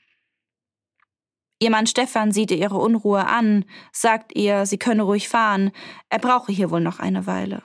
Ihr 1.61 1.71
Mann 1.71 1.87
Stefan 1.87 2.33
sieht 2.33 2.51
ihr 2.51 2.57
ihre 2.57 2.79
Unruhe 2.79 3.25
an, 3.29 3.65
sagt 3.93 4.35
ihr, 4.37 4.67
sie 4.67 4.79
könne 4.79 5.05
ruhig 5.05 5.29
fahren, 5.29 5.71
er 6.09 6.19
brauche 6.19 6.51
hier 6.51 6.73
wohl 6.73 6.81
noch 6.81 6.99
eine 6.99 7.29
Weile. 7.29 7.63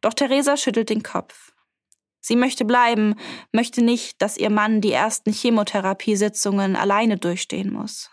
Doch 0.00 0.14
Theresa 0.14 0.56
schüttelt 0.56 0.88
den 0.88 1.02
Kopf. 1.02 1.52
Sie 2.18 2.36
möchte 2.36 2.64
bleiben, 2.64 3.14
möchte 3.52 3.82
nicht, 3.82 4.22
dass 4.22 4.38
ihr 4.38 4.48
Mann 4.48 4.80
die 4.80 4.92
ersten 4.92 5.34
Chemotherapiesitzungen 5.34 6.76
alleine 6.76 7.18
durchstehen 7.18 7.70
muss. 7.70 8.10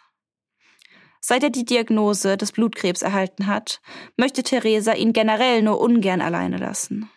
Seit 1.20 1.44
er 1.44 1.50
die 1.50 1.66
Diagnose 1.66 2.38
des 2.38 2.52
Blutkrebs 2.52 3.02
erhalten 3.02 3.48
hat, 3.48 3.82
möchte 4.16 4.44
Theresa 4.44 4.94
ihn 4.94 5.14
generell 5.14 5.62
nur 5.62 5.80
ungern 5.80 6.22
alleine 6.22 6.58
lassen. 6.58 7.10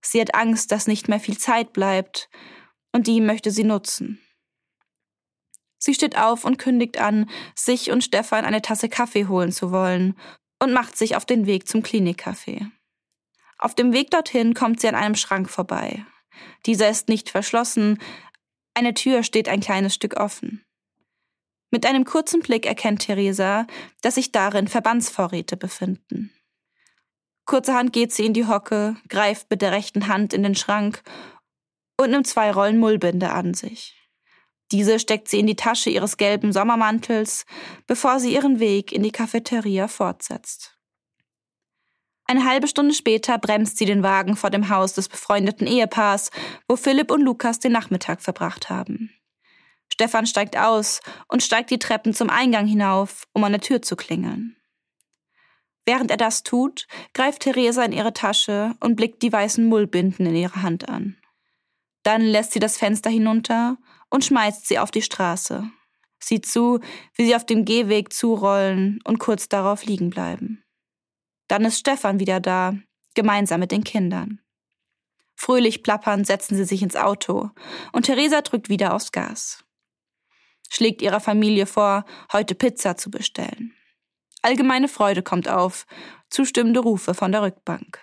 Sie 0.00 0.20
hat 0.20 0.34
Angst, 0.34 0.70
dass 0.72 0.86
nicht 0.86 1.08
mehr 1.08 1.20
viel 1.20 1.38
Zeit 1.38 1.72
bleibt, 1.72 2.28
und 2.92 3.06
die 3.06 3.20
möchte 3.20 3.50
sie 3.50 3.64
nutzen. 3.64 4.20
Sie 5.78 5.94
steht 5.94 6.18
auf 6.18 6.44
und 6.44 6.58
kündigt 6.58 6.98
an, 6.98 7.30
sich 7.54 7.90
und 7.90 8.02
Stefan 8.02 8.44
eine 8.44 8.62
Tasse 8.62 8.88
Kaffee 8.88 9.26
holen 9.26 9.52
zu 9.52 9.70
wollen 9.70 10.18
und 10.58 10.72
macht 10.72 10.96
sich 10.96 11.16
auf 11.16 11.24
den 11.24 11.46
Weg 11.46 11.68
zum 11.68 11.82
Klinikcafé. 11.82 12.70
Auf 13.58 13.74
dem 13.74 13.92
Weg 13.92 14.10
dorthin 14.10 14.54
kommt 14.54 14.80
sie 14.80 14.88
an 14.88 14.94
einem 14.94 15.14
Schrank 15.14 15.50
vorbei. 15.50 16.04
Dieser 16.66 16.88
ist 16.88 17.08
nicht 17.08 17.30
verschlossen, 17.30 17.98
eine 18.74 18.94
Tür 18.94 19.22
steht 19.22 19.48
ein 19.48 19.60
kleines 19.60 19.94
Stück 19.94 20.18
offen. 20.18 20.64
Mit 21.70 21.84
einem 21.84 22.04
kurzen 22.04 22.40
Blick 22.40 22.66
erkennt 22.66 23.02
Theresa, 23.02 23.66
dass 24.00 24.14
sich 24.14 24.32
darin 24.32 24.68
Verbandsvorräte 24.68 25.56
befinden. 25.56 26.32
Kurzerhand 27.44 27.92
geht 27.92 28.12
sie 28.12 28.26
in 28.26 28.34
die 28.34 28.46
Hocke, 28.46 28.96
greift 29.08 29.50
mit 29.50 29.62
der 29.62 29.72
rechten 29.72 30.08
Hand 30.08 30.32
in 30.32 30.42
den 30.42 30.54
Schrank 30.54 31.02
und 31.98 32.10
nimmt 32.10 32.26
zwei 32.26 32.50
Rollen 32.50 32.78
Mullbinde 32.78 33.30
an 33.30 33.54
sich. 33.54 33.94
Diese 34.70 34.98
steckt 34.98 35.28
sie 35.28 35.40
in 35.40 35.46
die 35.46 35.56
Tasche 35.56 35.88
ihres 35.88 36.18
gelben 36.18 36.52
Sommermantels, 36.52 37.46
bevor 37.86 38.20
sie 38.20 38.34
ihren 38.34 38.60
Weg 38.60 38.92
in 38.92 39.02
die 39.02 39.12
Cafeteria 39.12 39.88
fortsetzt. 39.88 40.78
Eine 42.26 42.44
halbe 42.44 42.68
Stunde 42.68 42.92
später 42.92 43.38
bremst 43.38 43.78
sie 43.78 43.86
den 43.86 44.02
Wagen 44.02 44.36
vor 44.36 44.50
dem 44.50 44.68
Haus 44.68 44.92
des 44.92 45.08
befreundeten 45.08 45.66
Ehepaars, 45.66 46.30
wo 46.68 46.76
Philipp 46.76 47.10
und 47.10 47.22
Lukas 47.22 47.58
den 47.58 47.72
Nachmittag 47.72 48.20
verbracht 48.20 48.68
haben. 48.68 49.10
Stefan 49.98 50.26
steigt 50.26 50.56
aus 50.56 51.00
und 51.26 51.42
steigt 51.42 51.70
die 51.70 51.80
Treppen 51.80 52.14
zum 52.14 52.30
Eingang 52.30 52.68
hinauf, 52.68 53.26
um 53.32 53.42
an 53.42 53.50
der 53.50 53.60
Tür 53.60 53.82
zu 53.82 53.96
klingeln. 53.96 54.56
Während 55.86 56.12
er 56.12 56.16
das 56.16 56.44
tut, 56.44 56.86
greift 57.14 57.42
Theresa 57.42 57.82
in 57.82 57.90
ihre 57.90 58.12
Tasche 58.12 58.76
und 58.78 58.94
blickt 58.94 59.22
die 59.22 59.32
weißen 59.32 59.66
Mullbinden 59.66 60.24
in 60.26 60.36
ihrer 60.36 60.62
Hand 60.62 60.88
an. 60.88 61.16
Dann 62.04 62.22
lässt 62.22 62.52
sie 62.52 62.60
das 62.60 62.76
Fenster 62.76 63.10
hinunter 63.10 63.76
und 64.08 64.24
schmeißt 64.24 64.68
sie 64.68 64.78
auf 64.78 64.92
die 64.92 65.02
Straße. 65.02 65.68
Sieht 66.20 66.46
zu, 66.46 66.78
wie 67.14 67.26
sie 67.26 67.34
auf 67.34 67.44
dem 67.44 67.64
Gehweg 67.64 68.12
zurollen 68.12 69.00
und 69.02 69.18
kurz 69.18 69.48
darauf 69.48 69.84
liegen 69.84 70.10
bleiben. 70.10 70.62
Dann 71.48 71.64
ist 71.64 71.80
Stefan 71.80 72.20
wieder 72.20 72.38
da, 72.38 72.74
gemeinsam 73.14 73.58
mit 73.58 73.72
den 73.72 73.82
Kindern. 73.82 74.40
Fröhlich 75.34 75.82
plappernd 75.82 76.24
setzen 76.24 76.54
sie 76.54 76.64
sich 76.64 76.82
ins 76.82 76.94
Auto 76.94 77.50
und 77.90 78.06
Theresa 78.06 78.42
drückt 78.42 78.68
wieder 78.68 78.94
aufs 78.94 79.10
Gas. 79.10 79.64
Schlägt 80.68 81.02
ihrer 81.02 81.20
Familie 81.20 81.66
vor, 81.66 82.04
heute 82.32 82.54
Pizza 82.54 82.96
zu 82.96 83.10
bestellen. 83.10 83.74
Allgemeine 84.42 84.88
Freude 84.88 85.22
kommt 85.22 85.48
auf, 85.48 85.86
zustimmende 86.30 86.80
Rufe 86.80 87.14
von 87.14 87.32
der 87.32 87.42
Rückbank. 87.42 88.00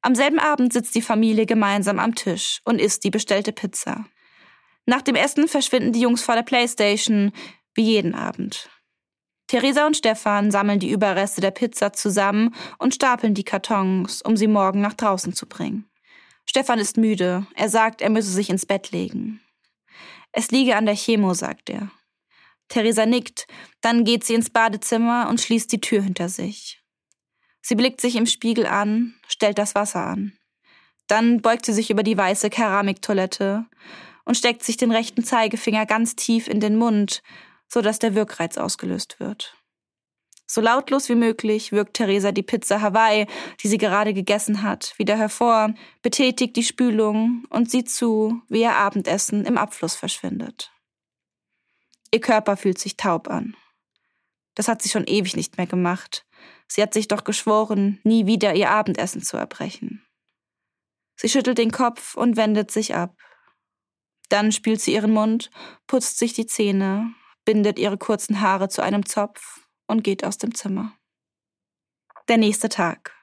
Am 0.00 0.14
selben 0.14 0.38
Abend 0.38 0.72
sitzt 0.72 0.94
die 0.94 1.02
Familie 1.02 1.44
gemeinsam 1.44 1.98
am 1.98 2.14
Tisch 2.14 2.60
und 2.64 2.80
isst 2.80 3.04
die 3.04 3.10
bestellte 3.10 3.52
Pizza. 3.52 4.06
Nach 4.86 5.02
dem 5.02 5.16
Essen 5.16 5.48
verschwinden 5.48 5.92
die 5.92 6.00
Jungs 6.00 6.22
vor 6.22 6.34
der 6.34 6.42
Playstation, 6.42 7.32
wie 7.74 7.82
jeden 7.82 8.14
Abend. 8.14 8.70
Theresa 9.48 9.86
und 9.86 9.96
Stefan 9.96 10.50
sammeln 10.50 10.78
die 10.78 10.90
Überreste 10.90 11.40
der 11.40 11.50
Pizza 11.50 11.92
zusammen 11.92 12.54
und 12.78 12.94
stapeln 12.94 13.34
die 13.34 13.44
Kartons, 13.44 14.22
um 14.22 14.36
sie 14.36 14.46
morgen 14.46 14.80
nach 14.80 14.94
draußen 14.94 15.32
zu 15.32 15.46
bringen. 15.46 15.88
Stefan 16.44 16.78
ist 16.78 16.96
müde. 16.96 17.46
Er 17.54 17.68
sagt, 17.68 18.00
er 18.00 18.10
müsse 18.10 18.30
sich 18.30 18.50
ins 18.50 18.66
Bett 18.66 18.90
legen. 18.90 19.40
Es 20.32 20.50
liege 20.50 20.76
an 20.76 20.86
der 20.86 20.96
Chemo, 20.96 21.34
sagt 21.34 21.70
er. 21.70 21.90
Theresa 22.68 23.06
nickt, 23.06 23.46
dann 23.80 24.04
geht 24.04 24.24
sie 24.24 24.34
ins 24.34 24.50
Badezimmer 24.50 25.28
und 25.28 25.40
schließt 25.40 25.72
die 25.72 25.80
Tür 25.80 26.02
hinter 26.02 26.28
sich. 26.28 26.82
Sie 27.62 27.74
blickt 27.74 28.00
sich 28.00 28.16
im 28.16 28.26
Spiegel 28.26 28.66
an, 28.66 29.14
stellt 29.26 29.58
das 29.58 29.74
Wasser 29.74 30.06
an. 30.06 30.38
Dann 31.06 31.40
beugt 31.40 31.66
sie 31.66 31.72
sich 31.72 31.90
über 31.90 32.02
die 32.02 32.16
weiße 32.16 32.50
Keramiktoilette 32.50 33.66
und 34.24 34.36
steckt 34.36 34.62
sich 34.62 34.76
den 34.76 34.92
rechten 34.92 35.24
Zeigefinger 35.24 35.86
ganz 35.86 36.14
tief 36.14 36.48
in 36.48 36.60
den 36.60 36.76
Mund, 36.76 37.22
so 37.66 37.80
dass 37.80 37.98
der 37.98 38.14
Wirkreiz 38.14 38.58
ausgelöst 38.58 39.18
wird. 39.18 39.57
So 40.50 40.62
lautlos 40.62 41.10
wie 41.10 41.14
möglich 41.14 41.72
wirkt 41.72 41.94
Theresa 41.94 42.32
die 42.32 42.42
Pizza 42.42 42.80
Hawaii, 42.80 43.26
die 43.62 43.68
sie 43.68 43.76
gerade 43.76 44.14
gegessen 44.14 44.62
hat, 44.62 44.94
wieder 44.96 45.16
hervor, 45.18 45.74
betätigt 46.00 46.56
die 46.56 46.62
Spülung 46.64 47.44
und 47.50 47.70
sieht 47.70 47.90
zu, 47.90 48.40
wie 48.48 48.62
ihr 48.62 48.74
Abendessen 48.74 49.44
im 49.44 49.58
Abfluss 49.58 49.94
verschwindet. 49.94 50.72
Ihr 52.10 52.22
Körper 52.22 52.56
fühlt 52.56 52.78
sich 52.78 52.96
taub 52.96 53.28
an. 53.28 53.54
Das 54.54 54.68
hat 54.68 54.80
sie 54.80 54.88
schon 54.88 55.04
ewig 55.06 55.36
nicht 55.36 55.58
mehr 55.58 55.66
gemacht. 55.66 56.24
Sie 56.66 56.80
hat 56.82 56.94
sich 56.94 57.08
doch 57.08 57.24
geschworen, 57.24 58.00
nie 58.02 58.24
wieder 58.24 58.54
ihr 58.54 58.70
Abendessen 58.70 59.22
zu 59.22 59.36
erbrechen. 59.36 60.02
Sie 61.16 61.28
schüttelt 61.28 61.58
den 61.58 61.72
Kopf 61.72 62.16
und 62.16 62.38
wendet 62.38 62.70
sich 62.70 62.94
ab. 62.94 63.14
Dann 64.30 64.50
spült 64.50 64.80
sie 64.80 64.94
ihren 64.94 65.12
Mund, 65.12 65.50
putzt 65.86 66.18
sich 66.18 66.32
die 66.32 66.46
Zähne 66.46 67.14
bindet 67.44 67.78
ihre 67.78 67.96
kurzen 67.96 68.42
Haare 68.42 68.68
zu 68.68 68.82
einem 68.82 69.06
Zopf 69.06 69.67
und 69.88 70.04
geht 70.04 70.24
aus 70.24 70.38
dem 70.38 70.54
Zimmer. 70.54 70.92
Der 72.28 72.36
nächste 72.36 72.68
Tag. 72.68 73.14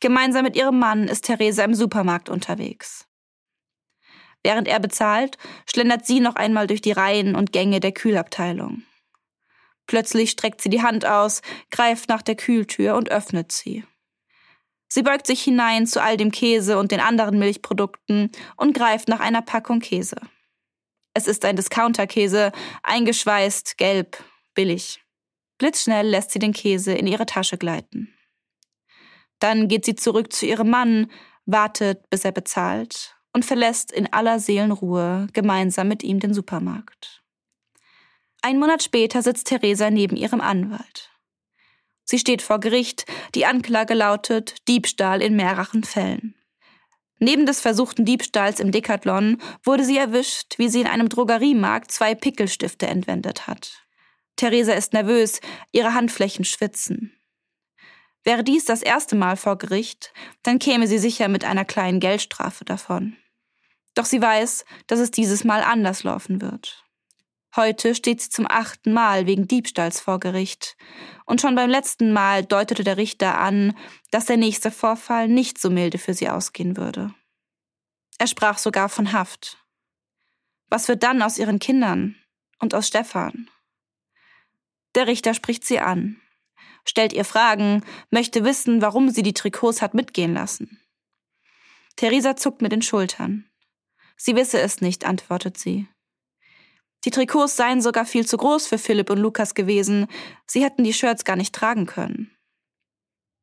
Gemeinsam 0.00 0.44
mit 0.44 0.54
ihrem 0.56 0.78
Mann 0.78 1.08
ist 1.08 1.24
Theresa 1.24 1.64
im 1.64 1.74
Supermarkt 1.74 2.28
unterwegs. 2.28 3.08
Während 4.44 4.68
er 4.68 4.78
bezahlt, 4.78 5.38
schlendert 5.68 6.06
sie 6.06 6.20
noch 6.20 6.36
einmal 6.36 6.68
durch 6.68 6.80
die 6.80 6.92
Reihen 6.92 7.34
und 7.34 7.52
Gänge 7.52 7.80
der 7.80 7.92
Kühlabteilung. 7.92 8.84
Plötzlich 9.86 10.30
streckt 10.30 10.60
sie 10.60 10.68
die 10.68 10.82
Hand 10.82 11.06
aus, 11.06 11.42
greift 11.70 12.08
nach 12.08 12.22
der 12.22 12.36
Kühltür 12.36 12.94
und 12.94 13.10
öffnet 13.10 13.50
sie. 13.50 13.84
Sie 14.88 15.02
beugt 15.02 15.26
sich 15.26 15.42
hinein 15.42 15.86
zu 15.86 16.00
all 16.00 16.16
dem 16.16 16.30
Käse 16.30 16.78
und 16.78 16.92
den 16.92 17.00
anderen 17.00 17.38
Milchprodukten 17.38 18.30
und 18.56 18.72
greift 18.74 19.08
nach 19.08 19.20
einer 19.20 19.42
Packung 19.42 19.80
Käse. 19.80 20.16
Es 21.12 21.26
ist 21.26 21.44
ein 21.44 21.56
Discounterkäse, 21.56 22.52
eingeschweißt, 22.82 23.78
gelb, 23.78 24.22
billig. 24.54 25.05
Blitzschnell 25.58 26.06
lässt 26.06 26.30
sie 26.30 26.38
den 26.38 26.52
Käse 26.52 26.92
in 26.92 27.06
ihre 27.06 27.26
Tasche 27.26 27.58
gleiten. 27.58 28.12
Dann 29.38 29.68
geht 29.68 29.84
sie 29.84 29.94
zurück 29.94 30.32
zu 30.32 30.46
ihrem 30.46 30.70
Mann, 30.70 31.10
wartet, 31.46 32.08
bis 32.10 32.24
er 32.24 32.32
bezahlt 32.32 33.16
und 33.32 33.44
verlässt 33.44 33.92
in 33.92 34.12
aller 34.12 34.38
Seelenruhe 34.38 35.28
gemeinsam 35.32 35.88
mit 35.88 36.02
ihm 36.02 36.20
den 36.20 36.34
Supermarkt. 36.34 37.22
Ein 38.42 38.58
Monat 38.58 38.82
später 38.82 39.22
sitzt 39.22 39.48
Theresa 39.48 39.90
neben 39.90 40.16
ihrem 40.16 40.40
Anwalt. 40.40 41.10
Sie 42.04 42.18
steht 42.18 42.40
vor 42.40 42.60
Gericht, 42.60 43.04
die 43.34 43.46
Anklage 43.46 43.94
lautet 43.94 44.68
Diebstahl 44.68 45.20
in 45.20 45.34
mehreren 45.34 45.82
Fällen. 45.82 46.34
Neben 47.18 47.46
des 47.46 47.60
versuchten 47.60 48.04
Diebstahls 48.04 48.60
im 48.60 48.70
Decathlon 48.70 49.38
wurde 49.64 49.84
sie 49.84 49.96
erwischt, 49.96 50.58
wie 50.58 50.68
sie 50.68 50.82
in 50.82 50.86
einem 50.86 51.08
Drogeriemarkt 51.08 51.90
zwei 51.90 52.14
Pickelstifte 52.14 52.86
entwendet 52.86 53.46
hat. 53.46 53.85
Theresa 54.36 54.72
ist 54.72 54.92
nervös, 54.92 55.40
ihre 55.72 55.94
Handflächen 55.94 56.44
schwitzen. 56.44 57.12
Wäre 58.22 58.44
dies 58.44 58.64
das 58.64 58.82
erste 58.82 59.16
Mal 59.16 59.36
vor 59.36 59.56
Gericht, 59.56 60.12
dann 60.42 60.58
käme 60.58 60.86
sie 60.86 60.98
sicher 60.98 61.28
mit 61.28 61.44
einer 61.44 61.64
kleinen 61.64 62.00
Geldstrafe 62.00 62.64
davon. 62.64 63.16
Doch 63.94 64.04
sie 64.04 64.20
weiß, 64.20 64.64
dass 64.86 64.98
es 64.98 65.10
dieses 65.10 65.44
Mal 65.44 65.62
anders 65.62 66.02
laufen 66.02 66.42
wird. 66.42 66.84
Heute 67.56 67.94
steht 67.94 68.20
sie 68.20 68.28
zum 68.28 68.46
achten 68.46 68.92
Mal 68.92 69.26
wegen 69.26 69.48
Diebstahls 69.48 70.00
vor 70.00 70.20
Gericht. 70.20 70.76
Und 71.24 71.40
schon 71.40 71.54
beim 71.54 71.70
letzten 71.70 72.12
Mal 72.12 72.44
deutete 72.44 72.84
der 72.84 72.98
Richter 72.98 73.38
an, 73.38 73.74
dass 74.10 74.26
der 74.26 74.36
nächste 74.36 74.70
Vorfall 74.70 75.28
nicht 75.28 75.58
so 75.58 75.70
milde 75.70 75.96
für 75.96 76.12
sie 76.12 76.28
ausgehen 76.28 76.76
würde. 76.76 77.14
Er 78.18 78.26
sprach 78.26 78.58
sogar 78.58 78.90
von 78.90 79.12
Haft. 79.12 79.56
Was 80.68 80.88
wird 80.88 81.02
dann 81.02 81.22
aus 81.22 81.38
ihren 81.38 81.58
Kindern 81.58 82.16
und 82.58 82.74
aus 82.74 82.88
Stefan? 82.88 83.48
Der 84.96 85.06
Richter 85.06 85.34
spricht 85.34 85.64
sie 85.64 85.78
an, 85.78 86.16
stellt 86.84 87.12
ihr 87.12 87.26
Fragen, 87.26 87.84
möchte 88.10 88.44
wissen, 88.44 88.80
warum 88.80 89.10
sie 89.10 89.22
die 89.22 89.34
Trikots 89.34 89.82
hat 89.82 89.92
mitgehen 89.92 90.32
lassen. 90.32 90.80
Theresa 91.96 92.34
zuckt 92.34 92.62
mit 92.62 92.72
den 92.72 92.82
Schultern. 92.82 93.48
Sie 94.16 94.34
wisse 94.34 94.58
es 94.58 94.80
nicht, 94.80 95.04
antwortet 95.04 95.58
sie. 95.58 95.86
Die 97.04 97.10
Trikots 97.10 97.56
seien 97.56 97.82
sogar 97.82 98.06
viel 98.06 98.26
zu 98.26 98.38
groß 98.38 98.66
für 98.66 98.78
Philipp 98.78 99.10
und 99.10 99.18
Lukas 99.18 99.54
gewesen. 99.54 100.06
Sie 100.46 100.64
hätten 100.64 100.82
die 100.82 100.94
Shirts 100.94 101.24
gar 101.24 101.36
nicht 101.36 101.54
tragen 101.54 101.84
können. 101.84 102.34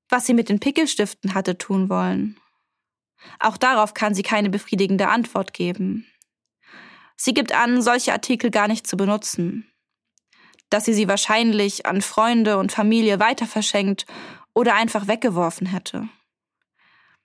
Was 0.10 0.26
sie 0.26 0.34
mit 0.34 0.50
den 0.50 0.60
Pickelstiften 0.60 1.36
hatte 1.36 1.58
tun 1.58 1.88
wollen. 1.88 2.40
Auch 3.40 3.58
darauf 3.58 3.94
kann 3.94 4.16
sie 4.16 4.24
keine 4.24 4.50
befriedigende 4.50 5.08
Antwort 5.08 5.54
geben. 5.54 6.08
Sie 7.16 7.34
gibt 7.34 7.54
an, 7.54 7.84
solche 7.84 8.12
Artikel 8.12 8.50
gar 8.50 8.68
nicht 8.68 8.88
zu 8.88 8.98
benutzen. 8.98 9.73
Dass 10.74 10.86
sie 10.86 10.96
sie 10.96 11.08
wahrscheinlich 11.08 11.86
an 11.86 12.02
Freunde 12.02 12.58
und 12.58 12.72
Familie 12.72 13.20
weiter 13.20 13.46
verschenkt 13.46 14.08
oder 14.56 14.74
einfach 14.74 15.08
weggeworfen 15.08 15.68
hätte. 15.68 16.10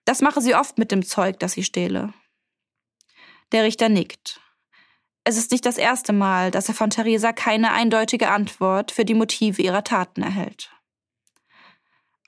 Das 0.04 0.20
mache 0.20 0.42
sie 0.42 0.54
oft 0.54 0.76
mit 0.76 0.92
dem 0.92 1.02
Zeug, 1.02 1.38
das 1.38 1.52
sie 1.52 1.64
stehle. 1.64 2.12
Der 3.52 3.64
Richter 3.64 3.88
nickt. 3.88 4.42
Es 5.24 5.38
ist 5.38 5.50
nicht 5.50 5.64
das 5.64 5.78
erste 5.78 6.12
Mal, 6.12 6.50
dass 6.50 6.68
er 6.68 6.74
von 6.74 6.90
Theresa 6.90 7.32
keine 7.32 7.72
eindeutige 7.72 8.28
Antwort 8.28 8.92
für 8.92 9.06
die 9.06 9.14
Motive 9.14 9.62
ihrer 9.62 9.82
Taten 9.82 10.22
erhält. 10.22 10.70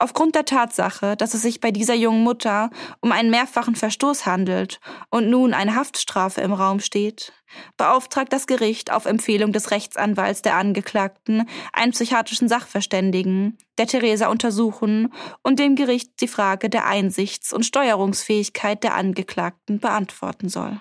Aufgrund 0.01 0.33
der 0.33 0.45
Tatsache, 0.45 1.15
dass 1.15 1.35
es 1.35 1.43
sich 1.43 1.59
bei 1.59 1.69
dieser 1.69 1.93
jungen 1.93 2.23
Mutter 2.23 2.71
um 3.01 3.11
einen 3.11 3.29
mehrfachen 3.29 3.75
Verstoß 3.75 4.25
handelt 4.25 4.79
und 5.11 5.29
nun 5.29 5.53
eine 5.53 5.75
Haftstrafe 5.75 6.41
im 6.41 6.53
Raum 6.53 6.79
steht, 6.79 7.33
beauftragt 7.77 8.33
das 8.33 8.47
Gericht 8.47 8.91
auf 8.91 9.05
Empfehlung 9.05 9.53
des 9.53 9.69
Rechtsanwalts 9.69 10.41
der 10.41 10.55
Angeklagten 10.55 11.47
einen 11.71 11.91
psychiatrischen 11.91 12.47
Sachverständigen, 12.47 13.59
der 13.77 13.85
Theresa 13.85 14.29
untersuchen 14.29 15.13
und 15.43 15.59
dem 15.59 15.75
Gericht 15.75 16.19
die 16.19 16.27
Frage 16.27 16.71
der 16.71 16.87
Einsichts- 16.87 17.53
und 17.53 17.63
Steuerungsfähigkeit 17.63 18.83
der 18.83 18.95
Angeklagten 18.95 19.79
beantworten 19.79 20.49
soll. 20.49 20.79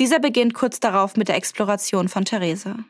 Dieser 0.00 0.18
beginnt 0.18 0.54
kurz 0.54 0.80
darauf 0.80 1.16
mit 1.16 1.28
der 1.28 1.36
Exploration 1.36 2.08
von 2.08 2.24
Therese. 2.24 2.84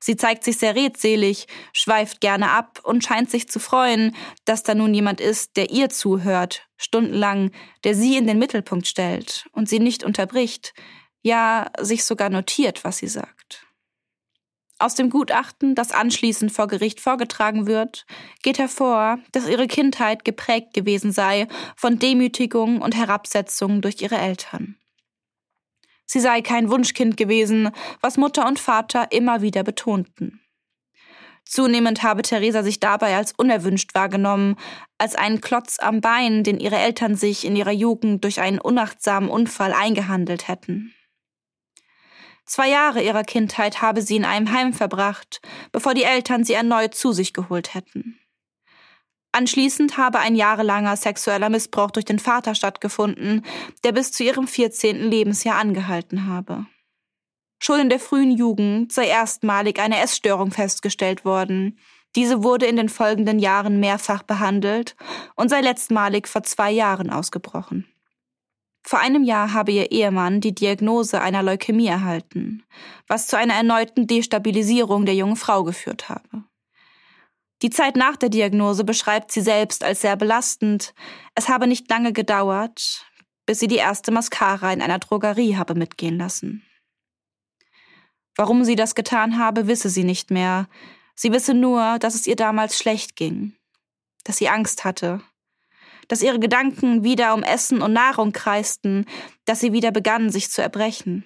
Sie 0.00 0.16
zeigt 0.16 0.44
sich 0.44 0.58
sehr 0.58 0.74
redselig, 0.74 1.46
schweift 1.72 2.20
gerne 2.20 2.50
ab 2.50 2.80
und 2.84 3.04
scheint 3.04 3.30
sich 3.30 3.48
zu 3.48 3.58
freuen, 3.58 4.14
dass 4.44 4.62
da 4.62 4.74
nun 4.74 4.94
jemand 4.94 5.20
ist, 5.20 5.56
der 5.56 5.70
ihr 5.70 5.88
zuhört, 5.90 6.68
stundenlang, 6.76 7.50
der 7.84 7.94
sie 7.94 8.16
in 8.16 8.26
den 8.26 8.38
Mittelpunkt 8.38 8.86
stellt 8.86 9.46
und 9.52 9.68
sie 9.68 9.80
nicht 9.80 10.04
unterbricht, 10.04 10.74
ja 11.22 11.70
sich 11.80 12.04
sogar 12.04 12.30
notiert, 12.30 12.84
was 12.84 12.98
sie 12.98 13.08
sagt. 13.08 13.66
Aus 14.80 14.94
dem 14.94 15.10
Gutachten, 15.10 15.74
das 15.74 15.90
anschließend 15.90 16.52
vor 16.52 16.68
Gericht 16.68 17.00
vorgetragen 17.00 17.66
wird, 17.66 18.06
geht 18.42 18.60
hervor, 18.60 19.18
dass 19.32 19.48
ihre 19.48 19.66
Kindheit 19.66 20.24
geprägt 20.24 20.72
gewesen 20.72 21.10
sei 21.10 21.48
von 21.74 21.98
Demütigung 21.98 22.80
und 22.80 22.94
Herabsetzung 22.96 23.80
durch 23.80 24.00
ihre 24.00 24.18
Eltern. 24.18 24.76
Sie 26.10 26.20
sei 26.20 26.40
kein 26.40 26.70
Wunschkind 26.70 27.18
gewesen, 27.18 27.70
was 28.00 28.16
Mutter 28.16 28.46
und 28.48 28.58
Vater 28.58 29.12
immer 29.12 29.42
wieder 29.42 29.62
betonten. 29.62 30.40
Zunehmend 31.44 32.02
habe 32.02 32.22
Theresa 32.22 32.62
sich 32.62 32.80
dabei 32.80 33.16
als 33.16 33.32
unerwünscht 33.32 33.94
wahrgenommen, 33.94 34.56
als 34.96 35.14
einen 35.14 35.40
Klotz 35.40 35.78
am 35.78 36.00
Bein, 36.00 36.44
den 36.44 36.60
ihre 36.60 36.76
Eltern 36.76 37.14
sich 37.14 37.44
in 37.44 37.56
ihrer 37.56 37.72
Jugend 37.72 38.24
durch 38.24 38.40
einen 38.40 38.58
unachtsamen 38.58 39.28
Unfall 39.28 39.72
eingehandelt 39.72 40.48
hätten. 40.48 40.94
Zwei 42.46 42.70
Jahre 42.70 43.02
ihrer 43.02 43.24
Kindheit 43.24 43.82
habe 43.82 44.00
sie 44.00 44.16
in 44.16 44.24
einem 44.24 44.50
Heim 44.52 44.72
verbracht, 44.72 45.42
bevor 45.72 45.92
die 45.92 46.04
Eltern 46.04 46.44
sie 46.44 46.54
erneut 46.54 46.94
zu 46.94 47.12
sich 47.12 47.34
geholt 47.34 47.74
hätten. 47.74 48.18
Anschließend 49.32 49.98
habe 49.98 50.20
ein 50.20 50.34
jahrelanger 50.34 50.96
sexueller 50.96 51.50
Missbrauch 51.50 51.90
durch 51.90 52.04
den 52.04 52.18
Vater 52.18 52.54
stattgefunden, 52.54 53.44
der 53.84 53.92
bis 53.92 54.10
zu 54.12 54.24
ihrem 54.24 54.46
14. 54.46 55.10
Lebensjahr 55.10 55.58
angehalten 55.58 56.26
habe. 56.26 56.66
Schon 57.60 57.80
in 57.80 57.88
der 57.90 58.00
frühen 58.00 58.30
Jugend 58.30 58.92
sei 58.92 59.06
erstmalig 59.06 59.80
eine 59.80 60.00
Essstörung 60.00 60.50
festgestellt 60.50 61.24
worden. 61.24 61.78
Diese 62.16 62.42
wurde 62.42 62.66
in 62.66 62.76
den 62.76 62.88
folgenden 62.88 63.38
Jahren 63.38 63.80
mehrfach 63.80 64.22
behandelt 64.22 64.96
und 65.34 65.50
sei 65.50 65.60
letztmalig 65.60 66.26
vor 66.26 66.42
zwei 66.42 66.70
Jahren 66.70 67.10
ausgebrochen. 67.10 67.86
Vor 68.82 69.00
einem 69.00 69.22
Jahr 69.22 69.52
habe 69.52 69.72
ihr 69.72 69.90
Ehemann 69.92 70.40
die 70.40 70.54
Diagnose 70.54 71.20
einer 71.20 71.42
Leukämie 71.42 71.88
erhalten, 71.88 72.62
was 73.06 73.26
zu 73.26 73.36
einer 73.36 73.54
erneuten 73.54 74.06
Destabilisierung 74.06 75.04
der 75.04 75.14
jungen 75.14 75.36
Frau 75.36 75.62
geführt 75.64 76.08
habe. 76.08 76.44
Die 77.62 77.70
Zeit 77.70 77.96
nach 77.96 78.16
der 78.16 78.28
Diagnose 78.28 78.84
beschreibt 78.84 79.32
sie 79.32 79.40
selbst 79.40 79.82
als 79.82 80.00
sehr 80.00 80.16
belastend. 80.16 80.94
Es 81.34 81.48
habe 81.48 81.66
nicht 81.66 81.90
lange 81.90 82.12
gedauert, 82.12 83.04
bis 83.46 83.58
sie 83.58 83.66
die 83.66 83.76
erste 83.76 84.12
Mascara 84.12 84.72
in 84.72 84.80
einer 84.80 85.00
Drogerie 85.00 85.56
habe 85.56 85.74
mitgehen 85.74 86.18
lassen. 86.18 86.62
Warum 88.36 88.62
sie 88.62 88.76
das 88.76 88.94
getan 88.94 89.38
habe, 89.38 89.66
wisse 89.66 89.90
sie 89.90 90.04
nicht 90.04 90.30
mehr. 90.30 90.68
Sie 91.16 91.32
wisse 91.32 91.54
nur, 91.54 91.98
dass 91.98 92.14
es 92.14 92.28
ihr 92.28 92.36
damals 92.36 92.78
schlecht 92.78 93.16
ging, 93.16 93.56
dass 94.22 94.36
sie 94.36 94.48
Angst 94.48 94.84
hatte, 94.84 95.20
dass 96.06 96.22
ihre 96.22 96.38
Gedanken 96.38 97.02
wieder 97.02 97.34
um 97.34 97.42
Essen 97.42 97.82
und 97.82 97.92
Nahrung 97.92 98.30
kreisten, 98.30 99.04
dass 99.44 99.58
sie 99.58 99.72
wieder 99.72 99.90
begann, 99.90 100.30
sich 100.30 100.50
zu 100.52 100.62
erbrechen. 100.62 101.24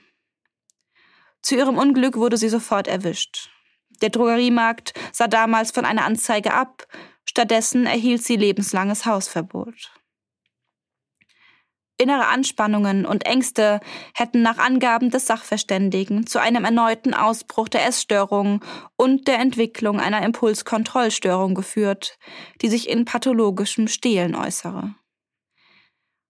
Zu 1.42 1.56
ihrem 1.56 1.76
Unglück 1.76 2.16
wurde 2.16 2.38
sie 2.38 2.48
sofort 2.48 2.88
erwischt. 2.88 3.51
Der 4.00 4.10
Drogeriemarkt 4.10 4.94
sah 5.12 5.28
damals 5.28 5.70
von 5.70 5.84
einer 5.84 6.04
Anzeige 6.04 6.54
ab, 6.54 6.86
stattdessen 7.24 7.86
erhielt 7.86 8.22
sie 8.22 8.36
lebenslanges 8.36 9.06
Hausverbot. 9.06 9.92
Innere 11.98 12.26
Anspannungen 12.26 13.06
und 13.06 13.26
Ängste 13.26 13.78
hätten 14.14 14.42
nach 14.42 14.58
Angaben 14.58 15.10
des 15.10 15.26
Sachverständigen 15.26 16.26
zu 16.26 16.40
einem 16.40 16.64
erneuten 16.64 17.14
Ausbruch 17.14 17.68
der 17.68 17.86
Essstörung 17.86 18.64
und 18.96 19.28
der 19.28 19.38
Entwicklung 19.38 20.00
einer 20.00 20.22
Impulskontrollstörung 20.22 21.54
geführt, 21.54 22.18
die 22.60 22.68
sich 22.68 22.88
in 22.88 23.04
pathologischem 23.04 23.86
Stehlen 23.86 24.34
äußere. 24.34 24.96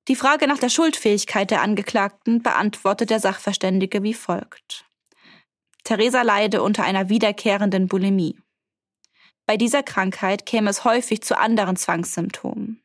Die 0.08 0.16
Frage 0.16 0.46
nach 0.46 0.58
der 0.58 0.68
Schuldfähigkeit 0.68 1.50
der 1.50 1.62
Angeklagten 1.62 2.42
beantwortet 2.42 3.08
der 3.08 3.20
Sachverständige 3.20 4.02
wie 4.02 4.14
folgt. 4.14 4.84
Theresa 5.84 6.22
leide 6.22 6.62
unter 6.62 6.84
einer 6.84 7.08
wiederkehrenden 7.08 7.88
Bulimie. 7.88 8.38
Bei 9.46 9.56
dieser 9.56 9.82
Krankheit 9.82 10.46
käme 10.46 10.70
es 10.70 10.84
häufig 10.84 11.22
zu 11.22 11.36
anderen 11.36 11.76
Zwangssymptomen. 11.76 12.82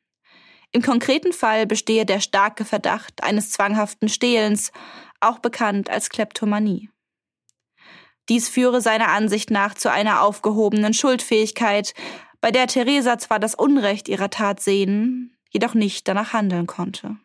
Im 0.72 0.82
konkreten 0.82 1.32
Fall 1.32 1.66
bestehe 1.66 2.06
der 2.06 2.20
starke 2.20 2.66
Verdacht 2.66 3.24
eines 3.24 3.52
zwanghaften 3.52 4.10
Stehlens, 4.10 4.72
auch 5.20 5.40
bekannt 5.40 5.90
als 5.90 6.10
Kleptomanie. 6.10 6.90
Dies 8.30 8.50
führe 8.50 8.82
seiner 8.82 9.10
Ansicht 9.10 9.52
nach 9.52 9.74
zu 9.74 9.90
einer 9.90 10.22
aufgehobenen 10.22 10.94
Schuldfähigkeit, 10.94 11.94
bei 12.42 12.52
der 12.52 12.68
Theresa 12.68 13.18
zwar 13.18 13.40
das 13.40 13.56
Unrecht 13.56 14.10
ihrer 14.10 14.30
Tat 14.30 14.60
sehen, 14.60 15.36
jedoch 15.50 15.74
nicht 15.74 16.08
danach 16.08 16.34
handeln 16.34 16.68
konnte. 16.68 17.18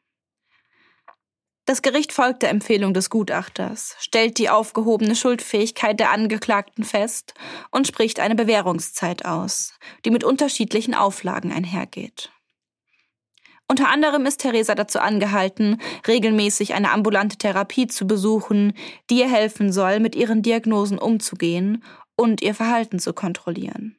Das 1.64 1.80
Gericht 1.80 2.12
folgt 2.12 2.42
der 2.42 2.50
Empfehlung 2.50 2.92
des 2.92 3.08
Gutachters, 3.08 3.94
stellt 4.00 4.38
die 4.38 4.50
aufgehobene 4.50 5.14
Schuldfähigkeit 5.14 6.00
der 6.00 6.10
Angeklagten 6.10 6.82
fest 6.82 7.34
und 7.70 7.86
spricht 7.86 8.18
eine 8.18 8.34
Bewährungszeit 8.34 9.24
aus, 9.24 9.78
die 10.04 10.10
mit 10.10 10.24
unterschiedlichen 10.24 10.94
Auflagen 10.94 11.52
einhergeht. 11.52 12.32
Unter 13.68 13.88
anderem 13.88 14.26
ist 14.26 14.40
Theresa 14.40 14.74
dazu 14.74 14.98
angehalten, 14.98 15.80
regelmäßig 16.06 16.74
eine 16.74 16.90
ambulante 16.90 17.38
Therapie 17.38 17.86
zu 17.86 18.08
besuchen, 18.08 18.74
die 19.08 19.20
ihr 19.20 19.30
helfen 19.30 19.72
soll, 19.72 20.00
mit 20.00 20.16
ihren 20.16 20.42
Diagnosen 20.42 20.98
umzugehen 20.98 21.84
und 22.16 22.42
ihr 22.42 22.54
Verhalten 22.56 22.98
zu 22.98 23.12
kontrollieren. 23.14 23.96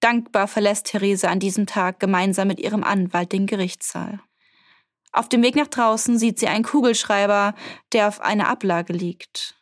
Dankbar 0.00 0.48
verlässt 0.48 0.86
Theresa 0.86 1.28
an 1.28 1.38
diesem 1.38 1.66
Tag 1.66 2.00
gemeinsam 2.00 2.48
mit 2.48 2.60
ihrem 2.60 2.82
Anwalt 2.82 3.30
den 3.32 3.46
Gerichtssaal. 3.46 4.20
Auf 5.14 5.28
dem 5.28 5.44
Weg 5.44 5.54
nach 5.54 5.68
draußen 5.68 6.18
sieht 6.18 6.40
sie 6.40 6.48
einen 6.48 6.64
Kugelschreiber, 6.64 7.54
der 7.92 8.08
auf 8.08 8.20
einer 8.20 8.48
Ablage 8.48 8.92
liegt. 8.92 9.54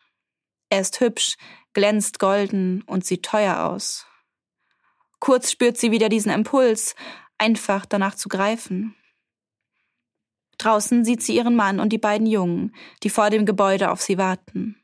Er 0.71 0.81
ist 0.81 0.99
hübsch, 1.01 1.37
glänzt 1.75 2.19
golden 2.19 2.81
und 2.87 3.05
sieht 3.05 3.23
teuer 3.23 3.67
aus. 3.67 4.07
Kurz 5.21 5.51
spürt 5.51 5.77
sie 5.77 5.91
wieder 5.91 6.09
diesen 6.09 6.33
Impuls, 6.33 6.95
einfach 7.37 7.85
danach 7.85 8.15
zu 8.15 8.31
greifen. 8.31 8.97
Draußen 10.57 11.05
sieht 11.05 11.23
sie 11.23 11.37
ihren 11.37 11.55
Mann 11.55 11.81
und 11.81 11.91
die 11.91 11.99
beiden 11.99 12.27
Jungen, 12.27 12.75
die 13.03 13.11
vor 13.11 13.29
dem 13.29 13.45
Gebäude 13.45 13.91
auf 13.91 14.01
sie 14.01 14.17
warten. 14.17 14.83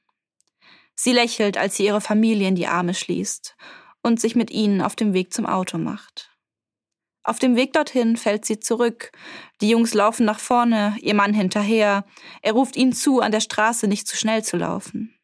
Sie 0.94 1.14
lächelt, 1.14 1.56
als 1.56 1.76
sie 1.76 1.86
ihre 1.86 2.02
Familie 2.02 2.46
in 2.46 2.56
die 2.56 2.66
Arme 2.66 2.92
schließt 2.92 3.56
und 4.02 4.20
sich 4.20 4.36
mit 4.36 4.50
ihnen 4.50 4.82
auf 4.82 4.96
dem 4.96 5.14
Weg 5.14 5.32
zum 5.32 5.46
Auto 5.46 5.78
macht. 5.78 6.30
Auf 7.28 7.38
dem 7.38 7.56
Weg 7.56 7.74
dorthin 7.74 8.16
fällt 8.16 8.46
sie 8.46 8.58
zurück. 8.58 9.12
Die 9.60 9.68
Jungs 9.68 9.92
laufen 9.92 10.24
nach 10.24 10.40
vorne, 10.40 10.96
ihr 11.02 11.12
Mann 11.12 11.34
hinterher. 11.34 12.06
Er 12.40 12.52
ruft 12.52 12.74
ihnen 12.74 12.94
zu, 12.94 13.20
an 13.20 13.32
der 13.32 13.40
Straße 13.40 13.86
nicht 13.86 14.08
zu 14.08 14.16
schnell 14.16 14.42
zu 14.42 14.56
laufen. 14.56 15.14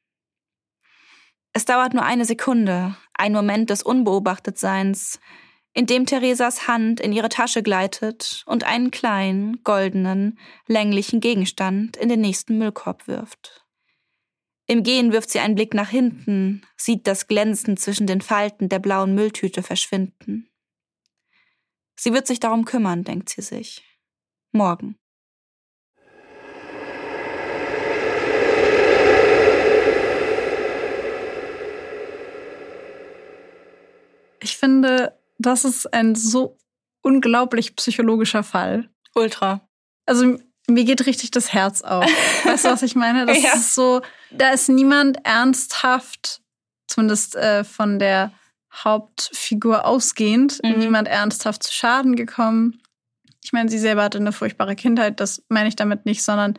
Es 1.54 1.64
dauert 1.64 1.94
nur 1.94 2.04
eine 2.04 2.26
Sekunde, 2.26 2.94
ein 3.14 3.32
Moment 3.32 3.70
des 3.70 3.82
Unbeobachtetseins, 3.82 5.18
in 5.72 5.86
dem 5.86 6.04
Theresas 6.04 6.68
Hand 6.68 7.00
in 7.00 7.10
ihre 7.10 7.30
Tasche 7.30 7.62
gleitet 7.62 8.42
und 8.44 8.64
einen 8.64 8.90
kleinen, 8.90 9.62
goldenen, 9.64 10.38
länglichen 10.66 11.20
Gegenstand 11.20 11.96
in 11.96 12.10
den 12.10 12.20
nächsten 12.20 12.58
Müllkorb 12.58 13.08
wirft. 13.08 13.64
Im 14.66 14.82
Gehen 14.82 15.10
wirft 15.10 15.30
sie 15.30 15.40
einen 15.40 15.54
Blick 15.54 15.72
nach 15.72 15.88
hinten, 15.88 16.66
sieht 16.76 17.06
das 17.06 17.28
Glänzen 17.28 17.78
zwischen 17.78 18.06
den 18.06 18.20
Falten 18.20 18.68
der 18.68 18.78
blauen 18.78 19.14
Mülltüte 19.14 19.62
verschwinden. 19.62 20.50
Sie 21.96 22.12
wird 22.12 22.26
sich 22.26 22.40
darum 22.40 22.64
kümmern, 22.64 23.04
denkt 23.04 23.30
sie 23.30 23.42
sich. 23.42 23.83
Morgen. 24.52 24.96
Ich 34.40 34.59
finde, 34.59 35.18
das 35.38 35.64
ist 35.64 35.92
ein 35.92 36.14
so 36.14 36.59
unglaublich 37.02 37.76
psychologischer 37.76 38.42
Fall. 38.42 38.90
Ultra. 39.14 39.66
Also 40.07 40.37
mir 40.66 40.85
geht 40.85 41.07
richtig 41.07 41.30
das 41.30 41.52
Herz 41.52 41.83
auf. 41.83 42.04
Weißt 42.44 42.64
du, 42.64 42.70
was 42.70 42.83
ich 42.83 42.94
meine? 42.94 43.26
Das 43.26 43.42
ja. 43.42 43.54
ist 43.54 43.74
so, 43.74 44.02
da 44.30 44.50
ist 44.50 44.68
niemand 44.68 45.18
ernsthaft, 45.24 46.42
zumindest 46.87 47.37
äh, 47.37 47.64
von 47.64 47.98
der 47.98 48.33
Hauptfigur 48.74 49.87
ausgehend, 49.87 50.60
mhm. 50.62 50.78
niemand 50.78 51.08
ernsthaft 51.08 51.62
zu 51.62 51.72
Schaden 51.72 52.16
gekommen. 52.16 52.80
Ich 53.42 53.52
meine, 53.52 53.68
sie 53.68 53.78
selber 53.78 54.02
hatte 54.02 54.18
eine 54.18 54.32
furchtbare 54.32 54.74
Kindheit, 54.74 55.20
das 55.20 55.44
meine 55.48 55.68
ich 55.68 55.76
damit 55.76 56.06
nicht, 56.06 56.22
sondern 56.22 56.58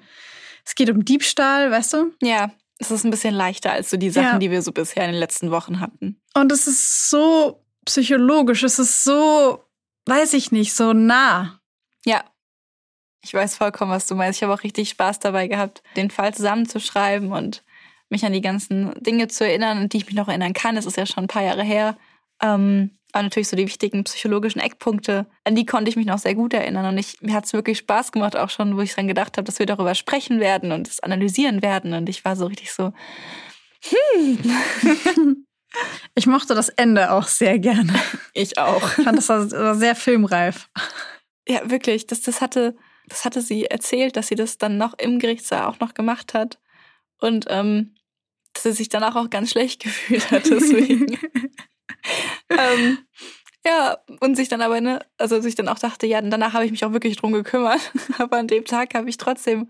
es 0.65 0.75
geht 0.75 0.89
um 0.89 1.03
Diebstahl, 1.03 1.71
weißt 1.71 1.93
du? 1.93 2.13
Ja, 2.21 2.51
es 2.77 2.91
ist 2.91 3.05
ein 3.05 3.11
bisschen 3.11 3.33
leichter 3.33 3.71
als 3.71 3.89
so 3.89 3.97
die 3.97 4.09
Sachen, 4.09 4.33
ja. 4.33 4.39
die 4.39 4.51
wir 4.51 4.61
so 4.61 4.71
bisher 4.71 5.05
in 5.05 5.11
den 5.11 5.19
letzten 5.19 5.51
Wochen 5.51 5.79
hatten. 5.79 6.19
Und 6.33 6.51
es 6.51 6.67
ist 6.67 7.09
so 7.09 7.63
psychologisch. 7.85 8.63
Es 8.63 8.79
ist 8.79 9.03
so, 9.03 9.63
weiß 10.05 10.33
ich 10.33 10.51
nicht, 10.51 10.73
so 10.73 10.93
nah. 10.93 11.59
Ja. 12.05 12.23
Ich 13.23 13.33
weiß 13.33 13.55
vollkommen, 13.55 13.91
was 13.91 14.07
du 14.07 14.15
meinst. 14.15 14.37
Ich 14.37 14.43
habe 14.43 14.53
auch 14.53 14.63
richtig 14.63 14.89
Spaß 14.89 15.19
dabei 15.19 15.47
gehabt, 15.47 15.81
den 15.95 16.11
Fall 16.11 16.33
zusammenzuschreiben 16.33 17.31
und 17.31 17.63
mich 18.09 18.25
an 18.25 18.33
die 18.33 18.41
ganzen 18.41 18.93
Dinge 19.01 19.27
zu 19.27 19.45
erinnern, 19.45 19.77
an 19.77 19.89
die 19.89 19.97
ich 19.97 20.05
mich 20.05 20.15
noch 20.15 20.27
erinnern 20.27 20.53
kann. 20.53 20.77
Es 20.77 20.85
ist 20.85 20.97
ja 20.97 21.05
schon 21.05 21.25
ein 21.25 21.27
paar 21.27 21.43
Jahre 21.43 21.63
her. 21.63 21.97
Ähm, 22.41 22.91
aber 23.11 23.23
natürlich 23.23 23.47
so 23.47 23.55
die 23.55 23.65
wichtigen 23.65 24.03
psychologischen 24.03 24.59
Eckpunkte, 24.59 25.25
an 25.45 25.55
die 25.55 25.65
konnte 25.65 25.89
ich 25.89 25.95
mich 25.95 26.05
noch 26.05 26.19
sehr 26.19 26.35
gut 26.35 26.53
erinnern. 26.53 26.85
Und 26.85 26.97
ich, 26.97 27.21
mir 27.21 27.33
hat 27.33 27.45
es 27.45 27.53
wirklich 27.53 27.77
Spaß 27.77 28.11
gemacht, 28.11 28.35
auch 28.35 28.49
schon, 28.49 28.75
wo 28.75 28.81
ich 28.81 28.93
dran 28.93 29.07
gedacht 29.07 29.37
habe, 29.37 29.45
dass 29.45 29.59
wir 29.59 29.65
darüber 29.65 29.95
sprechen 29.95 30.39
werden 30.39 30.71
und 30.71 30.87
es 30.87 30.99
analysieren 30.99 31.61
werden. 31.61 31.93
Und 31.93 32.09
ich 32.09 32.25
war 32.25 32.35
so 32.35 32.45
richtig 32.45 32.73
so, 32.73 32.91
Hm. 33.89 35.45
Ich 36.15 36.25
mochte 36.25 36.55
das 36.55 36.69
Ende 36.69 37.11
auch 37.11 37.27
sehr 37.27 37.59
gerne. 37.59 37.93
Ich 38.33 38.57
auch. 38.57 38.97
Ich 38.97 39.03
fand 39.03 39.17
das 39.17 39.27
war, 39.27 39.51
war 39.51 39.75
sehr 39.75 39.93
filmreif. 39.93 40.69
Ja, 41.45 41.69
wirklich. 41.69 42.07
Das, 42.07 42.21
das, 42.21 42.39
hatte, 42.39 42.77
das 43.07 43.25
hatte 43.25 43.41
sie 43.41 43.65
erzählt, 43.65 44.15
dass 44.15 44.27
sie 44.27 44.35
das 44.35 44.57
dann 44.57 44.77
noch 44.77 44.93
im 44.97 45.19
Gerichtssaal 45.19 45.65
auch 45.65 45.81
noch 45.81 45.93
gemacht 45.93 46.33
hat. 46.33 46.59
Und 47.19 47.45
ähm, 47.49 47.95
dass 48.53 48.63
sie 48.63 48.71
sich 48.71 48.89
danach 48.89 49.15
auch 49.15 49.29
ganz 49.29 49.51
schlecht 49.51 49.83
gefühlt 49.83 50.31
hat, 50.31 50.49
deswegen. 50.49 51.17
ähm, 52.49 52.97
ja, 53.65 53.97
und 54.19 54.35
sich 54.35 54.47
dann 54.47 54.61
aber, 54.61 54.79
ne, 54.79 54.99
also 55.17 55.41
sich 55.41 55.55
dann 55.55 55.67
auch 55.67 55.79
dachte, 55.79 56.05
ja, 56.05 56.21
danach 56.21 56.53
habe 56.53 56.65
ich 56.65 56.71
mich 56.71 56.85
auch 56.85 56.93
wirklich 56.93 57.17
drum 57.17 57.33
gekümmert. 57.33 57.91
aber 58.17 58.37
an 58.37 58.47
dem 58.47 58.65
Tag 58.65 58.93
habe 58.93 59.09
ich 59.09 59.17
trotzdem. 59.17 59.69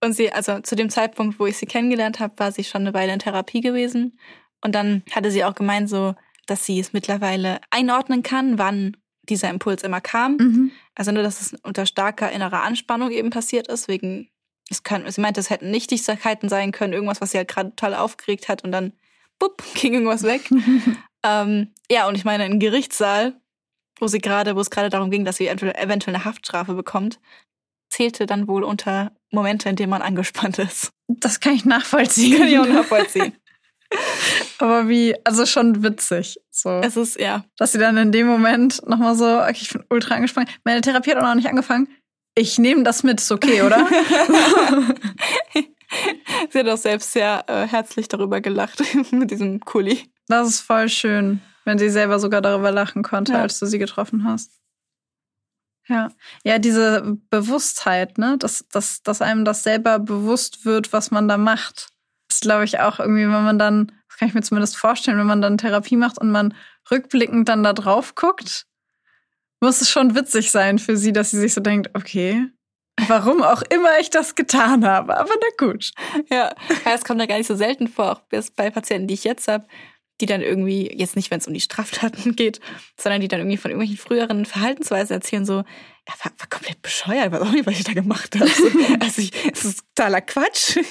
Und 0.00 0.12
sie, 0.12 0.32
also 0.32 0.60
zu 0.60 0.76
dem 0.76 0.90
Zeitpunkt, 0.90 1.40
wo 1.40 1.46
ich 1.46 1.58
sie 1.58 1.66
kennengelernt 1.66 2.20
habe, 2.20 2.34
war 2.38 2.52
sie 2.52 2.62
schon 2.62 2.82
eine 2.82 2.94
Weile 2.94 3.12
in 3.12 3.18
Therapie 3.18 3.60
gewesen. 3.60 4.18
Und 4.60 4.74
dann 4.74 5.02
hatte 5.10 5.32
sie 5.32 5.42
auch 5.44 5.56
gemeint, 5.56 5.88
so, 5.88 6.14
dass 6.46 6.64
sie 6.64 6.78
es 6.78 6.92
mittlerweile 6.92 7.60
einordnen 7.70 8.22
kann, 8.22 8.58
wann 8.58 8.96
dieser 9.28 9.50
Impuls 9.50 9.82
immer 9.82 10.00
kam. 10.00 10.36
Mhm. 10.36 10.72
Also 10.94 11.10
nur, 11.10 11.24
dass 11.24 11.40
es 11.40 11.54
unter 11.64 11.86
starker 11.86 12.30
innerer 12.30 12.62
Anspannung 12.62 13.10
eben 13.10 13.30
passiert 13.30 13.66
ist, 13.66 13.88
wegen, 13.88 14.30
es 14.70 14.82
kann, 14.82 15.10
sie 15.10 15.20
meinte, 15.20 15.40
es 15.40 15.50
hätten 15.50 15.70
Nichtigkeiten 15.70 16.48
sein 16.48 16.72
können, 16.72 16.92
irgendwas, 16.92 17.20
was 17.20 17.30
sie 17.30 17.38
halt 17.38 17.48
gerade 17.48 17.70
total 17.70 17.94
aufgeregt 17.94 18.48
hat 18.48 18.64
und 18.64 18.72
dann, 18.72 18.92
bupp, 19.38 19.62
ging 19.74 19.94
irgendwas 19.94 20.22
weg. 20.22 20.50
ähm, 21.22 21.72
ja, 21.90 22.06
und 22.06 22.14
ich 22.14 22.24
meine, 22.24 22.46
im 22.46 22.58
Gerichtssaal, 22.58 23.34
wo 23.98 24.06
sie 24.06 24.18
gerade, 24.18 24.56
wo 24.56 24.60
es 24.60 24.70
gerade 24.70 24.90
darum 24.90 25.10
ging, 25.10 25.24
dass 25.24 25.36
sie 25.36 25.48
eventuell 25.48 26.14
eine 26.14 26.24
Haftstrafe 26.24 26.74
bekommt, 26.74 27.18
zählte 27.90 28.26
dann 28.26 28.46
wohl 28.46 28.64
unter 28.64 29.12
Momente, 29.30 29.68
in 29.68 29.76
denen 29.76 29.90
man 29.90 30.02
angespannt 30.02 30.58
ist. 30.58 30.92
Das 31.08 31.40
kann 31.40 31.54
ich 31.54 31.64
nachvollziehen. 31.64 32.38
Kann 32.38 32.48
ich 32.48 32.58
auch 32.58 32.66
nachvollziehen. 32.66 33.32
Aber 34.58 34.88
wie, 34.88 35.14
also 35.24 35.46
schon 35.46 35.82
witzig. 35.82 36.38
So. 36.50 36.80
Es 36.80 36.96
ist, 36.96 37.18
ja. 37.18 37.44
Dass 37.56 37.72
sie 37.72 37.78
dann 37.78 37.96
in 37.96 38.12
dem 38.12 38.26
Moment 38.26 38.86
nochmal 38.86 39.14
so, 39.14 39.40
okay, 39.40 39.58
ich 39.62 39.72
bin 39.72 39.84
ultra 39.88 40.16
angespannt. 40.16 40.50
Meine 40.64 40.80
Therapie 40.80 41.10
hat 41.10 41.18
auch 41.18 41.22
noch 41.22 41.34
nicht 41.34 41.48
angefangen. 41.48 41.88
Ich 42.38 42.56
nehme 42.58 42.84
das 42.84 43.02
mit, 43.02 43.20
ist 43.20 43.32
okay, 43.32 43.62
oder? 43.62 43.84
sie 46.50 46.58
hat 46.58 46.68
auch 46.68 46.76
selbst 46.76 47.12
sehr 47.12 47.44
äh, 47.48 47.66
herzlich 47.66 48.06
darüber 48.06 48.40
gelacht, 48.40 48.80
mit 49.10 49.32
diesem 49.32 49.58
Kuli. 49.60 50.08
Das 50.28 50.48
ist 50.48 50.60
voll 50.60 50.88
schön, 50.88 51.40
wenn 51.64 51.78
sie 51.78 51.88
selber 51.88 52.20
sogar 52.20 52.40
darüber 52.40 52.70
lachen 52.70 53.02
konnte, 53.02 53.32
Ja. 53.32 53.42
als 53.42 53.58
du 53.58 53.66
sie 53.66 53.78
getroffen 53.78 54.22
hast. 54.24 54.52
Ja, 55.88 56.10
ja, 56.44 56.58
diese 56.60 57.16
Bewusstheit, 57.30 58.18
ne, 58.18 58.36
dass, 58.38 58.64
dass, 58.68 59.02
dass 59.02 59.20
einem 59.20 59.44
das 59.44 59.64
selber 59.64 59.98
bewusst 59.98 60.64
wird, 60.64 60.92
was 60.92 61.10
man 61.10 61.26
da 61.26 61.38
macht. 61.38 61.88
Das 62.28 62.38
glaube 62.40 62.64
ich 62.64 62.78
auch 62.78 63.00
irgendwie, 63.00 63.22
wenn 63.22 63.30
man 63.42 63.58
dann, 63.58 63.90
das 64.06 64.18
kann 64.18 64.28
ich 64.28 64.34
mir 64.34 64.42
zumindest 64.42 64.76
vorstellen, 64.76 65.18
wenn 65.18 65.26
man 65.26 65.40
dann 65.42 65.58
Therapie 65.58 65.96
macht 65.96 66.18
und 66.18 66.30
man 66.30 66.54
rückblickend 66.90 67.48
dann 67.48 67.64
da 67.64 67.72
drauf 67.72 68.14
guckt, 68.14 68.66
muss 69.60 69.80
es 69.80 69.90
schon 69.90 70.14
witzig 70.14 70.50
sein 70.50 70.78
für 70.78 70.96
sie, 70.96 71.12
dass 71.12 71.30
sie 71.30 71.38
sich 71.38 71.54
so 71.54 71.60
denkt, 71.60 71.90
okay, 71.94 72.46
warum 73.06 73.42
auch 73.42 73.62
immer 73.62 73.98
ich 74.00 74.10
das 74.10 74.34
getan 74.34 74.84
habe, 74.84 75.16
aber 75.16 75.30
na 75.40 75.66
gut. 75.66 75.92
Ja, 76.30 76.54
es 76.84 77.04
kommt 77.04 77.20
ja 77.20 77.26
gar 77.26 77.38
nicht 77.38 77.46
so 77.46 77.54
selten 77.54 77.88
vor, 77.88 78.12
auch 78.12 78.20
bis 78.28 78.50
bei 78.50 78.70
Patienten, 78.70 79.08
die 79.08 79.14
ich 79.14 79.24
jetzt 79.24 79.48
habe, 79.48 79.66
die 80.20 80.26
dann 80.26 80.42
irgendwie, 80.42 80.90
jetzt 80.92 81.16
nicht, 81.16 81.30
wenn 81.30 81.38
es 81.38 81.46
um 81.46 81.54
die 81.54 81.60
Straftaten 81.60 82.34
geht, 82.36 82.60
sondern 82.96 83.20
die 83.20 83.28
dann 83.28 83.40
irgendwie 83.40 83.56
von 83.56 83.70
irgendwelchen 83.70 83.98
früheren 84.04 84.44
Verhaltensweisen 84.46 85.14
erzählen, 85.14 85.46
so, 85.46 85.58
ja, 85.58 86.14
war, 86.22 86.32
war 86.38 86.48
komplett 86.48 86.82
bescheuert, 86.82 87.26
ich 87.26 87.32
weiß 87.32 87.42
auch 87.42 87.52
nicht, 87.52 87.66
was 87.66 87.78
ich 87.78 87.84
da 87.84 87.92
gemacht 87.92 88.34
habe. 88.34 88.48
So, 88.48 88.64
also, 89.00 89.22
ich, 89.22 89.32
es 89.52 89.64
ist 89.64 89.84
totaler 89.94 90.20
Quatsch. 90.20 90.78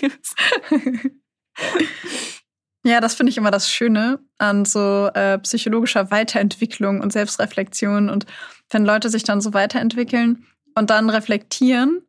Ja, 2.88 3.02
das 3.02 3.16
finde 3.16 3.32
ich 3.32 3.38
immer 3.38 3.52
das 3.52 3.70
Schöne 3.70 4.20
an 4.38 4.64
so 4.64 5.10
äh, 5.14 5.38
psychologischer 5.40 6.10
Weiterentwicklung 6.10 7.02
und 7.02 7.12
Selbstreflexion 7.12 8.10
und 8.10 8.26
wenn 8.70 8.86
Leute 8.86 9.10
sich 9.10 9.24
dann 9.24 9.42
so 9.42 9.54
weiterentwickeln 9.54 10.46
und 10.74 10.90
dann 10.90 11.10
reflektieren 11.10 12.02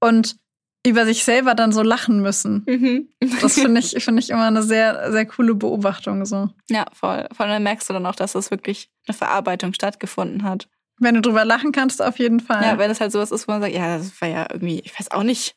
und 0.00 0.36
über 0.84 1.04
sich 1.04 1.22
selber 1.22 1.54
dann 1.54 1.70
so 1.70 1.82
lachen 1.82 2.20
müssen. 2.20 2.64
Mhm. 2.66 3.08
Das 3.40 3.54
finde 3.54 3.80
ich, 3.80 3.90
finde 4.04 4.20
ich 4.20 4.30
immer 4.30 4.46
eine 4.46 4.62
sehr, 4.62 5.12
sehr 5.12 5.26
coole 5.26 5.54
Beobachtung 5.54 6.24
so. 6.24 6.48
Ja, 6.68 6.86
voll. 6.92 7.28
Vor 7.32 7.46
allem 7.46 7.62
merkst 7.62 7.88
du 7.88 7.92
dann 7.92 8.06
auch, 8.06 8.16
dass 8.16 8.32
das 8.32 8.50
wirklich 8.50 8.90
eine 9.06 9.14
Verarbeitung 9.14 9.72
stattgefunden 9.72 10.42
hat. 10.42 10.68
Wenn 10.98 11.14
du 11.14 11.20
drüber 11.20 11.44
lachen 11.44 11.70
kannst, 11.70 12.02
auf 12.02 12.18
jeden 12.18 12.40
Fall. 12.40 12.64
Ja, 12.64 12.78
wenn 12.78 12.90
es 12.90 13.00
halt 13.00 13.12
sowas 13.12 13.30
ist, 13.30 13.46
wo 13.46 13.52
man 13.52 13.62
sagt, 13.62 13.74
ja, 13.74 13.98
das 13.98 14.20
war 14.20 14.28
ja 14.28 14.46
irgendwie, 14.50 14.80
ich 14.80 14.98
weiß 14.98 15.12
auch 15.12 15.22
nicht. 15.22 15.54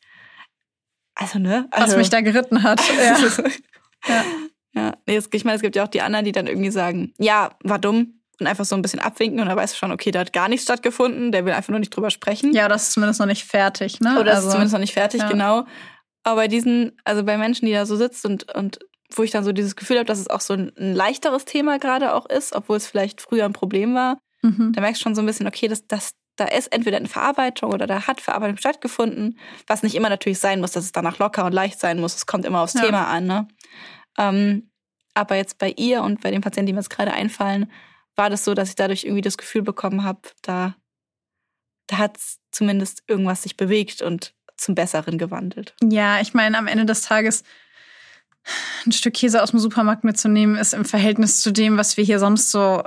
Also, 1.16 1.40
ne? 1.40 1.66
was 1.72 1.80
Also, 1.80 1.96
mich 1.96 2.10
da 2.10 2.20
geritten 2.20 2.62
hat. 2.62 2.80
ja. 2.96 3.18
ja. 4.08 4.24
Ja. 4.74 4.92
Nee, 5.06 5.20
ich 5.32 5.44
meine, 5.44 5.56
es 5.56 5.62
gibt 5.62 5.76
ja 5.76 5.84
auch 5.84 5.88
die 5.88 6.00
anderen, 6.02 6.24
die 6.24 6.32
dann 6.32 6.46
irgendwie 6.46 6.70
sagen, 6.70 7.12
ja, 7.18 7.50
war 7.62 7.78
dumm 7.78 8.20
und 8.40 8.46
einfach 8.46 8.64
so 8.64 8.74
ein 8.74 8.82
bisschen 8.82 9.00
abwinken 9.00 9.40
und 9.40 9.46
dann 9.48 9.56
weißt 9.56 9.74
du 9.74 9.78
schon, 9.78 9.92
okay, 9.92 10.10
da 10.10 10.20
hat 10.20 10.32
gar 10.32 10.48
nichts 10.48 10.64
stattgefunden, 10.64 11.30
der 11.32 11.44
will 11.44 11.52
einfach 11.52 11.70
nur 11.70 11.78
nicht 11.80 11.94
drüber 11.94 12.10
sprechen. 12.10 12.52
ja, 12.54 12.68
das 12.68 12.84
ist 12.88 12.92
zumindest 12.92 13.20
noch 13.20 13.26
nicht 13.26 13.44
fertig, 13.44 14.00
ne? 14.00 14.14
Oder 14.14 14.24
das 14.24 14.36
Also, 14.36 14.48
ist 14.48 14.52
zumindest 14.52 14.72
noch 14.72 14.80
nicht 14.80 14.94
fertig, 14.94 15.20
ja. 15.20 15.28
genau. 15.28 15.64
Aber 16.24 16.36
bei 16.36 16.48
diesen, 16.48 16.92
also 17.04 17.24
bei 17.24 17.36
Menschen, 17.36 17.66
die 17.66 17.72
da 17.72 17.84
so 17.86 17.96
sitzt 17.96 18.24
und, 18.24 18.52
und 18.54 18.78
wo 19.14 19.22
ich 19.22 19.30
dann 19.30 19.44
so 19.44 19.52
dieses 19.52 19.76
Gefühl 19.76 19.96
habe, 19.98 20.06
dass 20.06 20.18
es 20.18 20.30
auch 20.30 20.40
so 20.40 20.54
ein, 20.54 20.72
ein 20.78 20.94
leichteres 20.94 21.44
Thema 21.44 21.78
gerade 21.78 22.14
auch 22.14 22.26
ist, 22.26 22.54
obwohl 22.54 22.76
es 22.78 22.86
vielleicht 22.86 23.20
früher 23.20 23.44
ein 23.44 23.52
Problem 23.52 23.94
war, 23.94 24.18
Mhm. 24.44 24.72
da 24.72 24.80
merkst 24.80 25.00
du 25.00 25.04
schon 25.04 25.14
so 25.14 25.22
ein 25.22 25.26
bisschen, 25.26 25.46
okay, 25.46 25.68
das, 25.68 25.86
das, 25.86 26.14
da 26.34 26.46
ist 26.46 26.72
entweder 26.72 26.96
eine 26.96 27.06
Verarbeitung 27.06 27.72
oder 27.72 27.86
da 27.86 28.08
hat 28.08 28.20
Verarbeitung 28.20 28.56
stattgefunden, 28.56 29.38
was 29.68 29.84
nicht 29.84 29.94
immer 29.94 30.08
natürlich 30.08 30.40
sein 30.40 30.60
muss, 30.60 30.72
dass 30.72 30.82
es 30.82 30.90
danach 30.90 31.20
locker 31.20 31.44
und 31.44 31.52
leicht 31.52 31.78
sein 31.78 32.00
muss. 32.00 32.16
Es 32.16 32.26
kommt 32.26 32.44
immer 32.44 32.60
aufs 32.60 32.74
Ja. 32.74 32.80
Thema 32.80 33.06
an. 33.06 33.26
Ne? 33.26 33.46
Ähm, 34.18 34.70
aber 35.14 35.36
jetzt 35.36 35.58
bei 35.58 35.70
ihr 35.70 36.02
und 36.02 36.20
bei 36.20 36.30
den 36.30 36.40
Patienten, 36.40 36.66
die 36.66 36.72
mir 36.72 36.80
jetzt 36.80 36.90
gerade 36.90 37.12
einfallen, 37.12 37.70
war 38.16 38.30
das 38.30 38.44
so, 38.44 38.54
dass 38.54 38.70
ich 38.70 38.74
dadurch 38.74 39.04
irgendwie 39.04 39.22
das 39.22 39.38
Gefühl 39.38 39.62
bekommen 39.62 40.04
habe, 40.04 40.20
da, 40.42 40.74
da 41.86 41.98
hat 41.98 42.18
zumindest 42.50 43.02
irgendwas 43.06 43.42
sich 43.42 43.56
bewegt 43.56 44.02
und 44.02 44.34
zum 44.56 44.74
Besseren 44.74 45.18
gewandelt. 45.18 45.74
Ja, 45.82 46.20
ich 46.20 46.34
meine, 46.34 46.56
am 46.58 46.66
Ende 46.66 46.84
des 46.84 47.02
Tages 47.02 47.42
ein 48.86 48.92
Stück 48.92 49.14
Käse 49.14 49.42
aus 49.42 49.50
dem 49.50 49.60
Supermarkt 49.60 50.04
mitzunehmen, 50.04 50.56
ist 50.56 50.74
im 50.74 50.84
Verhältnis 50.84 51.40
zu 51.40 51.52
dem, 51.52 51.76
was 51.78 51.96
wir 51.96 52.04
hier 52.04 52.18
sonst 52.18 52.50
so 52.50 52.82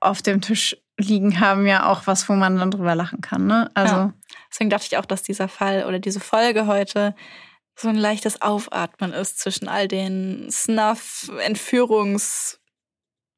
auf 0.00 0.22
dem 0.22 0.40
Tisch 0.40 0.76
liegen 0.98 1.38
haben, 1.38 1.66
ja 1.66 1.86
auch 1.86 2.06
was, 2.06 2.28
wo 2.28 2.32
man 2.32 2.56
dann 2.56 2.72
drüber 2.72 2.94
lachen 2.94 3.20
kann. 3.20 3.46
Ne? 3.46 3.70
Also, 3.74 3.94
Ja. 3.94 4.14
Deswegen 4.50 4.70
dachte 4.70 4.86
ich 4.90 4.96
auch, 4.96 5.04
dass 5.04 5.22
dieser 5.22 5.48
Fall 5.48 5.84
oder 5.86 5.98
diese 5.98 6.20
Folge 6.20 6.66
heute 6.66 7.14
so 7.80 7.88
ein 7.88 7.96
leichtes 7.96 8.42
Aufatmen 8.42 9.12
ist 9.12 9.38
zwischen 9.38 9.68
all 9.68 9.86
den 9.88 10.50
Snuff, 10.50 11.30
Entführungs, 11.40 12.60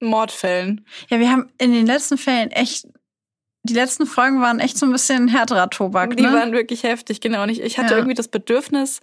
Mordfällen. 0.00 0.86
ja, 1.10 1.18
wir 1.20 1.30
haben 1.30 1.52
in 1.58 1.72
den 1.72 1.86
letzten 1.86 2.16
Fällen 2.16 2.50
echt, 2.50 2.86
die 3.64 3.74
letzten 3.74 4.06
Folgen 4.06 4.40
waren 4.40 4.58
echt 4.58 4.78
so 4.78 4.86
ein 4.86 4.92
bisschen 4.92 5.28
härterer 5.28 5.68
Tobak. 5.68 6.16
Die 6.16 6.22
ne? 6.22 6.32
waren 6.32 6.52
wirklich 6.52 6.82
heftig, 6.84 7.20
genau. 7.20 7.42
Und 7.42 7.50
ich, 7.50 7.60
ich 7.60 7.76
hatte 7.78 7.90
Ja. 7.92 7.96
irgendwie 7.98 8.14
das 8.14 8.28
Bedürfnis, 8.28 9.00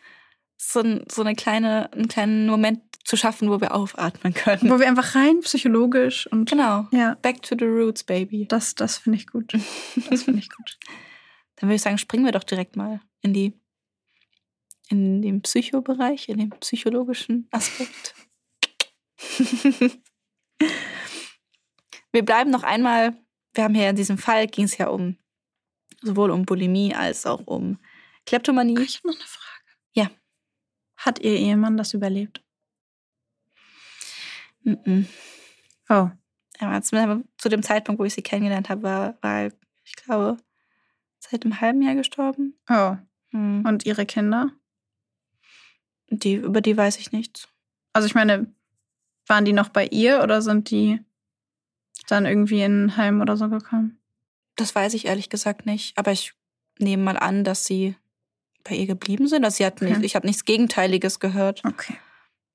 so, 0.58 0.80
ein, 0.80 1.06
so 1.12 1.22
eine 1.22 1.36
kleine, 1.36 1.94
einen 1.94 2.08
kleinen 2.08 2.48
Moment 2.48 2.80
zu 3.04 3.16
schaffen, 3.16 3.50
wo 3.52 3.62
wir 3.62 3.76
aufatmen 3.76 4.34
können. 4.34 4.72
wo 4.72 4.80
wir 4.80 4.88
einfach 4.88 5.14
rein 5.14 5.42
psychologisch 5.42 6.26
und 6.28 6.50
Genau. 6.50 6.88
ja, 6.92 7.16
Back 7.22 7.44
to 7.44 7.56
the 7.58 7.66
roots, 7.66 8.04
baby. 8.04 8.48
das, 8.48 8.74
das 8.74 8.98
finde 8.98 9.20
ich 9.20 9.28
gut. 9.28 9.54
Das 10.10 10.24
finde 10.24 10.40
ich 10.40 10.50
gut. 10.50 10.78
Dann 11.58 11.70
würde 11.70 11.76
ich 11.76 11.82
sagen, 11.84 12.00
springen 12.00 12.26
wir 12.26 12.32
doch 12.32 12.44
direkt 12.44 12.76
mal 12.76 13.02
in 13.22 13.34
die 13.34 13.54
in 14.90 15.22
den 15.22 15.42
Psychobereich, 15.42 16.30
in 16.30 16.38
den 16.38 16.50
psychologischen 16.52 17.48
Aspekt. 17.52 18.16
wir 22.12 22.24
bleiben 22.26 22.52
noch 22.52 22.64
einmal, 22.64 23.16
wir 23.54 23.64
haben 23.64 23.76
hier 23.76 23.90
in 23.90 23.96
diesem 23.96 24.18
Fall 24.18 24.48
ging 24.48 24.66
es 24.66 24.78
ja 24.78 24.88
um 24.88 25.18
sowohl 26.02 26.32
um 26.32 26.46
Bulimie 26.46 26.94
als 26.94 27.26
auch 27.26 27.46
um 27.46 27.80
Kleptomanie. 28.26 28.80
Ich 28.80 28.98
habe 28.98 29.08
noch 29.10 29.16
eine 29.16 29.26
Frage. 29.26 29.78
Ja. 29.94 30.12
Hat 30.96 31.20
ihr 31.20 31.36
Ehemann 31.36 31.78
das 31.78 31.94
überlebt? 31.94 32.44
Mhm. 34.64 35.08
Oh. 35.90 36.10
Ja, 36.60 36.82
zu 36.82 37.50
dem 37.50 37.62
Zeitpunkt, 37.62 38.00
wo 38.00 38.06
ich 38.06 38.16
sie 38.16 38.24
kennengelernt 38.24 38.70
habe, 38.70 38.82
war, 38.82 39.18
war 39.22 39.52
ich 39.84 39.96
glaube, 39.96 40.38
seit 41.20 41.46
einem 41.46 41.62
halben 41.62 41.82
Jahr 41.82 41.96
gestorben. 41.96 42.58
Oh. 42.70 42.98
Hm. 43.30 43.64
Und 43.66 43.86
ihre 43.86 44.06
Kinder? 44.06 44.52
Die, 46.10 46.36
über 46.36 46.62
die 46.62 46.76
weiß 46.78 46.98
ich 46.98 47.12
nichts. 47.12 47.48
Also 47.94 48.06
ich 48.08 48.16
meine, 48.16 48.48
waren 49.28 49.46
die 49.46 49.54
noch 49.54 49.70
bei 49.70 49.88
ihr 49.88 50.22
oder 50.24 50.42
sind 50.42 50.70
die 50.72 51.00
dann 52.08 52.26
irgendwie 52.26 52.62
in 52.62 52.86
ein 52.86 52.98
Heim 52.98 53.22
oder 53.22 53.36
so 53.38 53.50
gekommen? 53.50 54.00
Das 54.56 54.74
weiß 54.74 54.94
ich 54.94 55.06
ehrlich 55.06 55.30
gesagt 55.30 55.66
nicht. 55.66 55.98
Aber 55.98 56.12
ich 56.12 56.34
nehme 56.80 57.04
mal 57.04 57.18
an, 57.18 57.44
dass 57.44 57.66
sie 57.66 57.96
bei 58.64 58.76
ihr 58.76 58.88
geblieben 58.88 59.28
sind. 59.28 59.44
Also 59.44 59.58
sie 59.58 59.66
hat 59.66 59.82
Okay. 59.82 59.92
nicht, 59.92 60.04
ich 60.04 60.16
habe 60.16 60.26
nichts 60.28 60.46
Gegenteiliges 60.46 61.20
gehört. 61.20 61.64
Okay. 61.66 61.96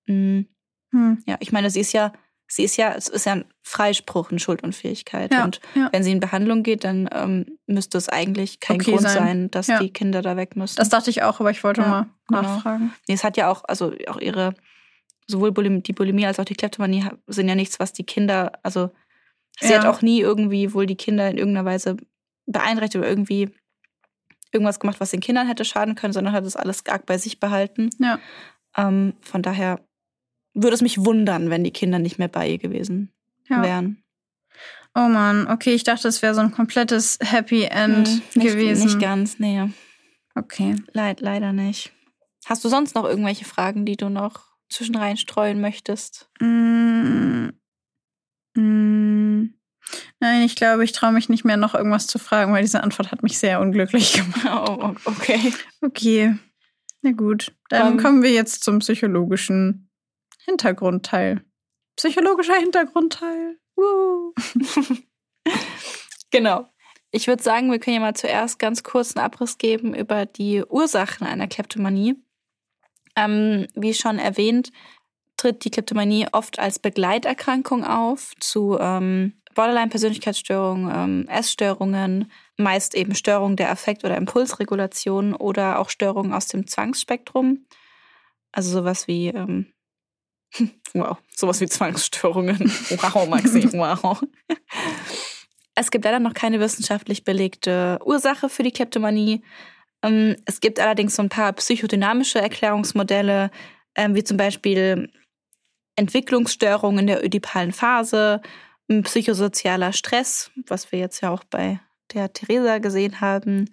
Hm, 0.07 0.47
Hm. 0.91 1.23
Ja, 1.27 1.37
ich 1.41 1.53
meine, 1.53 1.71
sie 1.71 1.81
ist 1.81 1.93
ja, 1.93 2.13
sie 2.55 2.65
ist 2.65 2.77
ja, 2.77 2.93
es 2.95 3.09
ist 3.09 3.25
ja 3.25 3.33
ein 3.33 3.45
Freispruch, 3.63 4.31
eine 4.31 4.39
Schuldunfähigkeit. 4.39 5.33
Ja, 5.33 5.45
Und 5.45 5.61
ja. 5.75 5.89
wenn 5.91 6.03
sie 6.03 6.13
in 6.13 6.21
Behandlung 6.21 6.63
geht, 6.63 6.85
dann 6.85 7.09
ähm, 7.11 7.59
müsste 7.67 7.97
es 7.97 8.11
eigentlich 8.11 8.61
kein 8.61 8.77
Okay 8.77 8.91
Grund 8.91 9.03
sein. 9.05 9.15
sein, 9.15 9.51
dass 9.51 9.69
Ja. 9.69 9.79
die 9.79 9.91
Kinder 9.91 10.21
da 10.21 10.37
weg 10.37 10.55
müssen. 10.55 10.77
Das 10.77 10.91
dachte 10.91 11.09
ich 11.09 11.23
auch, 11.23 11.41
aber 11.41 11.51
ich 11.51 11.65
wollte 11.65 11.81
mal 11.81 12.07
genau. 12.29 12.43
nachfragen. 12.43 12.93
Nee, 13.09 13.15
es 13.15 13.25
hat 13.25 13.39
ja 13.39 13.51
auch, 13.51 13.65
also 13.65 13.95
auch 14.07 14.19
ihre, 14.21 14.53
sowohl 15.27 15.51
Bulim 15.53 15.83
die 15.83 15.95
Bulimie 15.95 16.27
als 16.27 16.39
auch 16.39 16.45
die 16.45 16.55
Kleptomanie 16.55 17.07
sind 17.27 17.49
ja 17.49 17.55
nichts, 17.55 17.81
was 17.81 17.95
die 17.95 18.05
Kinder, 18.05 18.53
also 18.63 18.91
sie 19.59 19.75
hat 19.75 19.87
auch 19.87 20.03
nie 20.03 20.21
irgendwie 20.21 20.75
wohl 20.75 20.85
die 20.85 20.97
Kinder 20.97 21.31
in 21.31 21.39
irgendeiner 21.39 21.65
Weise 21.65 21.97
beeinträchtigt 22.45 22.97
oder 22.97 23.09
irgendwie 23.09 23.49
irgendwas 24.53 24.79
gemacht, 24.79 25.01
was 25.01 25.11
den 25.11 25.21
Kindern 25.21 25.47
hätte 25.47 25.65
schaden 25.65 25.95
können, 25.95 26.13
sondern 26.13 26.35
hat 26.35 26.45
das 26.45 26.57
alles 26.57 26.85
arg 26.87 27.07
bei 27.07 27.17
sich 27.17 27.41
behalten. 27.41 27.89
Ja. 27.99 28.19
Ähm, 28.77 29.15
von 29.23 29.41
daher 29.41 29.81
würde 30.55 30.75
es 30.75 30.83
mich 30.83 31.05
wundern, 31.05 31.51
wenn 31.51 31.65
die 31.65 31.71
Kinder 31.71 31.99
nicht 31.99 32.19
mehr 32.19 32.29
bei 32.29 32.49
ihr 32.49 32.59
gewesen 32.59 33.13
Ja. 33.49 33.63
wären. 33.63 34.03
Oh 34.95 35.09
Mann, 35.09 35.49
okay, 35.49 35.73
ich 35.75 35.85
dachte, 35.85 36.07
es 36.09 36.21
wäre 36.21 36.35
so 36.35 36.41
ein 36.43 36.51
komplettes 36.53 37.19
Happy 37.23 37.63
End 37.65 38.09
Hm, 38.09 38.23
nicht, 38.35 38.47
gewesen. 38.53 38.85
Nicht 38.85 39.01
ganz, 39.01 39.39
nee. 39.39 39.71
Okay. 40.35 40.77
Leid, 40.93 41.21
leider 41.21 41.53
nicht. 41.53 41.93
Hast 42.45 42.65
du 42.65 42.69
sonst 42.69 42.95
noch 42.95 43.05
irgendwelche 43.05 43.45
Fragen, 43.47 43.87
die 43.87 43.97
du 43.97 44.09
noch 44.11 44.49
zwischen 44.69 44.97
rein 44.97 45.17
streuen 45.17 45.61
möchtest? 45.61 46.29
Mm. 46.41 47.49
Mm. 48.55 49.55
Nein, 50.21 50.43
ich 50.43 50.57
glaube, 50.57 50.85
ich 50.85 50.93
traue 50.93 51.13
mich 51.13 51.29
nicht 51.29 51.45
mehr, 51.45 51.57
noch 51.57 51.75
irgendwas 51.75 52.07
zu 52.07 52.19
fragen, 52.19 52.53
weil 52.53 52.63
diese 52.63 52.83
Antwort 52.83 53.11
hat 53.11 53.23
mich 53.23 53.39
sehr 53.39 53.61
unglücklich 53.61 54.13
gemacht. 54.45 54.69
Oh, 54.69 54.95
okay. 55.05 55.53
Okay. 55.81 56.37
Na 57.03 57.13
gut. 57.13 57.53
Dann 57.69 57.93
Ähm. 57.93 57.99
kommen 57.99 58.23
wir 58.23 58.31
jetzt 58.33 58.63
zum 58.63 58.79
psychologischen 58.79 59.89
Hintergrundteil. 60.45 61.45
Psychologischer 61.97 62.57
Hintergrundteil. 62.57 63.59
Woo. 63.77 64.33
Genau. 66.33 66.67
Ich 67.11 67.29
würde 67.29 67.43
sagen, 67.43 67.71
wir 67.71 67.79
können 67.79 67.97
ja 67.97 68.01
mal 68.01 68.17
zuerst 68.17 68.59
ganz 68.59 68.83
kurz 68.83 69.15
einen 69.15 69.25
Abriss 69.25 69.59
geben 69.59 69.95
über 69.95 70.25
die 70.25 70.65
Ursachen 70.65 71.27
einer 71.27 71.47
Kleptomanie. 71.47 72.17
Ähm, 73.15 73.69
wie 73.75 73.93
schon 73.93 74.19
erwähnt, 74.19 74.73
tritt 75.37 75.65
die 75.65 75.71
Kleptomanie 75.71 76.27
oft 76.33 76.59
als 76.59 76.79
Begleiterkrankung 76.79 77.85
auf 77.85 78.33
zu 78.41 78.79
ähm, 78.81 79.35
Borderline-Persönlichkeitsstörungen, 79.55 80.91
ähm, 80.95 81.29
Essstörungen, 81.29 82.33
meist 82.57 82.95
eben 82.95 83.15
Störungen 83.15 83.57
der 83.57 83.71
Affekt- 83.71 84.05
oder 84.05 84.17
Impulsregulation 84.17 85.35
oder 85.35 85.79
auch 85.79 85.91
Störungen 85.91 86.33
aus 86.33 86.47
dem 86.47 86.67
Zwangsspektrum. 86.67 87.67
Also 88.53 88.71
sowas 88.71 89.07
wie, 89.07 89.29
ähm, 89.29 89.75
wow, 90.95 91.19
sowas 91.35 91.61
wie 91.61 91.67
Zwangsstörungen. 91.67 92.59
Wow, 92.59 93.29
Maxi, 93.29 93.73
wow. 93.73 94.21
Es 95.75 95.91
gibt 95.91 96.05
leider 96.05 96.21
noch 96.21 96.35
keine 96.35 96.61
wissenschaftlich 96.61 97.25
belegte 97.25 97.99
Ursache 98.05 98.49
für 98.49 98.63
die 98.63 98.73
Kleptomanie. 98.73 99.43
Ähm, 100.03 100.37
Es 100.45 100.61
gibt 100.61 100.81
allerdings 100.81 101.17
so 101.17 101.23
ein 101.23 101.29
paar 101.29 101.53
psychodynamische 101.55 102.41
Erklärungsmodelle, 102.41 103.51
ähm, 103.95 104.15
wie 104.15 104.25
zum 104.25 104.37
Beispiel 104.37 105.11
Entwicklungsstörungen 105.97 107.01
in 107.01 107.07
der 107.07 107.25
ödipalen 107.25 107.73
Phase, 107.73 108.41
psychosozialer 108.89 109.93
Stress, 109.93 110.51
was 110.67 110.93
wir 110.93 110.99
jetzt 110.99 111.21
ja 111.23 111.31
auch 111.31 111.45
bei 111.45 111.81
der 112.13 112.33
Theresa 112.33 112.79
gesehen 112.79 113.21
haben, 113.21 113.71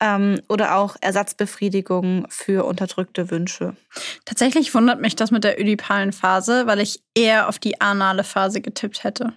ähm, 0.00 0.40
oder 0.48 0.76
auch 0.76 0.96
Ersatzbefriedigung 1.00 2.26
für 2.28 2.64
unterdrückte 2.64 3.30
Wünsche. 3.30 3.76
Tatsächlich 4.24 4.74
wundert 4.74 5.00
mich 5.00 5.16
das 5.16 5.30
mit 5.30 5.44
der 5.44 5.60
ödipalen 5.60 6.12
Phase, 6.12 6.66
weil 6.66 6.80
ich 6.80 7.02
eher 7.14 7.48
auf 7.48 7.58
die 7.58 7.80
anale 7.80 8.24
Phase 8.24 8.60
getippt 8.60 9.04
hätte. 9.04 9.34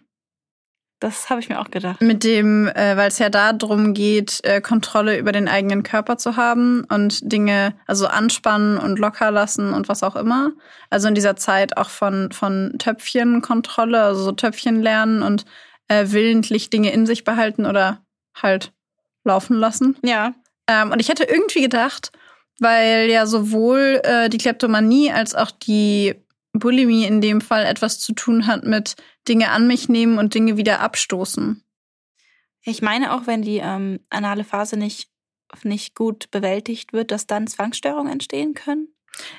Das 0.99 1.29
habe 1.29 1.39
ich 1.39 1.47
mir 1.47 1.59
auch 1.59 1.69
gedacht. 1.69 2.01
Mit 2.01 2.23
dem, 2.23 2.67
äh, 2.69 2.97
weil 2.97 3.09
es 3.09 3.19
ja 3.19 3.29
darum 3.29 3.93
geht, 3.93 4.43
äh, 4.43 4.61
Kontrolle 4.61 5.19
über 5.19 5.31
den 5.31 5.47
eigenen 5.47 5.83
Körper 5.83 6.17
zu 6.17 6.37
haben 6.37 6.85
und 6.89 7.31
Dinge, 7.31 7.75
also 7.85 8.07
anspannen 8.07 8.79
und 8.79 8.97
locker 8.97 9.29
lassen 9.29 9.73
und 9.73 9.89
was 9.89 10.01
auch 10.01 10.15
immer. 10.15 10.53
Also 10.89 11.07
in 11.07 11.13
dieser 11.13 11.35
Zeit 11.35 11.77
auch 11.77 11.89
von, 11.89 12.31
von 12.31 12.73
Töpfchenkontrolle, 12.79 14.01
also 14.01 14.23
so 14.23 14.31
Töpfchen 14.31 14.81
lernen 14.81 15.21
und 15.21 15.45
äh, 15.87 16.05
willentlich 16.07 16.71
Dinge 16.71 16.91
in 16.91 17.05
sich 17.05 17.23
behalten 17.23 17.67
oder 17.67 18.01
halt 18.35 18.73
laufen 19.23 19.55
lassen. 19.55 19.97
Ja, 20.03 20.33
Ähm, 20.68 20.91
und 20.91 20.99
ich 20.99 21.09
hätte 21.09 21.24
irgendwie 21.24 21.61
gedacht, 21.61 22.11
weil 22.59 23.09
ja 23.09 23.26
sowohl 23.26 24.01
äh, 24.03 24.30
die 24.30 24.38
Kleptomanie 24.38 25.11
als 25.11 25.36
auch 25.36 25.51
die 25.51 26.15
Bulimie 26.53 27.05
in 27.05 27.22
dem 27.22 27.41
Fall 27.41 27.65
etwas 27.65 27.99
zu 27.99 28.13
tun 28.13 28.47
hat 28.47 28.63
mit 28.63 28.95
Dinge 29.28 29.49
an 29.51 29.68
mich 29.68 29.89
nehmen 29.89 30.18
und 30.18 30.34
Dinge 30.34 30.57
wieder 30.57 30.80
abstoßen. 30.80 31.63
Ich 32.63 32.82
meine 32.82 33.13
auch, 33.13 33.28
wenn 33.28 33.41
die 33.41 33.61
ähm, 33.63 33.99
anale 34.09 34.43
Phase 34.43 34.78
nicht, 34.78 35.09
nicht 35.63 35.95
gut 35.95 36.32
bewältigt 36.32 36.93
wird, 36.93 37.11
dass 37.11 37.28
dann 37.28 37.47
Zwangsstörungen 37.47 38.11
entstehen 38.11 38.53
können. 38.53 38.89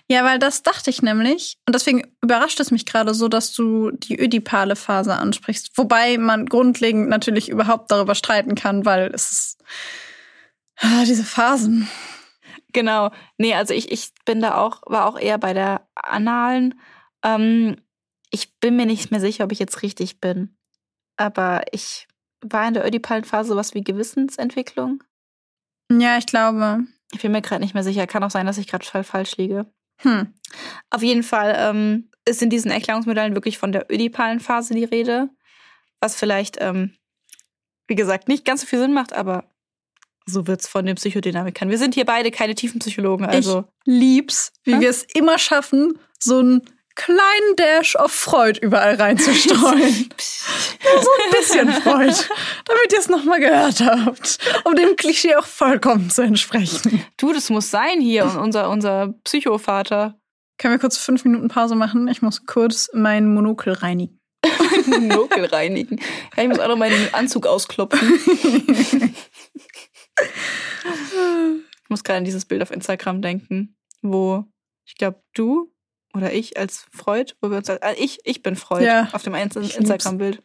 Ja, 0.09 0.25
weil 0.25 0.39
das 0.39 0.63
dachte 0.63 0.91
ich 0.91 1.03
nämlich. 1.03 1.59
Und 1.67 1.75
deswegen 1.75 2.11
überrascht 2.23 2.59
es 2.59 2.71
mich 2.71 2.87
gerade 2.87 3.15
so, 3.15 3.29
dass 3.29 3.53
du 3.53 3.91
die 3.91 4.19
ödipale 4.19 4.77
Phase 4.77 5.15
ansprichst. 5.15 5.77
Wobei 5.77 6.19
man 6.19 6.47
grundlegend 6.47 7.09
natürlich 7.09 7.49
überhaupt 7.49 7.91
darüber 7.91 8.15
streiten 8.15 8.55
kann, 8.55 8.85
weil 8.85 9.11
es 9.15 9.31
ist 9.31 9.59
ah, 10.81 11.05
diese 11.05 11.25
Phasen. 11.25 11.89
Genau. 12.73 13.11
Nee, 13.39 13.55
also 13.55 13.75
ich, 13.75 13.91
ich 13.91 14.13
bin 14.25 14.41
da 14.41 14.57
auch, 14.59 14.83
war 14.87 15.07
auch 15.07 15.19
eher 15.19 15.39
bei 15.39 15.55
der 15.55 15.89
analen. 15.95 16.81
Ähm, 17.25 17.77
ich 18.31 18.59
bin 18.61 18.77
mir 18.77 18.87
nicht 18.87 19.11
mehr 19.11 19.21
sicher, 19.21 19.45
ob 19.45 19.53
ich 19.53 19.59
jetzt 19.59 19.83
richtig 19.83 20.21
bin. 20.21 20.57
Aber 21.17 21.63
ich 21.73 22.07
war 22.41 22.69
in 22.69 22.75
der 22.75 22.87
ödipalen 22.87 23.25
Phase 23.25 23.49
sowas 23.49 23.75
wie 23.75 23.83
Gewissensentwicklung. 23.83 25.03
Ja, 25.91 26.19
ich 26.19 26.27
glaube. 26.27 26.85
Ich 27.13 27.23
bin 27.23 27.33
mir 27.33 27.41
gerade 27.41 27.63
nicht 27.63 27.75
mehr 27.75 27.83
sicher. 27.83 28.07
Kann 28.07 28.23
auch 28.23 28.31
sein, 28.31 28.47
dass 28.47 28.59
ich 28.59 28.67
gerade 28.69 28.85
falsch 29.05 29.37
liege. 29.39 29.67
Hm. 30.03 30.35
Auf 30.91 31.03
jeden 31.03 31.23
Fall 31.23 31.57
ähm, 31.59 32.11
ist 32.25 32.43
in 32.43 32.51
diesen 32.51 32.71
Erklärungsmodellen 32.71 33.35
wirklich 33.35 33.59
von 33.59 33.73
der 33.73 33.91
ödipalen 33.91 34.41
Phase 34.41 34.75
die 34.75 34.85
Rede. 34.85 35.31
Was 36.01 36.15
vielleicht, 36.15 36.59
ähm, 36.61 36.95
wie 37.89 37.97
gesagt, 37.97 38.29
nicht 38.29 38.45
ganz 38.45 38.61
so 38.61 38.67
viel 38.67 38.79
Sinn 38.79 38.93
macht, 38.93 39.15
aber 39.15 39.51
so 40.29 40.47
wird's 40.47 40.69
von 40.69 40.87
den 40.87 40.97
Psychodynamikern. 40.97 41.71
Wir 41.71 41.79
sind 41.79 41.95
hier 41.95 42.05
beide 42.05 42.31
keine 42.31 42.55
Tiefenpsychologen, 42.55 43.27
also. 43.27 43.65
Ich 43.85 43.93
lieb's, 43.93 44.53
wie 44.65 44.75
Hä? 44.75 44.81
wir 44.81 44.91
es 44.91 45.05
immer 45.15 45.39
schaffen, 45.39 45.99
so 46.19 46.39
einen 46.39 46.63
kleinen 46.95 47.57
Dash 47.57 47.97
of 47.97 48.13
Freud 48.13 48.59
überall 48.61 48.97
reinzustreuen. 48.97 50.11
so 50.19 51.11
ein 51.25 51.31
bisschen 51.31 51.73
Freud, 51.73 52.15
damit 52.65 52.93
ihr 52.93 52.99
es 52.99 53.09
nochmal 53.09 53.41
gehört 53.41 53.81
habt, 53.81 54.39
um 54.65 54.75
dem 54.75 54.97
Klischee 54.97 55.37
auch 55.37 55.47
vollkommen 55.47 56.11
zu 56.11 56.23
entsprechen. 56.23 57.05
Du, 57.17 57.33
das 57.33 57.51
muss 57.51 57.71
sein 57.71 58.01
hier, 58.01 58.25
und 58.25 58.37
unser, 58.37 58.69
unser 58.69 59.15
Psychovater. 59.25 60.19
Können 60.59 60.75
wir 60.75 60.81
kurz 60.81 60.99
fünf 60.99 61.25
Minuten 61.25 61.49
Pause 61.49 61.77
machen? 61.77 62.09
Ich 62.09 62.21
muss 62.21 62.45
kurz 62.47 62.91
meinen 62.93 63.33
Monokel 63.33 63.75
reinigen. 63.75 64.21
Monokel 64.87 65.45
reinigen. 65.45 66.01
Ja, 66.37 66.43
ich 66.43 66.49
muss 66.49 66.59
auch 66.59 66.69
noch 66.69 66.77
meinen 66.77 67.15
Anzug 67.15 67.47
ausklopfen. 67.47 68.01
ich 70.25 71.89
muss 71.91 72.05
gerade 72.05 72.19
an 72.19 72.25
dieses 72.25 72.45
Bild 72.45 72.63
auf 72.63 72.71
Instagram 72.71 73.23
denken, 73.23 73.77
wo 74.03 74.45
ich 74.85 74.97
glaube, 74.97 75.23
du 75.35 75.73
oder 76.15 76.33
ich 76.33 76.57
als 76.59 76.87
Freud, 76.93 77.35
wo 77.41 77.51
wir 77.51 77.59
uns 77.59 77.69
als, 77.71 77.81
äh, 77.83 77.95
ich, 78.03 78.19
ich 78.25 78.43
bin 78.43 78.57
Freud 78.57 78.85
Ja. 78.85 79.09
auf 79.13 79.23
dem. 79.23 79.35
Instagram-Bild. 79.35 80.43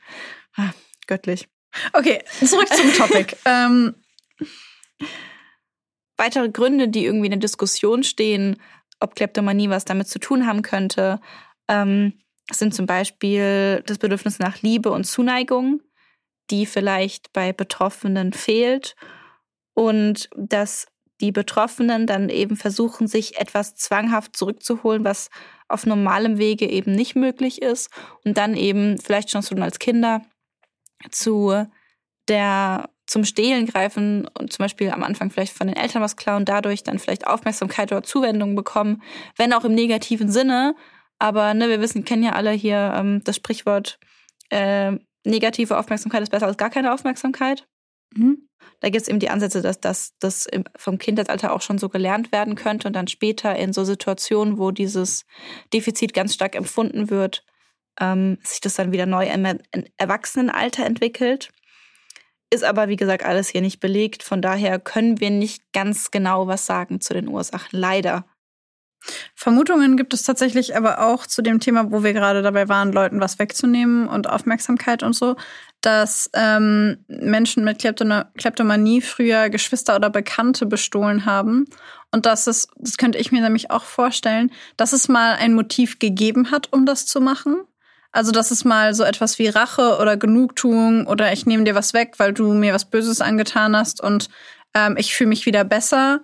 Ah, 0.56 0.72
göttlich. 1.08 1.48
Okay, 1.94 2.24
zurück 2.46 2.68
zum 2.68 2.94
Topic. 2.94 3.36
ähm, 3.46 3.96
Weitere 6.18 6.50
Gründe, 6.50 6.90
die 6.90 7.06
irgendwie 7.06 7.26
in 7.26 7.32
der 7.32 7.40
Diskussion 7.40 8.04
stehen, 8.04 8.62
ob 9.00 9.16
Kleptomanie 9.16 9.70
was 9.70 9.84
damit 9.86 10.08
zu 10.08 10.20
tun 10.20 10.46
haben 10.46 10.62
könnte, 10.62 11.20
ähm, 11.68 12.14
sind 12.52 12.76
zum 12.76 12.86
Beispiel 12.86 13.84
das 13.88 13.98
Bedürfnis 13.98 14.38
nach 14.40 14.62
Liebe 14.62 14.92
und 14.92 15.06
Zuneigung, 15.06 15.82
die 16.52 16.66
vielleicht 16.66 17.34
bei 17.34 17.52
Betroffenen 17.52 18.32
fehlt 18.34 18.96
und 19.74 20.30
dass 20.36 20.88
die 21.22 21.32
Betroffenen 21.32 22.06
dann 22.08 22.30
eben 22.30 22.56
versuchen, 22.58 23.08
sich 23.08 23.40
etwas 23.40 23.76
zwanghaft 23.76 24.36
zurückzuholen, 24.36 25.06
was 25.06 25.30
auf 25.68 25.86
normalem 25.86 26.38
Wege 26.38 26.70
eben 26.70 26.94
nicht 26.94 27.16
möglich 27.16 27.62
ist 27.62 27.90
und 28.26 28.38
dann 28.38 28.56
eben 28.56 28.98
vielleicht 28.98 29.30
schon 29.30 29.44
schon 29.44 29.62
als 29.62 29.80
Kinder 29.80 30.22
zu 31.12 31.66
der 32.28 32.90
zum 33.06 33.26
Stehlen 33.26 33.66
greifen 33.66 34.28
und 34.40 34.54
zum 34.54 34.64
Beispiel 34.64 34.90
am 34.90 35.04
Anfang 35.04 35.30
vielleicht 35.30 35.54
von 35.54 35.68
den 35.68 35.76
Eltern 35.76 36.02
was 36.02 36.16
klauen, 36.16 36.46
dadurch 36.46 36.84
dann 36.84 37.00
vielleicht 37.00 37.28
Aufmerksamkeit 37.28 37.92
oder 37.92 38.04
Zuwendung 38.04 38.56
bekommen, 38.56 39.02
wenn 39.38 39.54
auch 39.54 39.66
im 39.66 39.76
negativen 39.76 40.32
Sinne. 40.32 40.76
Aber 41.20 41.54
ne, 41.54 41.70
wir 41.70 41.82
wissen, 41.82 42.06
kennen 42.06 42.24
ja 42.24 42.32
alle 42.32 42.52
hier 42.52 42.94
ähm, 42.96 43.22
das 43.24 43.36
Sprichwort, 43.36 44.00
äh, 44.50 44.94
negative 45.26 45.78
Aufmerksamkeit 45.78 46.24
ist 46.24 46.32
besser 46.32 46.48
als 46.48 46.58
gar 46.58 46.70
keine 46.70 46.94
Aufmerksamkeit. 46.94 47.68
mhm. 48.16 48.50
Da 48.80 48.90
gibt 48.90 49.02
es 49.02 49.08
eben 49.08 49.20
die 49.20 49.30
Ansätze, 49.30 49.62
dass 49.62 49.80
das 49.80 50.14
dass 50.20 50.46
im- 50.46 50.66
vom 50.78 50.98
Kindheitsalter 50.98 51.54
auch 51.54 51.62
schon 51.62 51.78
so 51.78 51.90
gelernt 51.90 52.32
werden 52.32 52.56
könnte 52.56 52.88
und 52.88 52.94
dann 52.96 53.08
später 53.08 53.56
in 53.56 53.74
so 53.74 53.84
Situationen, 53.84 54.58
wo 54.58 54.72
dieses 54.72 55.26
Defizit 55.74 56.14
ganz 56.14 56.34
stark 56.34 56.56
empfunden 56.56 57.10
wird, 57.10 57.44
ähm, 58.00 58.38
sich 58.44 58.62
das 58.62 58.76
dann 58.76 58.92
wieder 58.92 59.06
neu 59.06 59.28
im 59.28 59.60
Erwachsenenalter 59.98 60.86
entwickelt. 60.86 61.50
Ist 62.52 62.64
aber, 62.64 62.88
wie 62.88 62.98
gesagt, 62.98 63.24
alles 63.26 63.50
hier 63.50 63.62
nicht 63.62 63.80
belegt. 63.80 64.22
Von 64.24 64.42
daher 64.42 64.80
können 64.80 65.20
wir 65.20 65.32
nicht 65.32 65.64
ganz 65.74 66.12
genau 66.12 66.48
was 66.48 66.66
sagen 66.66 67.02
zu 67.02 67.14
den 67.14 67.28
Ursachen. 67.28 67.70
Leider. 67.72 68.26
Vermutungen 69.36 69.98
gibt 69.98 70.14
es 70.14 70.24
tatsächlich 70.24 70.76
aber 70.78 71.06
auch 71.06 71.26
zu 71.28 71.42
dem 71.42 71.60
Thema, 71.60 71.92
wo 71.92 72.04
wir 72.04 72.14
gerade 72.14 72.42
dabei 72.42 72.70
waren, 72.70 72.94
Leuten 72.94 73.20
was 73.20 73.40
wegzunehmen 73.40 74.08
und 74.08 74.30
Aufmerksamkeit 74.30 75.04
und 75.04 75.14
so, 75.14 75.36
dass 75.84 76.30
ähm, 76.34 77.04
Menschen 77.08 77.66
mit 77.66 77.80
Kleptomanie 77.80 79.02
früher 79.02 79.50
Geschwister 79.50 79.98
oder 79.98 80.10
Bekannte 80.10 80.66
bestohlen 80.66 81.26
haben. 81.26 81.66
Und 82.12 82.26
dass 82.26 82.48
es, 82.48 82.70
das 82.78 82.98
könnte 82.98 83.18
ich 83.18 83.34
mir 83.34 83.42
nämlich 83.42 83.70
auch 83.70 83.84
vorstellen, 83.84 84.50
dass 84.78 84.94
es 84.94 85.10
mal 85.10 85.34
ein 85.34 85.54
Motiv 85.54 86.00
gegeben 86.00 86.52
hat, 86.52 86.72
um 86.72 86.86
das 86.86 87.06
zu 87.06 87.20
machen. 87.20 87.64
Also, 88.14 88.32
dass 88.32 88.52
es 88.52 88.64
mal 88.64 88.94
so 88.94 89.04
etwas 89.04 89.40
wie 89.40 89.48
Rache 89.48 89.98
oder 90.00 90.16
Genugtuung 90.16 91.06
oder 91.06 91.34
ich 91.34 91.46
nehme 91.46 91.66
dir 91.66 91.76
was 91.76 91.94
weg, 91.94 92.14
weil 92.18 92.32
du 92.32 92.54
mir 92.54 92.74
was 92.74 92.86
Böses 92.86 93.20
angetan 93.20 93.76
hast 93.76 94.02
und 94.02 94.30
ähm, 94.74 94.96
ich 94.98 95.14
fühle 95.14 95.30
mich 95.30 95.46
wieder 95.46 95.64
besser 95.64 96.22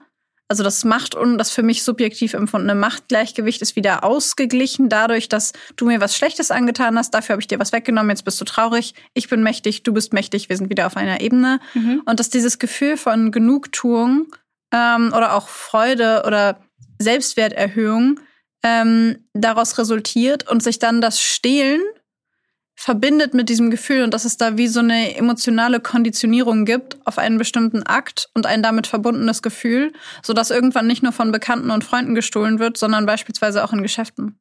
also 0.50 0.64
das 0.64 0.84
Macht 0.84 1.14
und 1.14 1.38
das 1.38 1.52
für 1.52 1.62
mich 1.62 1.84
subjektiv 1.84 2.34
empfundene 2.34 2.74
Machtgleichgewicht 2.74 3.62
ist 3.62 3.76
wieder 3.76 4.04
ausgeglichen 4.04 4.90
dadurch, 4.90 5.30
dass 5.30 5.54
du 5.76 5.86
mir 5.86 6.02
was 6.02 6.18
Schlechtes 6.18 6.50
angetan 6.50 6.98
hast, 6.98 7.14
dafür 7.14 7.34
habe 7.34 7.42
ich 7.42 7.48
dir 7.48 7.60
was 7.60 7.72
weggenommen, 7.72 8.10
jetzt 8.10 8.26
bist 8.26 8.42
du 8.42 8.46
traurig, 8.46 8.96
ich 9.14 9.30
bin 9.30 9.44
mächtig, 9.44 9.84
du 9.84 9.94
bist 9.94 10.12
mächtig, 10.12 10.50
wir 10.50 10.58
sind 10.58 10.72
wieder 10.72 10.88
auf 10.88 10.98
einer 10.98 11.22
Ebene. 11.22 11.60
Mhm. 11.76 12.02
Und 12.06 12.20
dass 12.20 12.32
dieses 12.32 12.58
Gefühl 12.58 12.98
von 12.98 13.32
Genugtuung 13.32 14.26
ähm, 14.74 15.14
oder 15.16 15.36
auch 15.36 15.50
Freude 15.50 16.24
oder 16.26 16.60
Selbstwerterhöhung 16.98 18.20
ähm, 18.64 19.28
daraus 19.34 19.78
resultiert 19.78 20.50
und 20.50 20.64
sich 20.64 20.80
dann 20.80 21.00
das 21.00 21.22
Stehlen 21.22 21.82
verbindet 22.80 23.34
mit 23.34 23.50
diesem 23.50 23.72
Gefühl 23.72 24.04
und 24.04 24.14
dass 24.14 24.24
es 24.24 24.38
da 24.38 24.58
wie 24.58 24.70
so 24.70 24.80
eine 24.80 25.18
emotionale 25.18 25.82
Konditionierung 25.82 26.64
gibt 26.64 26.98
auf 27.06 27.18
einen 27.18 27.38
bestimmten 27.38 27.84
Akt 27.84 28.30
und 28.34 28.46
ein 28.46 28.64
damit 28.64 28.88
verbundenes 28.88 29.42
Gefühl, 29.42 29.92
sodass 30.24 30.50
irgendwann 30.50 30.88
nicht 30.88 31.04
nur 31.04 31.12
von 31.12 31.34
Bekannten 31.34 31.72
und 31.72 31.84
Freunden 31.84 32.16
gestohlen 32.16 32.58
wird, 32.58 32.78
sondern 32.78 33.06
beispielsweise 33.06 33.66
auch 33.66 33.74
in 33.74 33.82
Geschäften. 33.82 34.40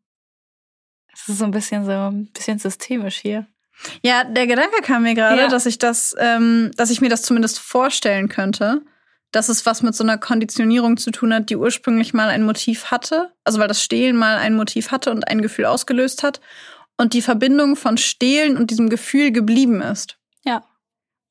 Das 1.11 1.29
ist 1.29 1.39
so 1.39 1.47
ein 1.47 1.51
bisschen 1.51 1.85
so 1.85 1.91
ein 1.91 2.31
bisschen 2.33 2.61
systemisch 2.61 3.17
hier. 3.17 3.49
Ja, 4.05 4.23
der 4.23 4.47
Gedanke 4.47 4.83
kam 4.83 5.03
mir 5.03 5.15
gerade, 5.15 5.43
ja. 5.43 5.49
dass 5.49 5.67
ich 5.67 5.79
das, 5.79 6.15
ähm, 6.17 6.71
dass 6.77 6.91
ich 6.91 7.01
mir 7.01 7.11
das 7.11 7.23
zumindest 7.23 7.59
vorstellen 7.59 8.29
könnte, 8.29 8.83
dass 9.33 9.49
es 9.49 9.67
was 9.67 9.83
mit 9.83 9.97
so 9.97 10.05
einer 10.05 10.17
Konditionierung 10.17 10.97
zu 10.97 11.11
tun 11.11 11.35
hat, 11.35 11.51
die 11.51 11.57
ursprünglich 11.57 12.15
mal 12.15 12.29
ein 12.29 12.45
Motiv 12.45 12.93
hatte, 12.93 13.33
also 13.43 13.59
weil 13.59 13.67
das 13.67 13.83
Stehlen 13.83 14.17
mal 14.17 14.37
ein 14.37 14.55
Motiv 14.55 14.93
hatte 14.93 15.11
und 15.11 15.27
ein 15.27 15.43
Gefühl 15.43 15.65
ausgelöst 15.65 16.23
hat 16.23 16.41
und 16.99 17.15
die 17.15 17.23
Verbindung 17.23 17.77
von 17.77 17.97
Stehlen 17.97 18.57
und 18.57 18.71
diesem 18.71 18.91
Gefühl 18.91 19.33
geblieben 19.33 19.81
ist. 19.81 20.19
Ja. 20.45 20.65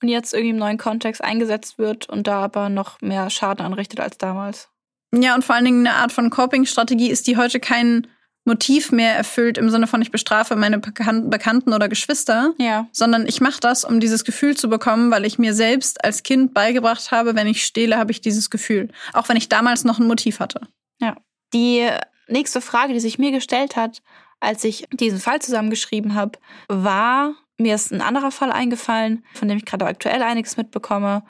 Und 0.01 0.09
jetzt 0.09 0.33
irgendwie 0.33 0.51
im 0.51 0.57
neuen 0.57 0.77
Kontext 0.77 1.23
eingesetzt 1.23 1.77
wird 1.77 2.09
und 2.09 2.27
da 2.27 2.41
aber 2.41 2.69
noch 2.69 3.01
mehr 3.01 3.29
Schaden 3.29 3.65
anrichtet 3.65 3.99
als 3.99 4.17
damals. 4.17 4.69
Ja, 5.13 5.35
und 5.35 5.43
vor 5.43 5.55
allen 5.55 5.65
Dingen 5.65 5.85
eine 5.85 5.97
Art 5.97 6.11
von 6.11 6.29
Coping-Strategie 6.29 7.09
ist, 7.09 7.27
die 7.27 7.37
heute 7.37 7.59
kein 7.59 8.07
Motiv 8.47 8.93
mehr 8.93 9.13
erfüllt 9.13 9.57
im 9.57 9.69
Sinne 9.69 9.87
von 9.87 10.01
ich 10.01 10.09
bestrafe 10.09 10.55
meine 10.55 10.79
Bekannten 10.79 11.73
oder 11.73 11.89
Geschwister, 11.89 12.53
ja. 12.57 12.87
sondern 12.93 13.27
ich 13.27 13.41
mache 13.41 13.59
das, 13.59 13.83
um 13.83 13.99
dieses 13.99 14.23
Gefühl 14.23 14.55
zu 14.55 14.69
bekommen, 14.69 15.11
weil 15.11 15.25
ich 15.25 15.37
mir 15.37 15.53
selbst 15.53 16.03
als 16.03 16.23
Kind 16.23 16.53
beigebracht 16.53 17.11
habe, 17.11 17.35
wenn 17.35 17.47
ich 17.47 17.65
stehle, 17.65 17.97
habe 17.97 18.11
ich 18.11 18.21
dieses 18.21 18.49
Gefühl, 18.49 18.89
auch 19.11 19.27
wenn 19.27 19.35
ich 19.35 19.49
damals 19.49 19.83
noch 19.83 19.99
ein 19.99 20.07
Motiv 20.07 20.39
hatte. 20.39 20.61
Ja. 20.99 21.17
Die 21.53 21.89
nächste 22.27 22.61
Frage, 22.61 22.93
die 22.93 23.01
sich 23.01 23.19
mir 23.19 23.31
gestellt 23.31 23.75
hat, 23.75 24.01
als 24.39 24.63
ich 24.63 24.85
diesen 24.91 25.19
Fall 25.19 25.41
zusammengeschrieben 25.41 26.15
habe, 26.15 26.39
war 26.67 27.35
mir 27.57 27.75
ist 27.75 27.91
ein 27.91 28.01
anderer 28.01 28.31
Fall 28.31 28.51
eingefallen, 28.51 29.25
von 29.33 29.47
dem 29.47 29.57
ich 29.57 29.65
gerade 29.65 29.85
aktuell 29.85 30.21
einiges 30.21 30.57
mitbekomme. 30.57 31.23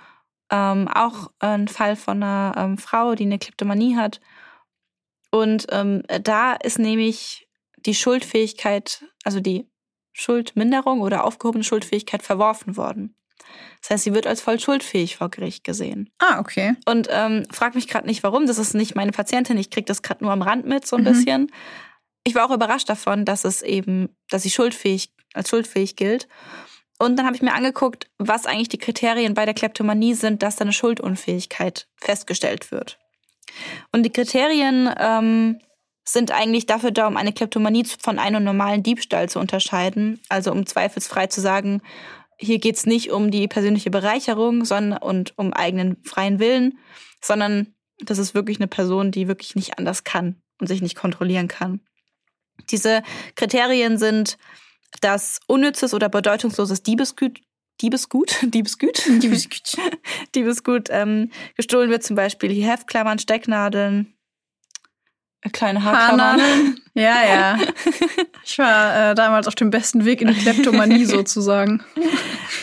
Ähm, 0.52 0.88
auch 0.88 1.32
ein 1.40 1.68
Fall 1.68 1.96
von 1.96 2.22
einer 2.22 2.54
ähm, 2.58 2.78
Frau, 2.78 3.16
die 3.16 3.24
eine 3.24 3.40
Kleptomanie 3.40 3.96
hat. 3.96 4.20
Und 5.32 5.68
ähm, 5.72 6.04
da 6.24 6.54
ist 6.54 6.80
nämlich 6.80 7.48
die 7.78 7.96
Schuldfähigkeit, 7.96 9.06
also 9.24 9.40
die 9.40 9.70
Schuldminderung 10.14 11.02
oder 11.02 11.26
aufgehobene 11.26 11.64
Schuldfähigkeit 11.64 12.24
verworfen 12.24 12.76
worden. 12.76 13.16
Das 13.82 13.92
heißt, 13.92 14.04
sie 14.06 14.14
wird 14.14 14.26
als 14.26 14.42
voll 14.42 14.60
schuldfähig 14.60 15.18
vor 15.18 15.30
Gericht 15.30 15.64
gesehen. 15.64 16.10
Ah, 16.18 16.40
okay. 16.40 16.76
Und 16.86 17.08
ähm, 17.12 17.46
frag 17.52 17.76
mich 17.76 17.88
gerade 17.88 18.08
nicht, 18.08 18.24
warum. 18.24 18.48
Das 18.48 18.58
ist 18.58 18.74
nicht 18.74 18.96
meine 18.96 19.12
Patientin. 19.12 19.58
Ich 19.58 19.70
kriege 19.70 19.86
das 19.86 20.02
gerade 20.02 20.24
nur 20.24 20.34
am 20.34 20.42
Rand 20.42 20.66
mit, 20.66 20.88
so 20.88 20.96
ein 20.96 21.04
mhm. 21.04 21.06
bisschen 21.06 21.52
ich 22.28 22.36
war 22.36 22.46
auch 22.46 22.54
überrascht 22.54 22.90
davon, 22.90 23.24
dass 23.24 23.46
es 23.46 23.62
eben, 23.62 24.10
dass 24.30 24.44
sie 24.44 24.50
schuldfähig, 24.50 25.14
als 25.34 25.50
schuldfähig 25.50 25.96
gilt. 25.96 26.28
Und 27.00 27.16
dann 27.16 27.26
habe 27.26 27.38
ich 27.38 27.42
mir 27.42 27.54
angeguckt, 27.54 28.10
was 28.18 28.46
eigentlich 28.46 28.68
die 28.68 28.78
Kriterien 28.78 29.34
bei 29.34 29.46
der 29.46 29.54
Kleptomanie 29.54 30.14
sind, 30.14 30.44
dass 30.44 30.58
da 30.58 30.64
eine 30.64 30.74
Schuldunfähigkeit 30.74 31.88
festgestellt 31.96 32.72
wird. 32.72 33.00
Und 33.94 34.04
die 34.04 34.12
Kriterien 34.12 34.94
ähm, 35.00 35.60
sind 36.04 36.32
eigentlich 36.32 36.66
dafür 36.66 36.92
da, 36.92 37.08
um 37.08 37.16
eine 37.16 37.32
Kleptomanie 37.32 37.86
von 37.86 38.20
einem 38.20 38.44
normalen 38.44 38.84
Diebstahl 38.84 39.30
zu 39.30 39.40
unterscheiden. 39.40 40.20
Also 40.28 40.52
um 40.52 40.66
zweifelsfrei 40.66 41.28
zu 41.28 41.40
sagen, 41.40 41.82
hier 42.38 42.60
geht 42.60 42.76
es 42.76 42.86
nicht 42.86 43.10
um 43.10 43.32
die 43.32 43.48
persönliche 43.48 43.90
Bereicherung 43.90 44.66
sondern, 44.66 45.00
und 45.02 45.38
um 45.38 45.54
eigenen 45.54 46.04
freien 46.04 46.40
Willen, 46.40 46.78
sondern 47.24 47.74
das 48.00 48.18
ist 48.18 48.36
wirklich 48.36 48.58
eine 48.60 48.68
Person, 48.68 49.12
die 49.12 49.30
wirklich 49.30 49.56
nicht 49.56 49.80
anders 49.80 50.04
kann 50.04 50.42
und 50.60 50.68
sich 50.68 50.82
nicht 50.82 50.96
kontrollieren 50.96 51.48
kann. 51.48 51.80
Diese 52.70 53.04
Kriterien 53.36 53.98
sind, 53.98 54.38
dass 55.02 55.40
unnützes 55.48 55.94
oder 55.94 56.10
bedeutungsloses 56.10 56.84
Diebesgut 56.84 57.40
Diebesgut, 57.82 58.38
Diebesgut, 58.42 59.06
Diebesgut, 59.08 59.78
Diebesgut 60.36 60.88
ähm, 60.90 61.32
gestohlen 61.56 61.90
wird, 61.90 62.04
zum 62.04 62.16
Beispiel 62.16 62.50
die 62.50 62.64
Heftklammern, 62.64 63.20
Stecknadeln, 63.20 64.18
äh, 65.42 65.50
kleine 65.50 65.84
Haarklammern. 65.84 66.42
Haarnadeln. 66.42 66.82
Ja, 66.98 67.24
ja. 67.24 67.60
Ich 68.44 68.58
war 68.58 69.12
äh, 69.12 69.14
damals 69.14 69.48
auf 69.48 69.54
dem 69.54 69.70
besten 69.70 70.04
Weg 70.04 70.22
in 70.22 70.30
die 70.30 70.34
Kleptomanie 70.34 71.06
sozusagen. 71.06 71.84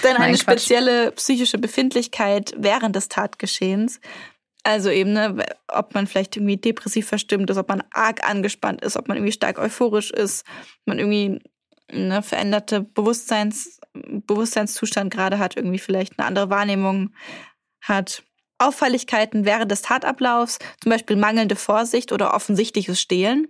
Dann 0.02 0.16
eine 0.16 0.26
Nein, 0.26 0.36
spezielle 0.36 1.12
psychische 1.12 1.56
Befindlichkeit 1.56 2.52
während 2.56 2.96
des 2.96 3.08
Tatgeschehens, 3.08 4.00
also 4.64 4.90
eben, 4.90 5.12
ne, 5.12 5.44
ob 5.68 5.94
man 5.94 6.06
vielleicht 6.06 6.36
irgendwie 6.36 6.56
depressiv 6.56 7.06
verstimmt 7.06 7.50
ist, 7.50 7.58
ob 7.58 7.68
man 7.68 7.84
arg 7.92 8.28
angespannt 8.28 8.82
ist, 8.82 8.96
ob 8.96 9.08
man 9.08 9.18
irgendwie 9.18 9.32
stark 9.32 9.58
euphorisch 9.58 10.10
ist, 10.10 10.44
man 10.86 10.98
irgendwie 10.98 11.38
eine 11.92 12.22
veränderte 12.22 12.80
Bewusstseins, 12.80 13.78
Bewusstseinszustand 13.92 15.12
gerade 15.12 15.38
hat, 15.38 15.56
irgendwie 15.56 15.78
vielleicht 15.78 16.18
eine 16.18 16.26
andere 16.26 16.50
Wahrnehmung 16.50 17.14
hat. 17.82 18.24
Auffälligkeiten 18.58 19.44
während 19.44 19.70
des 19.70 19.82
Tatablaufs, 19.82 20.58
zum 20.80 20.90
Beispiel 20.90 21.16
mangelnde 21.16 21.56
Vorsicht 21.56 22.12
oder 22.12 22.34
offensichtliches 22.34 23.00
Stehlen. 23.00 23.48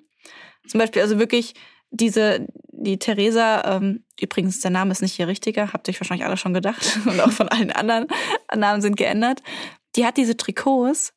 Zum 0.67 0.81
Beispiel 0.81 1.03
also 1.03 1.19
wirklich 1.19 1.55
diese, 1.91 2.49
die 2.73 2.99
Theresa, 2.99 3.77
ähm, 3.77 4.05
übrigens 4.19 4.61
der 4.61 4.73
Name 4.73 4.91
ist 4.91 5.03
nicht 5.03 5.13
hier 5.13 5.29
richtiger, 5.29 5.73
habt 5.73 5.87
ihr 5.87 5.93
euch 5.93 6.01
wahrscheinlich 6.01 6.27
alle 6.27 6.39
schon 6.39 6.55
gedacht 6.55 6.99
und 7.07 7.21
auch 7.21 7.31
von 7.31 7.49
allen 7.49 7.71
anderen 7.71 8.09
Namen 8.53 8.83
sind 8.83 8.97
geändert 8.97 9.43
die 9.97 10.07
hat 10.07 10.17
diese 10.17 10.37
Trikots, 10.37 11.13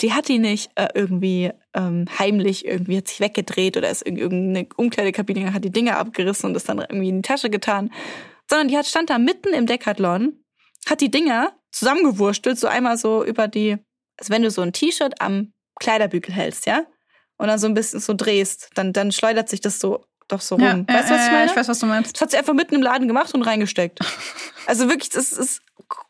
die 0.00 0.12
hat 0.12 0.28
die 0.28 0.38
nicht 0.38 0.70
äh, 0.74 0.88
irgendwie 0.94 1.52
ähm, 1.74 2.06
heimlich 2.18 2.64
irgendwie 2.64 2.98
hat 2.98 3.08
sich 3.08 3.20
weggedreht 3.20 3.76
oder 3.76 3.90
ist 3.90 4.02
in 4.02 4.16
irgendeine 4.16 4.68
Umkleidekabine 4.76 5.52
hat 5.52 5.64
die 5.64 5.70
Dinge 5.70 5.96
abgerissen 5.96 6.50
und 6.50 6.56
ist 6.56 6.68
dann 6.68 6.78
irgendwie 6.78 7.08
in 7.08 7.22
die 7.22 7.28
Tasche 7.28 7.50
getan, 7.50 7.92
sondern 8.48 8.68
die 8.68 8.76
hat 8.76 8.86
stand 8.86 9.10
da 9.10 9.18
mitten 9.18 9.52
im 9.54 9.66
Decathlon, 9.66 10.44
hat 10.88 11.00
die 11.00 11.10
Dinger 11.10 11.52
zusammengewurstelt, 11.70 12.58
so 12.58 12.66
einmal 12.66 12.96
so 12.96 13.24
über 13.24 13.48
die, 13.48 13.76
als 14.18 14.30
wenn 14.30 14.42
du 14.42 14.50
so 14.50 14.62
ein 14.62 14.72
T-Shirt 14.72 15.20
am 15.20 15.52
Kleiderbügel 15.78 16.34
hältst, 16.34 16.66
ja, 16.66 16.86
und 17.38 17.48
dann 17.48 17.58
so 17.58 17.66
ein 17.66 17.74
bisschen 17.74 18.00
so 18.00 18.14
drehst, 18.14 18.70
dann 18.74 18.92
dann 18.92 19.12
schleudert 19.12 19.48
sich 19.48 19.60
das 19.60 19.78
so 19.78 20.04
doch 20.28 20.40
so 20.40 20.56
rum. 20.56 20.64
Ja, 20.64 20.94
weißt 20.94 21.10
du, 21.10 21.14
was 21.14 21.26
ich 21.26 21.32
meine? 21.32 21.46
Ich 21.46 21.56
weiß, 21.56 21.68
was 21.68 21.78
du 21.78 21.86
meinst. 21.86 22.16
Das 22.16 22.20
hat 22.22 22.30
sie 22.32 22.36
einfach 22.36 22.54
mitten 22.54 22.74
im 22.74 22.82
Laden 22.82 23.06
gemacht 23.06 23.32
und 23.34 23.42
reingesteckt. 23.42 24.00
Also 24.68 24.88
wirklich, 24.88 25.10
das 25.10 25.30
ist 25.30 25.62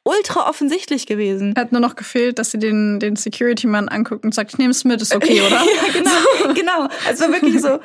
ultra 0.06 0.48
offensichtlich 0.48 1.06
gewesen. 1.06 1.54
Hat 1.56 1.72
nur 1.72 1.80
noch 1.80 1.96
gefehlt, 1.96 2.38
dass 2.38 2.52
sie 2.52 2.58
den, 2.58 3.00
den 3.00 3.16
Security-Mann 3.16 3.88
anguckt 3.88 4.24
und 4.24 4.34
sagt, 4.34 4.52
ich 4.52 4.58
nehme 4.58 4.70
es 4.70 4.84
mit, 4.84 5.02
ist 5.02 5.14
okay, 5.14 5.40
oder? 5.46 5.56
ja, 5.64 5.92
genau, 5.92 6.54
genau. 6.54 6.88
Also 7.06 7.28
wirklich 7.28 7.60
so 7.60 7.80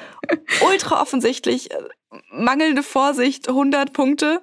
ultra 0.66 1.02
offensichtlich. 1.02 1.70
Mangelnde 2.32 2.84
Vorsicht, 2.84 3.50
100 3.50 3.92
Punkte. 3.92 4.42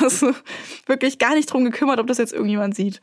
Also 0.00 0.34
wirklich 0.86 1.18
gar 1.18 1.34
nicht 1.34 1.50
drum 1.50 1.64
gekümmert, 1.64 2.00
ob 2.00 2.06
das 2.06 2.18
jetzt 2.18 2.34
irgendjemand 2.34 2.76
sieht. 2.76 3.00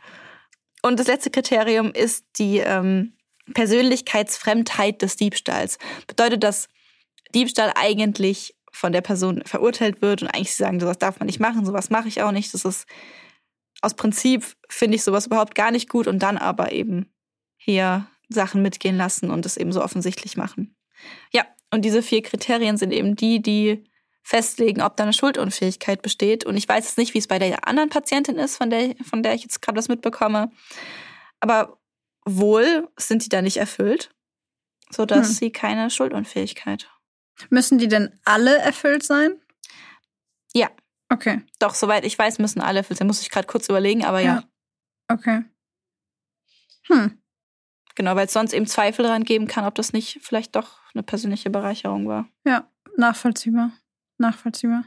Und 0.84 1.00
das 1.00 1.08
letzte 1.08 1.32
Kriterium 1.32 1.92
ist 1.92 2.24
die 2.38 2.60
ähm, 2.60 3.14
Persönlichkeitsfremdheit 3.56 5.02
des 5.02 5.16
Diebstahls. 5.16 5.80
Bedeutet, 6.06 6.44
dass 6.44 6.68
Diebstahl 7.34 7.74
eigentlich 7.76 8.56
von 8.72 8.92
der 8.92 9.02
Person 9.02 9.42
verurteilt 9.44 10.04
wird 10.04 10.22
und 10.22 10.28
eigentlich 10.28 10.54
sie 10.54 10.62
sagen, 10.62 10.80
sowas 10.80 11.00
darf 11.00 11.20
man 11.20 11.26
nicht 11.26 11.40
machen, 11.40 11.66
sowas 11.66 11.90
mache 11.90 12.08
ich 12.08 12.22
auch 12.22 12.32
nicht. 12.32 12.54
Das 12.54 12.64
ist 12.64 12.86
aus 13.82 13.94
Prinzip 13.96 14.46
finde 14.70 14.96
ich 14.96 15.04
sowas 15.04 15.28
überhaupt 15.28 15.56
gar 15.56 15.72
nicht 15.72 15.90
gut 15.90 16.08
und 16.08 16.20
dann 16.20 16.38
aber 16.38 16.72
eben 16.72 17.12
hier 17.58 18.08
Sachen 18.30 18.62
mitgehen 18.62 18.98
lassen 18.98 19.32
und 19.32 19.46
es 19.46 19.58
eben 19.58 19.72
so 19.72 19.84
offensichtlich 19.84 20.38
machen. 20.38 20.76
Ja, 21.32 21.46
und 21.72 21.84
diese 21.84 22.02
vier 22.02 22.22
Kriterien 22.24 22.78
sind 22.78 22.92
eben 22.92 23.16
die, 23.16 23.42
die 23.42 23.84
festlegen, 24.24 24.82
ob 24.82 24.98
da 24.98 25.04
eine 25.04 25.14
Schuldunfähigkeit 25.14 26.02
besteht. 26.02 26.46
Und 26.46 26.58
ich 26.58 26.68
weiß 26.68 26.86
jetzt 26.86 26.98
nicht, 26.98 27.14
wie 27.14 27.20
es 27.20 27.28
bei 27.28 27.40
der 27.40 27.68
anderen 27.68 27.90
Patientin 27.90 28.38
ist, 28.38 28.58
von 28.58 28.70
der, 28.70 28.96
von 29.10 29.24
der 29.24 29.34
ich 29.34 29.44
jetzt 29.44 29.62
gerade 29.62 29.78
was 29.78 29.88
mitbekomme. 29.88 30.52
Aber 31.40 31.80
wohl 32.26 32.90
sind 32.98 33.24
die 33.24 33.30
da 33.30 33.42
nicht 33.42 33.58
erfüllt. 33.58 34.12
sodass 34.90 35.28
Hm. 35.28 35.34
sie 35.36 35.52
keine 35.52 35.90
Schuldunfähigkeit. 35.90 36.90
Müssen 37.50 37.78
die 37.78 37.90
denn 37.90 38.18
alle 38.24 38.58
erfüllt 38.58 39.04
sein? 39.04 39.42
Ja. 40.54 40.70
Okay, 41.10 41.42
Doch, 41.60 41.74
soweit 41.74 42.06
ich 42.06 42.20
weiß, 42.20 42.40
müssen 42.40 42.62
alle 42.62 42.84
sein. 42.84 43.08
Muss 43.08 43.22
ich 43.22 43.30
gerade 43.30 43.48
kurz 43.48 43.70
überlegen, 43.70 44.04
aber 44.04 44.20
ja. 44.20 44.36
Ja. 44.36 44.44
okay. 45.14 45.44
Hm. 46.88 47.18
Genau, 47.96 48.16
weil 48.16 48.28
es 48.28 48.34
sonst 48.34 48.54
eben 48.54 48.68
Zweifel 48.68 49.04
daran 49.04 49.24
geben 49.24 49.48
kann, 49.48 49.66
ob 49.66 49.76
das 49.76 49.94
nicht 49.94 50.20
vielleicht 50.22 50.56
doch 50.56 50.80
eine 50.94 51.04
persönliche 51.04 51.50
Bereicherung 51.50 52.08
war. 52.08 52.28
Ja, 52.46 52.70
nachvollziehbar. 52.96 53.72
Nachvollziehbar. 54.18 54.84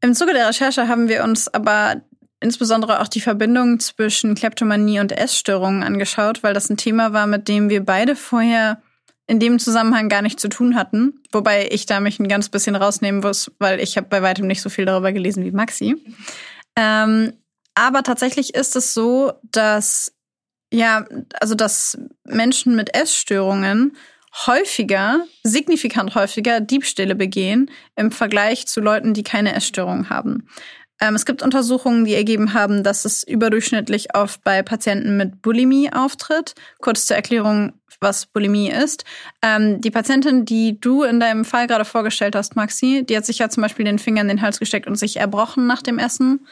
Im 0.00 0.14
Zuge 0.14 0.32
der 0.32 0.48
Recherche 0.48 0.88
haben 0.88 1.08
wir 1.08 1.24
uns 1.24 1.48
aber 1.48 2.02
insbesondere 2.40 3.00
auch 3.00 3.08
die 3.08 3.20
Verbindung 3.20 3.80
zwischen 3.80 4.34
Kleptomanie 4.34 5.00
und 5.00 5.12
Essstörungen 5.12 5.82
angeschaut, 5.82 6.42
weil 6.42 6.54
das 6.54 6.70
ein 6.70 6.76
Thema 6.76 7.12
war, 7.12 7.26
mit 7.26 7.48
dem 7.48 7.70
wir 7.70 7.84
beide 7.84 8.14
vorher 8.14 8.82
in 9.26 9.40
dem 9.40 9.58
Zusammenhang 9.58 10.08
gar 10.08 10.22
nicht 10.22 10.38
zu 10.38 10.48
tun 10.48 10.76
hatten. 10.76 11.22
Wobei 11.32 11.68
ich 11.70 11.86
da 11.86 12.00
mich 12.00 12.18
ein 12.18 12.28
ganz 12.28 12.48
bisschen 12.48 12.76
rausnehmen 12.76 13.20
muss, 13.20 13.50
weil 13.58 13.80
ich 13.80 13.96
habe 13.96 14.06
bei 14.08 14.22
weitem 14.22 14.46
nicht 14.46 14.62
so 14.62 14.68
viel 14.68 14.84
darüber 14.84 15.12
gelesen 15.12 15.44
wie 15.44 15.50
Maxi. 15.50 15.96
Ähm, 16.76 17.32
aber 17.74 18.02
tatsächlich 18.02 18.54
ist 18.54 18.76
es 18.76 18.94
so, 18.94 19.32
dass 19.42 20.12
ja, 20.72 21.06
also 21.40 21.54
dass 21.54 21.98
Menschen 22.24 22.76
mit 22.76 22.94
Essstörungen 22.94 23.96
häufiger, 24.46 25.24
signifikant 25.42 26.14
häufiger 26.14 26.60
Diebstähle 26.60 27.14
begehen 27.14 27.70
im 27.94 28.10
Vergleich 28.10 28.66
zu 28.66 28.80
Leuten, 28.80 29.14
die 29.14 29.22
keine 29.22 29.54
Essstörung 29.54 30.10
haben. 30.10 30.48
Ähm, 31.00 31.14
es 31.14 31.24
gibt 31.24 31.42
Untersuchungen, 31.42 32.04
die 32.04 32.14
ergeben 32.14 32.54
haben, 32.54 32.82
dass 32.82 33.04
es 33.04 33.22
überdurchschnittlich 33.22 34.14
oft 34.14 34.42
bei 34.44 34.62
Patienten 34.62 35.16
mit 35.16 35.42
Bulimie 35.42 35.92
auftritt. 35.92 36.54
Kurz 36.80 37.06
zur 37.06 37.16
Erklärung, 37.16 37.72
was 38.00 38.26
Bulimie 38.26 38.70
ist. 38.70 39.04
Ähm, 39.42 39.80
die 39.80 39.90
Patientin, 39.90 40.44
die 40.44 40.80
du 40.80 41.02
in 41.02 41.20
deinem 41.20 41.44
Fall 41.44 41.66
gerade 41.66 41.84
vorgestellt 41.84 42.34
hast, 42.34 42.56
Maxi, 42.56 43.04
die 43.06 43.16
hat 43.16 43.26
sich 43.26 43.38
ja 43.38 43.48
zum 43.48 43.62
Beispiel 43.62 43.84
den 43.84 43.98
Finger 43.98 44.22
in 44.22 44.28
den 44.28 44.42
Hals 44.42 44.58
gesteckt 44.58 44.86
und 44.86 44.96
sich 44.96 45.16
erbrochen 45.16 45.66
nach 45.66 45.82
dem 45.82 45.98
Essen. 45.98 46.46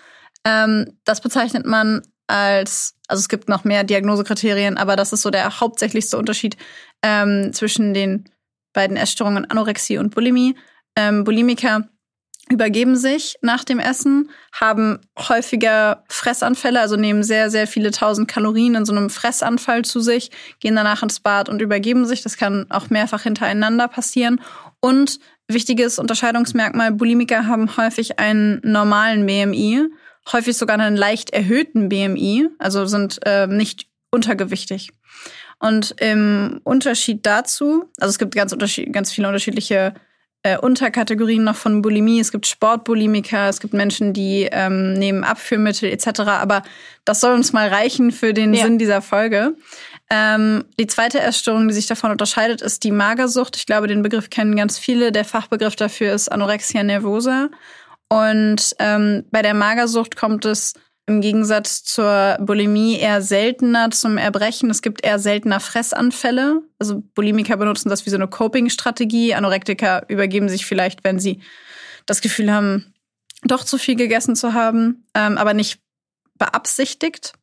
Ähm, 0.44 0.98
das 1.04 1.20
bezeichnet 1.20 1.66
man 1.66 2.02
als, 2.26 2.96
also 3.08 3.20
es 3.20 3.28
gibt 3.28 3.48
noch 3.48 3.64
mehr 3.64 3.84
Diagnosekriterien, 3.84 4.76
aber 4.78 4.96
das 4.96 5.12
ist 5.12 5.22
so 5.22 5.30
der 5.30 5.60
hauptsächlichste 5.60 6.16
Unterschied 6.16 6.56
ähm, 7.02 7.52
zwischen 7.52 7.94
den 7.94 8.24
beiden 8.72 8.96
Essstörungen 8.96 9.50
Anorexie 9.50 9.98
und 9.98 10.14
Bulimie. 10.14 10.56
Ähm, 10.96 11.24
Bulimiker 11.24 11.88
übergeben 12.50 12.96
sich 12.96 13.36
nach 13.40 13.64
dem 13.64 13.78
Essen, 13.78 14.30
haben 14.52 14.98
häufiger 15.18 16.04
Fressanfälle, 16.08 16.80
also 16.80 16.96
nehmen 16.96 17.22
sehr, 17.22 17.50
sehr 17.50 17.66
viele 17.66 17.90
tausend 17.90 18.28
Kalorien 18.28 18.74
in 18.74 18.84
so 18.84 18.92
einem 18.92 19.08
Fressanfall 19.08 19.84
zu 19.84 20.00
sich, 20.00 20.30
gehen 20.60 20.76
danach 20.76 21.02
ins 21.02 21.20
Bad 21.20 21.48
und 21.48 21.62
übergeben 21.62 22.04
sich. 22.06 22.22
Das 22.22 22.36
kann 22.36 22.66
auch 22.70 22.90
mehrfach 22.90 23.22
hintereinander 23.22 23.88
passieren. 23.88 24.40
Und 24.80 25.20
wichtiges 25.48 25.98
Unterscheidungsmerkmal, 25.98 26.92
Bulimiker 26.92 27.46
haben 27.46 27.76
häufig 27.76 28.18
einen 28.18 28.60
normalen 28.62 29.24
BMI, 29.24 29.88
häufig 30.32 30.56
sogar 30.56 30.78
einen 30.78 30.96
leicht 30.96 31.30
erhöhten 31.30 31.88
BMI, 31.88 32.48
also 32.58 32.84
sind 32.86 33.20
äh, 33.24 33.46
nicht 33.46 33.86
untergewichtig. 34.10 34.90
Und 35.60 35.94
im 35.98 36.60
Unterschied 36.64 37.24
dazu, 37.24 37.90
also 37.98 38.10
es 38.10 38.18
gibt 38.18 38.34
ganz, 38.34 38.54
ganz 38.92 39.12
viele 39.12 39.28
unterschiedliche 39.28 39.94
äh, 40.44 40.58
Unterkategorien 40.58 41.42
noch 41.42 41.56
von 41.56 41.80
Bulimie. 41.80 42.20
Es 42.20 42.30
gibt 42.30 42.46
Sportbulimiker, 42.46 43.48
es 43.48 43.60
gibt 43.60 43.72
Menschen, 43.72 44.12
die 44.12 44.46
ähm, 44.52 44.92
nehmen 44.92 45.24
Abführmittel 45.24 45.90
etc. 45.90 46.20
Aber 46.20 46.62
das 47.06 47.20
soll 47.20 47.32
uns 47.32 47.54
mal 47.54 47.68
reichen 47.68 48.12
für 48.12 48.34
den 48.34 48.52
Ja. 48.52 48.64
Sinn 48.64 48.78
dieser 48.78 49.00
Folge. 49.00 49.56
Ähm, 50.10 50.64
die 50.78 50.86
zweite 50.86 51.20
Essstörung, 51.20 51.66
die 51.66 51.74
sich 51.74 51.86
davon 51.86 52.10
unterscheidet, 52.10 52.60
ist 52.60 52.84
die 52.84 52.90
Magersucht. 52.90 53.56
Ich 53.56 53.64
glaube, 53.64 53.86
den 53.86 54.02
Begriff 54.02 54.28
kennen 54.28 54.54
ganz 54.54 54.78
viele. 54.78 55.12
Der 55.12 55.24
Fachbegriff 55.24 55.76
dafür 55.76 56.12
ist 56.12 56.30
Anorexia 56.30 56.82
nervosa. 56.82 57.48
Und 58.08 58.76
ähm, 58.80 59.24
bei 59.30 59.40
der 59.40 59.54
Magersucht 59.54 60.14
kommt 60.14 60.44
es 60.44 60.74
im 61.06 61.20
Gegensatz 61.20 61.84
zur 61.84 62.38
Bulimie 62.40 62.98
eher 62.98 63.20
seltener 63.20 63.90
zum 63.90 64.16
Erbrechen. 64.16 64.70
Es 64.70 64.80
gibt 64.80 65.04
eher 65.04 65.18
seltener 65.18 65.60
Fressanfälle. 65.60 66.62
Also 66.78 67.02
Bulimiker 67.14 67.56
benutzen 67.58 67.90
das 67.90 68.06
wie 68.06 68.10
so 68.10 68.16
eine 68.16 68.28
Coping-Strategie. 68.28 69.34
Anorektiker 69.34 70.04
übergeben 70.08 70.48
sich 70.48 70.64
vielleicht, 70.64 71.04
wenn 71.04 71.18
sie 71.18 71.40
das 72.06 72.22
Gefühl 72.22 72.52
haben, 72.52 72.94
doch 73.42 73.64
zu 73.64 73.76
viel 73.76 73.96
gegessen 73.96 74.34
zu 74.34 74.54
haben, 74.54 75.04
ähm, 75.14 75.36
aber 75.36 75.52
nicht 75.52 75.80
beabsichtigt. 76.38 77.34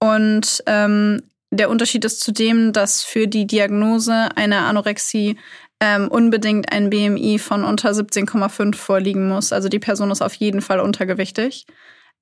Und 0.00 0.62
ähm, 0.66 1.22
der 1.50 1.70
Unterschied 1.70 2.04
ist 2.04 2.20
zudem, 2.20 2.72
dass 2.72 3.02
für 3.02 3.28
die 3.28 3.46
Diagnose 3.46 4.28
einer 4.36 4.66
Anorexie 4.66 5.38
ähm, 5.80 6.08
unbedingt 6.08 6.72
ein 6.72 6.90
BMI 6.90 7.38
von 7.38 7.62
unter 7.62 7.90
17,5 7.90 8.74
vorliegen 8.74 9.28
muss. 9.28 9.52
Also 9.52 9.68
die 9.68 9.78
Person 9.78 10.10
ist 10.10 10.22
auf 10.22 10.34
jeden 10.34 10.60
Fall 10.60 10.80
untergewichtig. 10.80 11.66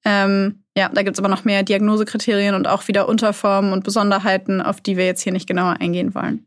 Ähm, 0.04 0.64
ja, 0.76 0.90
da 0.90 1.02
gibt's 1.02 1.18
aber 1.18 1.28
noch 1.28 1.44
mehr 1.44 1.62
Diagnosekriterien 1.62 2.54
und 2.54 2.68
auch 2.68 2.86
wieder 2.86 3.08
Unterformen 3.08 3.72
und 3.72 3.82
Besonderheiten, 3.82 4.60
auf 4.60 4.80
die 4.80 4.96
wir 4.96 5.06
jetzt 5.06 5.22
hier 5.22 5.32
nicht 5.32 5.46
genauer 5.48 5.76
eingehen 5.80 6.14
wollen. 6.14 6.46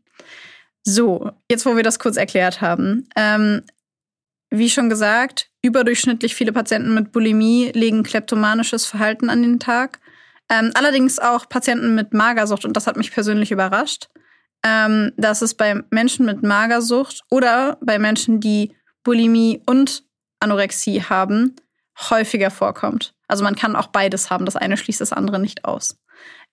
So, 0.84 1.32
jetzt 1.50 1.66
wo 1.66 1.76
wir 1.76 1.82
das 1.82 1.98
kurz 1.98 2.16
erklärt 2.16 2.60
haben. 2.60 3.08
Ähm, 3.16 3.62
wie 4.50 4.70
schon 4.70 4.88
gesagt, 4.88 5.50
überdurchschnittlich 5.62 6.34
viele 6.34 6.52
Patienten 6.52 6.94
mit 6.94 7.12
Bulimie 7.12 7.72
legen 7.74 8.04
kleptomanisches 8.04 8.86
Verhalten 8.86 9.30
an 9.30 9.42
den 9.42 9.58
Tag. 9.58 9.98
Ähm, 10.48 10.70
allerdings 10.74 11.18
auch 11.18 11.48
Patienten 11.48 11.94
mit 11.94 12.14
Magersucht, 12.14 12.64
und 12.64 12.76
das 12.76 12.86
hat 12.86 12.96
mich 12.96 13.12
persönlich 13.12 13.50
überrascht, 13.50 14.08
ähm, 14.64 15.12
dass 15.16 15.42
es 15.42 15.54
bei 15.54 15.82
Menschen 15.90 16.26
mit 16.26 16.42
Magersucht 16.42 17.22
oder 17.30 17.78
bei 17.80 17.98
Menschen, 17.98 18.40
die 18.40 18.74
Bulimie 19.02 19.60
und 19.66 20.04
Anorexie 20.40 21.02
haben, 21.02 21.56
häufiger 22.10 22.50
vorkommt. 22.50 23.14
Also 23.30 23.44
man 23.44 23.56
kann 23.56 23.76
auch 23.76 23.88
beides 23.88 24.30
haben. 24.30 24.44
Das 24.44 24.56
eine 24.56 24.76
schließt 24.76 25.00
das 25.00 25.12
andere 25.12 25.38
nicht 25.38 25.64
aus. 25.64 25.98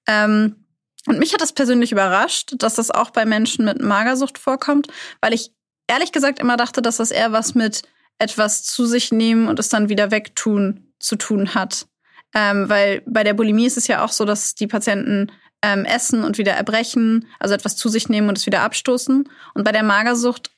Ähm, 0.08 0.68
und 1.08 1.20
mich 1.20 1.34
hat 1.34 1.42
das 1.42 1.54
persönlich 1.54 1.92
überrascht, 1.92 2.56
dass 2.58 2.76
das 2.76 2.92
auch 2.92 3.12
bei 3.12 3.26
Menschen 3.26 3.66
mit 3.66 3.82
Magersucht 3.82 4.38
vorkommt, 4.38 4.88
weil 5.22 5.34
ich 5.34 5.52
ehrlich 5.88 6.12
gesagt 6.12 6.40
immer 6.40 6.58
dachte, 6.58 6.82
dass 6.82 6.98
das 6.98 7.12
eher 7.12 7.32
was 7.32 7.56
mit 7.56 7.84
etwas 8.20 8.64
zu 8.64 8.86
sich 8.86 9.12
nehmen 9.12 9.48
und 9.48 9.60
es 9.60 9.70
dann 9.70 9.90
wieder 9.90 10.12
wegtun 10.12 10.94
zu 11.00 11.16
tun 11.16 11.54
hat. 11.54 11.88
Ähm, 12.36 12.68
weil 12.68 13.02
bei 13.06 13.24
der 13.24 13.34
Bulimie 13.34 13.68
ist 13.68 13.78
es 13.78 13.88
ja 13.88 14.04
auch 14.04 14.12
so, 14.12 14.26
dass 14.26 14.56
die 14.56 14.68
Patienten 14.68 15.32
ähm, 15.62 15.86
essen 15.86 16.24
und 16.24 16.38
wieder 16.38 16.54
erbrechen, 16.54 17.28
also 17.40 17.54
etwas 17.54 17.78
zu 17.78 17.90
sich 17.90 18.10
nehmen 18.10 18.28
und 18.30 18.38
es 18.38 18.46
wieder 18.46 18.62
abstoßen. 18.62 19.30
Und 19.54 19.64
bei 19.64 19.72
der 19.72 19.84
Magersucht 19.84 20.52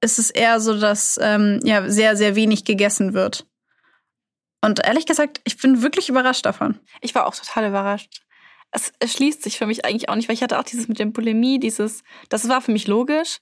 ist 0.00 0.18
es 0.18 0.30
eher 0.30 0.60
so, 0.60 0.78
dass 0.78 1.18
ähm, 1.20 1.60
ja 1.64 1.88
sehr, 1.88 2.16
sehr 2.16 2.36
wenig 2.36 2.64
gegessen 2.64 3.14
wird. 3.14 3.46
Und 4.64 4.84
ehrlich 4.84 5.06
gesagt, 5.06 5.40
ich 5.44 5.58
bin 5.58 5.82
wirklich 5.82 6.08
überrascht 6.08 6.46
davon. 6.46 6.78
Ich 7.00 7.14
war 7.14 7.26
auch 7.26 7.34
total 7.34 7.68
überrascht. 7.68 8.20
Es, 8.70 8.92
schließt 9.04 9.42
sich 9.42 9.58
für 9.58 9.66
mich 9.66 9.84
eigentlich 9.84 10.08
auch 10.08 10.16
nicht, 10.16 10.28
weil 10.28 10.34
ich 10.34 10.42
hatte 10.42 10.58
auch 10.58 10.64
dieses 10.64 10.88
mit 10.88 10.98
dem 10.98 11.12
Bulimie, 11.12 11.60
dieses, 11.60 12.02
das 12.28 12.48
war 12.48 12.60
für 12.60 12.72
mich 12.72 12.86
logisch. 12.88 13.40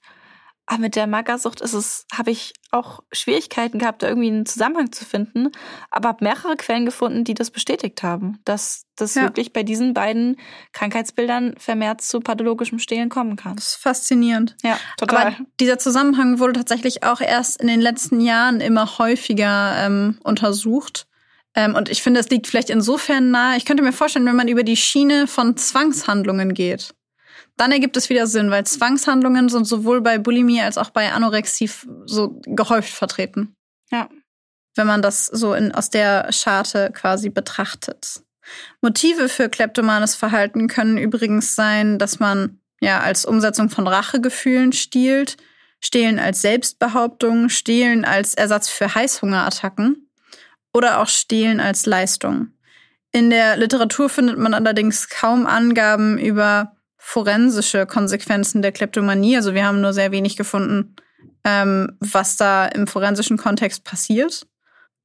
Aber 0.65 0.79
mit 0.79 0.95
der 0.95 1.07
Magersucht 1.07 1.59
ist 1.59 1.73
es, 1.73 2.05
habe 2.13 2.31
ich 2.31 2.53
auch 2.71 3.01
Schwierigkeiten 3.11 3.79
gehabt, 3.79 4.01
da 4.01 4.07
irgendwie 4.07 4.29
einen 4.29 4.45
Zusammenhang 4.45 4.93
zu 4.93 5.03
finden. 5.03 5.49
Aber 5.91 6.09
habe 6.09 6.23
mehrere 6.23 6.55
Quellen 6.55 6.85
gefunden, 6.85 7.25
die 7.25 7.33
das 7.33 7.51
bestätigt 7.51 8.01
haben, 8.01 8.39
dass 8.45 8.85
das 8.95 9.15
Ja. 9.15 9.23
wirklich 9.23 9.51
bei 9.51 9.63
diesen 9.63 9.93
beiden 9.93 10.37
Krankheitsbildern 10.71 11.55
vermehrt 11.57 12.01
zu 12.01 12.21
pathologischem 12.21 12.79
Stehlen 12.79 13.09
kommen 13.09 13.35
kann. 13.35 13.55
Das 13.55 13.69
ist 13.69 13.75
faszinierend. 13.75 14.55
Ja, 14.63 14.79
total. 14.97 15.27
Aber 15.27 15.35
dieser 15.59 15.79
Zusammenhang 15.79 16.39
wurde 16.39 16.53
tatsächlich 16.53 17.03
auch 17.03 17.19
erst 17.19 17.59
in 17.59 17.67
den 17.67 17.81
letzten 17.81 18.21
Jahren 18.21 18.61
immer 18.61 18.97
häufiger 18.99 19.75
ähm, 19.85 20.19
untersucht. 20.23 21.07
Ähm, 21.55 21.75
und 21.75 21.89
ich 21.89 22.01
finde, 22.01 22.19
es 22.19 22.29
liegt 22.29 22.47
vielleicht 22.47 22.69
insofern 22.69 23.31
nahe. 23.31 23.57
Ich 23.57 23.65
könnte 23.65 23.83
mir 23.83 23.93
vorstellen, 23.93 24.25
wenn 24.25 24.35
man 24.35 24.47
über 24.47 24.63
die 24.63 24.77
Schiene 24.77 25.27
von 25.27 25.55
Zwangshandlungen 25.55 26.53
geht, 26.53 26.93
dann 27.57 27.71
ergibt 27.71 27.95
es 27.97 28.09
wieder 28.09 28.25
Sinn, 28.25 28.49
weil 28.49 28.65
Zwangshandlungen 28.65 29.49
sind 29.49 29.65
sowohl 29.65 30.01
bei 30.01 30.17
Bulimie 30.17 30.61
als 30.61 30.77
auch 30.77 30.89
bei 30.89 31.11
Anorexie 31.11 31.69
so 32.05 32.41
gehäuft 32.45 32.91
vertreten. 32.91 33.55
Ja. 33.91 34.09
Wenn 34.75 34.87
man 34.87 35.03
das 35.03 35.27
so 35.27 35.53
in, 35.53 35.71
aus 35.71 35.91
der 35.91 36.31
Scharte 36.31 36.91
quasi 36.93 37.29
betrachtet. 37.29 38.23
Motive 38.81 39.29
für 39.29 39.49
kleptomanes 39.49 40.15
Verhalten 40.15 40.67
können 40.67 40.97
übrigens 40.97 41.55
sein, 41.55 41.99
dass 41.99 42.19
man 42.19 42.59
ja 42.81 42.99
als 42.99 43.25
Umsetzung 43.25 43.69
von 43.69 43.87
Rachegefühlen 43.87 44.73
stiehlt, 44.73 45.37
Stehlen 45.79 46.17
als 46.17 46.41
Selbstbehauptung, 46.41 47.49
Stehlen 47.49 48.03
als 48.03 48.33
Ersatz 48.33 48.69
für 48.69 48.95
Heißhungerattacken 48.95 50.09
oder 50.73 50.99
auch 50.99 51.07
Stehlen 51.07 51.59
als 51.59 51.85
Leistung. 51.85 52.49
In 53.11 53.29
der 53.29 53.57
Literatur 53.57 54.09
findet 54.09 54.37
man 54.37 54.53
allerdings 54.53 55.07
kaum 55.07 55.45
Angaben 55.45 56.17
über 56.17 56.75
forensische 56.97 57.85
Konsequenzen 57.85 58.61
der 58.61 58.71
Kleptomanie. 58.71 59.35
Also 59.35 59.53
wir 59.53 59.65
haben 59.65 59.81
nur 59.81 59.93
sehr 59.93 60.11
wenig 60.11 60.35
gefunden, 60.35 60.95
ähm, 61.43 61.97
was 61.99 62.37
da 62.37 62.65
im 62.65 62.87
forensischen 62.87 63.37
Kontext 63.37 63.83
passiert. 63.83 64.47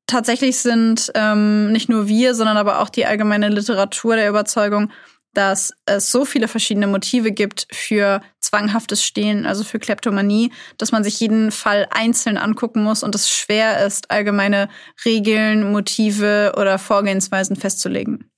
Tatsächlich 0.07 0.59
sind 0.59 1.13
ähm, 1.15 1.71
nicht 1.71 1.91
nur 1.91 2.09
wir, 2.09 2.35
sondern 2.35 2.57
aber 2.57 2.81
auch 2.81 2.89
die 2.89 3.05
allgemeine 3.05 3.51
Literatur 3.51 4.17
der 4.17 4.31
Überzeugung, 4.31 4.91
dass 5.35 5.73
es 5.87 6.11
so 6.11 6.25
viele 6.25 6.49
verschiedene 6.49 6.87
Motive 6.87 7.33
gibt 7.33 7.69
für 7.73 8.21
zwanghaftes 8.41 9.05
Stehlen, 9.05 9.47
also 9.47 9.63
für 9.65 9.79
Kleptomanie, 9.79 10.53
dass 10.79 10.93
man 10.93 11.05
sich 11.05 11.21
jeden 11.21 11.51
Fall 11.51 11.87
einzeln 11.91 12.39
angucken 12.39 12.83
muss 12.83 13.03
und 13.03 13.15
es 13.15 13.31
schwer 13.31 13.87
ist, 13.87 14.11
allgemeine 14.11 14.69
Regeln, 15.05 15.71
Motive 15.71 16.55
oder 16.57 16.79
Vorgehensweisen 16.79 17.57
festzulegen. 17.57 18.31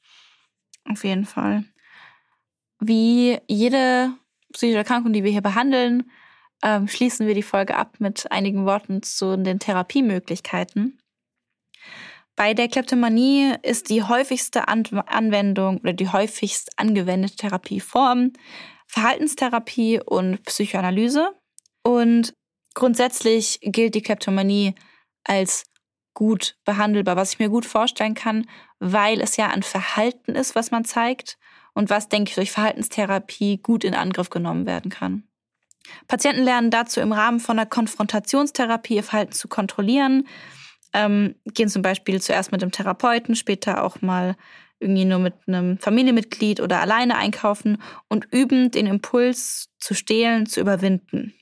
Auf 0.90 1.04
jeden 1.04 1.24
Fall. 1.24 1.64
Wie 2.80 3.38
jede 3.46 4.12
psychische 4.52 4.78
Erkrankung, 4.78 5.12
die 5.12 5.24
wir 5.24 5.30
hier 5.30 5.42
behandeln, 5.42 6.10
ähm, 6.62 6.88
schließen 6.88 7.26
wir 7.26 7.34
die 7.34 7.42
Folge 7.42 7.76
ab 7.76 7.96
mit 7.98 8.30
einigen 8.30 8.66
Worten 8.66 9.02
zu 9.02 9.36
den 9.36 9.58
Therapiemöglichkeiten. 9.58 10.99
Bei 12.36 12.54
der 12.54 12.68
Kleptomanie 12.68 13.54
ist 13.62 13.90
die 13.90 14.02
häufigste 14.02 14.68
Anwendung 14.68 15.78
oder 15.78 15.92
die 15.92 16.08
häufigst 16.08 16.70
angewendete 16.76 17.36
Therapieform 17.36 18.32
Verhaltenstherapie 18.86 20.00
und 20.04 20.42
Psychoanalyse. 20.44 21.32
Und 21.82 22.34
grundsätzlich 22.74 23.60
gilt 23.62 23.94
die 23.94 24.02
Kleptomanie 24.02 24.74
als 25.24 25.64
gut 26.12 26.56
behandelbar, 26.64 27.16
was 27.16 27.34
ich 27.34 27.38
mir 27.38 27.48
gut 27.48 27.66
vorstellen 27.66 28.14
kann, 28.14 28.46
weil 28.80 29.20
es 29.20 29.36
ja 29.36 29.48
ein 29.48 29.62
Verhalten 29.62 30.34
ist, 30.34 30.54
was 30.54 30.70
man 30.70 30.84
zeigt 30.84 31.38
und 31.72 31.88
was, 31.88 32.08
denke 32.08 32.30
ich, 32.30 32.34
durch 32.34 32.50
Verhaltenstherapie 32.50 33.58
gut 33.58 33.84
in 33.84 33.94
Angriff 33.94 34.28
genommen 34.28 34.66
werden 34.66 34.90
kann. 34.90 35.24
Patienten 36.08 36.42
lernen 36.42 36.70
dazu 36.70 37.00
im 37.00 37.12
Rahmen 37.12 37.40
von 37.40 37.58
einer 37.58 37.68
Konfrontationstherapie 37.68 38.96
ihr 38.96 39.04
Verhalten 39.04 39.32
zu 39.32 39.48
kontrollieren, 39.48 40.26
ähm, 40.92 41.34
gehen 41.46 41.68
zum 41.68 41.82
Beispiel 41.82 42.20
zuerst 42.20 42.52
mit 42.52 42.62
dem 42.62 42.72
Therapeuten, 42.72 43.34
später 43.34 43.84
auch 43.84 44.02
mal 44.02 44.36
irgendwie 44.80 45.04
nur 45.04 45.18
mit 45.18 45.34
einem 45.46 45.78
Familienmitglied 45.78 46.60
oder 46.60 46.80
alleine 46.80 47.16
einkaufen 47.16 47.78
und 48.08 48.26
üben, 48.32 48.70
den 48.70 48.86
Impuls 48.86 49.68
zu 49.78 49.94
stehlen, 49.94 50.46
zu 50.46 50.60
überwinden. 50.60 51.34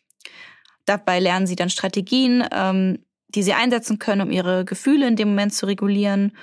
Dabei 0.84 1.20
lernen 1.20 1.46
sie 1.46 1.57
dann 1.57 1.70
Strategien, 1.70 2.44
ähm, 2.53 3.05
die 3.28 3.42
sie 3.42 3.53
einsetzen 3.53 3.99
können, 3.99 4.22
um 4.22 4.30
ihre 4.30 4.64
Gefühle 4.64 5.07
in 5.07 5.16
dem 5.16 5.28
Moment 5.28 5.55
zu 5.55 5.66
regulieren. 5.66 6.36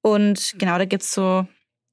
Und 0.00 0.54
genau, 0.58 0.78
da 0.78 0.84
gibt's 0.86 1.12
so, 1.12 1.46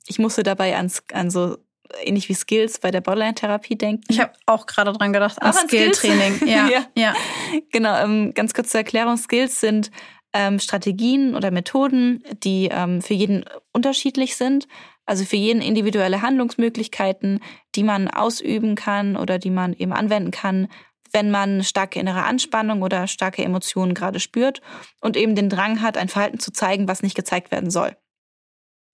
ich 0.07 0.19
musste 0.19 0.43
dabei 0.43 0.77
an, 0.77 0.91
an 1.11 1.29
so 1.29 1.57
ähnlich 2.03 2.29
wie 2.29 2.33
Skills 2.33 2.79
bei 2.79 2.91
der 2.91 3.01
Borderline-Therapie 3.01 3.77
denken. 3.77 4.03
Ich 4.07 4.19
habe 4.19 4.33
auch 4.45 4.65
gerade 4.65 4.93
dran 4.93 5.11
gedacht, 5.11 5.41
an 5.41 5.53
Skill-Training. 5.53 6.41
Ja, 6.47 6.69
ja. 6.69 6.85
ja. 6.95 7.13
Genau, 7.71 8.01
ähm, 8.01 8.33
ganz 8.33 8.53
kurz 8.53 8.69
zur 8.69 8.79
Erklärung. 8.79 9.17
Skills 9.17 9.59
sind 9.59 9.91
ähm, 10.33 10.59
Strategien 10.59 11.35
oder 11.35 11.51
Methoden, 11.51 12.23
die 12.43 12.69
ähm, 12.71 13.01
für 13.01 13.13
jeden 13.13 13.45
unterschiedlich 13.73 14.35
sind. 14.35 14.67
Also 15.05 15.25
für 15.25 15.35
jeden 15.35 15.61
individuelle 15.61 16.21
Handlungsmöglichkeiten, 16.21 17.41
die 17.75 17.83
man 17.83 18.07
ausüben 18.07 18.75
kann 18.75 19.17
oder 19.17 19.39
die 19.39 19.49
man 19.49 19.73
eben 19.73 19.93
anwenden 19.93 20.31
kann, 20.31 20.67
wenn 21.11 21.31
man 21.31 21.63
starke 21.63 21.99
innere 21.99 22.23
Anspannung 22.23 22.81
oder 22.81 23.07
starke 23.07 23.43
Emotionen 23.43 23.93
gerade 23.93 24.19
spürt 24.19 24.61
und 25.01 25.17
eben 25.17 25.35
den 25.35 25.49
Drang 25.49 25.81
hat, 25.81 25.97
ein 25.97 26.07
Verhalten 26.07 26.39
zu 26.39 26.51
zeigen, 26.51 26.87
was 26.87 27.03
nicht 27.03 27.15
gezeigt 27.15 27.51
werden 27.51 27.69
soll. 27.69 27.97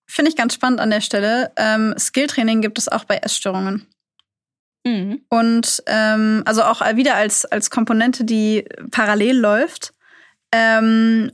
Finde 0.10 0.30
ich 0.32 0.38
ganz 0.38 0.54
spannend 0.54 0.80
an 0.80 0.90
der 0.90 1.02
Stelle. 1.02 1.52
Ähm, 1.58 1.94
Skilltraining 1.98 2.62
gibt 2.62 2.80
es 2.80 2.88
auch 2.88 3.04
bei 3.04 3.18
Essstörungen. 3.18 3.88
Mhm. 4.86 5.22
Und 5.30 5.84
ähm, 5.86 6.44
also 6.46 6.64
auch 6.64 6.82
wieder 6.96 7.16
als, 7.16 7.46
als 7.46 7.70
Komponente, 7.70 8.24
die 8.24 8.66
parallel 8.90 9.38
läuft. 9.38 9.94
Ähm, 10.52 11.32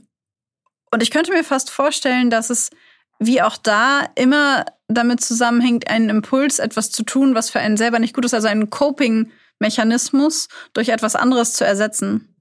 und 0.90 1.02
ich 1.02 1.10
könnte 1.10 1.32
mir 1.32 1.44
fast 1.44 1.70
vorstellen, 1.70 2.30
dass 2.30 2.50
es 2.50 2.70
wie 3.18 3.42
auch 3.42 3.56
da 3.56 4.02
immer 4.14 4.64
damit 4.88 5.20
zusammenhängt, 5.20 5.88
einen 5.88 6.10
Impuls, 6.10 6.58
etwas 6.58 6.90
zu 6.90 7.04
tun, 7.04 7.34
was 7.34 7.50
für 7.50 7.60
einen 7.60 7.76
selber 7.76 7.98
nicht 7.98 8.14
gut 8.14 8.24
ist, 8.24 8.34
also 8.34 8.48
einen 8.48 8.70
Coping-Mechanismus 8.70 10.48
durch 10.72 10.88
etwas 10.88 11.16
anderes 11.16 11.54
zu 11.54 11.64
ersetzen. 11.64 12.34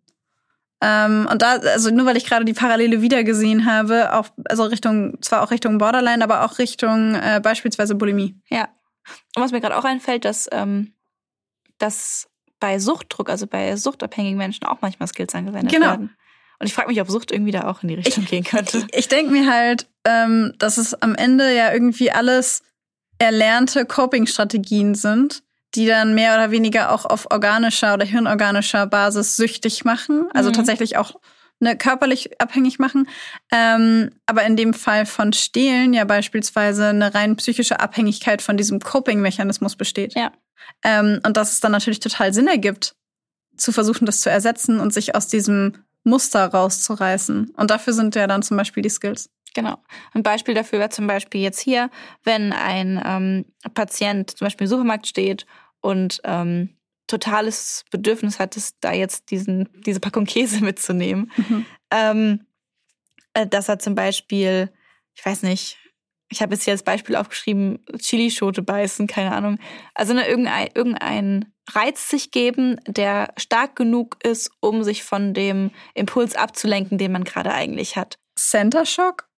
Ähm, 0.82 1.28
und 1.32 1.42
da, 1.42 1.54
also 1.60 1.92
nur 1.92 2.06
weil 2.06 2.18
ich 2.18 2.26
gerade 2.26 2.44
die 2.44 2.54
Parallele 2.54 3.02
wiedergesehen 3.02 3.66
habe, 3.66 4.14
auch, 4.14 4.28
also 4.46 4.64
Richtung, 4.64 5.22
zwar 5.22 5.42
auch 5.42 5.52
Richtung 5.52 5.78
Borderline, 5.78 6.24
aber 6.24 6.44
auch 6.44 6.60
Richtung 6.60 7.16
äh, 7.16 7.40
beispielsweise 7.42 7.96
Bulimie. 7.96 8.36
Ja. 8.50 8.68
Und 9.36 9.44
was 9.44 9.52
mir 9.52 9.62
gerade 9.62 9.78
auch 9.78 9.86
einfällt, 9.86 10.26
dass, 10.26 10.50
ähm, 10.52 10.94
dass 11.78 12.28
bei 12.60 12.80
Suchtdruck, 12.80 13.30
also 13.30 13.48
bei 13.48 13.76
suchtabhängigen 13.78 14.38
Menschen 14.38 14.66
auch 14.66 14.82
manchmal 14.82 15.08
Skills 15.08 15.34
angewendet 15.36 15.72
genau. 15.72 15.88
werden. 15.88 16.16
Und 16.64 16.68
ich 16.68 16.76
frage 16.76 16.88
mich, 16.88 17.02
ob 17.02 17.10
Sucht 17.10 17.30
irgendwie 17.30 17.52
da 17.52 17.68
auch 17.68 17.84
in 17.84 17.90
die 17.90 17.96
Richtung 17.96 18.24
ich, 18.24 18.30
gehen 18.30 18.46
könnte. 18.46 18.78
Ich, 18.78 19.00
ich 19.00 19.08
denke 19.10 19.34
mir 19.34 19.52
halt, 19.52 19.86
ähm, 20.06 20.54
dass 20.60 20.78
es 20.78 20.94
am 20.94 21.14
Ende 21.14 21.54
ja 21.54 21.74
irgendwie 21.74 22.10
alles 22.10 22.64
erlernte 23.18 23.86
Coping-Strategien 23.86 24.96
sind, 24.96 25.44
die 25.76 25.88
dann 25.88 26.16
mehr 26.16 26.36
oder 26.36 26.52
weniger 26.52 26.94
auch 26.94 27.04
auf 27.04 27.30
organischer 27.32 27.96
oder 27.96 28.06
hirnorganischer 28.06 28.88
Basis 28.88 29.36
süchtig 29.36 29.84
machen. 29.84 30.30
Also 30.34 30.52
mhm. 30.52 30.54
tatsächlich 30.54 30.96
auch 30.96 31.20
ne, 31.60 31.78
körperlich 31.78 32.40
abhängig 32.40 32.80
machen. 32.80 33.10
Ähm, 33.52 34.12
aber 34.26 34.44
in 34.44 34.56
dem 34.56 34.74
Fall 34.74 35.06
von 35.06 35.34
Stehlen 35.34 35.94
ja 35.94 36.06
beispielsweise 36.06 36.88
eine 36.88 37.14
rein 37.14 37.36
psychische 37.36 37.82
Abhängigkeit 37.82 38.42
von 38.42 38.56
diesem 38.56 38.80
Coping-Mechanismus 38.80 39.76
besteht. 39.76 40.16
Ja. 40.16 40.32
Ähm, 40.82 41.20
und 41.26 41.36
dass 41.36 41.52
es 41.52 41.60
dann 41.60 41.74
natürlich 41.74 42.00
total 42.00 42.34
Sinn 42.34 42.48
ergibt, 42.48 42.96
zu 43.58 43.74
versuchen, 43.74 44.06
das 44.06 44.22
zu 44.22 44.30
ersetzen 44.30 44.80
und 44.80 44.94
sich 44.94 45.14
aus 45.14 45.28
diesem 45.28 45.84
Muster 46.04 46.46
rauszureißen. 46.46 47.52
Und 47.56 47.72
dafür 47.72 47.94
sind 47.94 48.16
ja 48.16 48.28
dann 48.28 48.44
zum 48.44 48.58
Beispiel 48.58 48.84
die 48.84 48.90
Skills. 48.90 49.30
Genau. 49.54 49.78
Ein 50.14 50.24
Beispiel 50.24 50.56
dafür 50.56 50.80
wäre 50.80 50.90
zum 50.90 51.08
Beispiel 51.08 51.42
jetzt 51.42 51.60
hier, 51.60 51.90
wenn 52.24 52.54
ein 52.54 53.02
ähm, 53.06 53.46
Patient 53.74 54.32
zum 54.32 54.46
Beispiel 54.46 54.66
im 54.66 54.70
Supermarkt 54.70 55.08
steht 55.08 55.46
und 55.82 56.22
ähm, 56.24 56.70
totales 57.08 57.86
Bedürfnis 57.92 58.40
hat, 58.40 58.58
es 58.58 58.80
da 58.80 58.94
jetzt 58.94 59.30
diesen, 59.30 59.70
diese 59.86 60.00
Packung 60.00 60.26
Käse 60.26 60.62
mitzunehmen. 60.64 61.32
Mhm. 61.38 61.66
Ähm, 61.92 62.46
äh, 63.34 63.46
dass 63.46 63.70
er 63.70 63.80
zum 63.80 63.94
Beispiel, 63.96 64.72
ich 65.14 65.26
weiß 65.26 65.44
nicht, 65.44 65.78
ich 66.34 66.42
habe 66.42 66.54
jetzt 66.54 66.64
hier 66.64 66.74
als 66.74 66.84
Beispiel 66.84 67.16
aufgeschrieben, 67.16 67.86
Chilischote 67.98 68.62
beißen, 68.62 69.08
keine 69.08 69.34
Ahnung. 69.34 69.60
Also 69.94 70.14
ne, 70.14 70.28
irgendein, 70.28 70.70
irgendein 70.74 71.54
Reiz 71.70 72.10
sich 72.10 72.32
geben, 72.32 72.78
der 72.88 73.34
stark 73.38 73.76
genug 73.76 74.18
ist, 74.24 74.52
um 74.60 74.84
sich 74.84 75.04
von 75.04 75.34
dem 75.34 75.72
Impuls 75.94 76.36
abzulenken, 76.36 76.98
den 76.98 77.12
man 77.12 77.24
gerade 77.24 77.54
eigentlich 77.54 77.96
hat. 77.96 78.18
Center 78.36 78.86
Shock? 78.86 79.30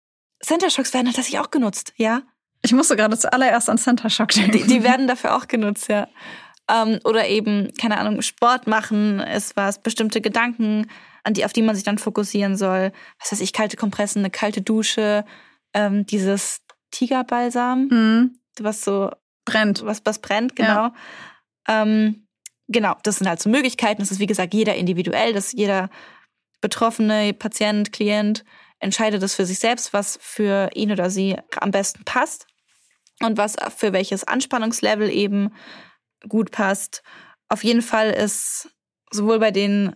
Center 0.41 0.71
Shocks 0.71 0.95
werden 0.95 1.07
tatsächlich 1.07 1.39
auch 1.41 1.51
genutzt, 1.51 1.93
ja. 1.97 2.23
Ich 2.63 2.73
musste 2.73 2.97
gerade 2.97 3.19
zuallererst 3.19 3.69
an 3.69 3.77
Center 3.77 4.09
Shock 4.09 4.31
denken. 4.31 4.53
Die, 4.53 4.63
die 4.63 4.85
werden 4.85 5.09
dafür 5.09 5.37
auch 5.37 5.49
genutzt, 5.49 5.89
ja. 5.89 6.09
Ähm, 6.71 7.01
oder 7.05 7.29
eben, 7.29 7.73
keine 7.79 7.99
Ahnung, 7.99 8.23
Sport 8.23 8.67
machen 8.67 9.21
ist 9.21 9.57
was, 9.57 9.83
bestimmte 9.83 10.21
Gedanken, 10.21 10.87
an 11.25 11.35
die, 11.35 11.45
auf 11.45 11.53
die 11.53 11.63
man 11.63 11.75
sich 11.75 11.85
dann 11.85 11.99
fokussieren 11.99 12.57
soll. 12.57 12.93
Was 13.19 13.33
weiß 13.33 13.41
ich, 13.41 13.53
kalte 13.53 13.77
Kompressen, 13.77 14.21
eine 14.21 14.31
kalte 14.31 14.63
Dusche, 14.63 15.25
ähm, 15.75 16.07
dieses 16.07 16.64
Tigerbalsam, 16.95 17.89
mhm. 17.89 18.39
was 18.61 18.83
so 18.85 19.11
brennt. 19.45 19.85
Was, 19.85 20.03
was 20.05 20.21
brennt, 20.21 20.57
genau. 20.57 20.69
Ja. 20.69 20.95
Ähm, 21.69 22.27
genau, 22.69 22.97
das 23.03 23.17
sind 23.17 23.29
halt 23.29 23.41
so 23.41 23.51
Möglichkeiten. 23.51 24.01
Das 24.01 24.11
ist, 24.11 24.21
wie 24.21 24.27
gesagt, 24.27 24.55
jeder 24.55 24.75
individuell, 24.75 25.33
dass 25.33 25.53
jeder 25.53 25.91
Betroffene, 26.61 27.35
Patient, 27.35 27.93
Klient 27.93 28.45
entscheidet 28.79 29.23
das 29.23 29.35
für 29.35 29.47
sich 29.47 29.59
selbst, 29.59 29.93
was 29.93 30.19
für 30.21 30.71
ihn 30.75 30.93
oder 30.93 31.11
sie 31.11 31.37
am 31.61 31.71
besten 31.71 32.05
passt 32.05 32.47
und 33.23 33.39
was 33.39 33.57
für 33.77 33.93
welches 33.93 34.25
Anspannungslevel 34.25 35.11
eben 35.11 35.55
gut 36.29 36.51
passt. 36.51 37.03
Auf 37.49 37.65
jeden 37.65 37.83
Fall 37.83 38.11
ist 38.11 38.69
sowohl 39.11 39.39
bei 39.39 39.51
den 39.51 39.95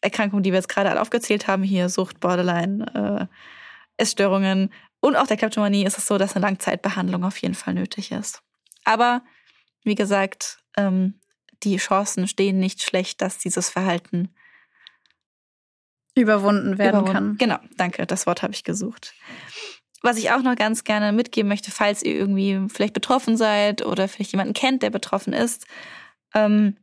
Erkrankungen, 0.00 0.42
die 0.42 0.50
wir 0.52 0.58
jetzt 0.58 0.68
gerade 0.68 0.90
alle 0.90 1.00
aufgezählt 1.00 1.46
haben, 1.46 1.62
hier 1.62 1.88
Sucht, 1.88 2.20
Borderline, 2.20 3.28
äh, 3.28 4.02
Essstörungen 4.02 4.72
und 5.00 5.16
auch 5.16 5.26
der 5.26 5.36
Kleptomanie, 5.36 5.84
ist 5.84 5.98
es 5.98 6.06
so, 6.06 6.18
dass 6.18 6.36
eine 6.36 6.44
Langzeitbehandlung 6.44 7.24
auf 7.24 7.38
jeden 7.38 7.54
Fall 7.54 7.74
nötig 7.74 8.12
ist. 8.12 8.42
Aber 8.84 9.22
wie 9.82 9.94
gesagt, 9.94 10.58
ähm, 10.76 11.20
die 11.62 11.76
Chancen 11.76 12.28
stehen 12.28 12.58
nicht 12.58 12.82
schlecht, 12.82 13.20
dass 13.20 13.38
dieses 13.38 13.70
Verhalten 13.70 14.34
überwunden 16.14 16.78
werden 16.78 17.00
überwunden. 17.00 17.12
kann. 17.12 17.36
Genau, 17.38 17.58
danke, 17.76 18.06
das 18.06 18.26
Wort 18.26 18.42
habe 18.42 18.52
ich 18.52 18.64
gesucht. 18.64 19.14
Was 20.02 20.16
ich 20.16 20.30
auch 20.30 20.42
noch 20.42 20.56
ganz 20.56 20.84
gerne 20.84 21.12
mitgeben 21.12 21.48
möchte, 21.48 21.70
falls 21.70 22.02
ihr 22.02 22.14
irgendwie 22.14 22.68
vielleicht 22.72 22.94
betroffen 22.94 23.36
seid 23.36 23.84
oder 23.84 24.08
vielleicht 24.08 24.32
jemanden 24.32 24.54
kennt, 24.54 24.82
der 24.82 24.90
betroffen 24.90 25.32
ist. 25.32 25.66
Ähm, 26.34 26.76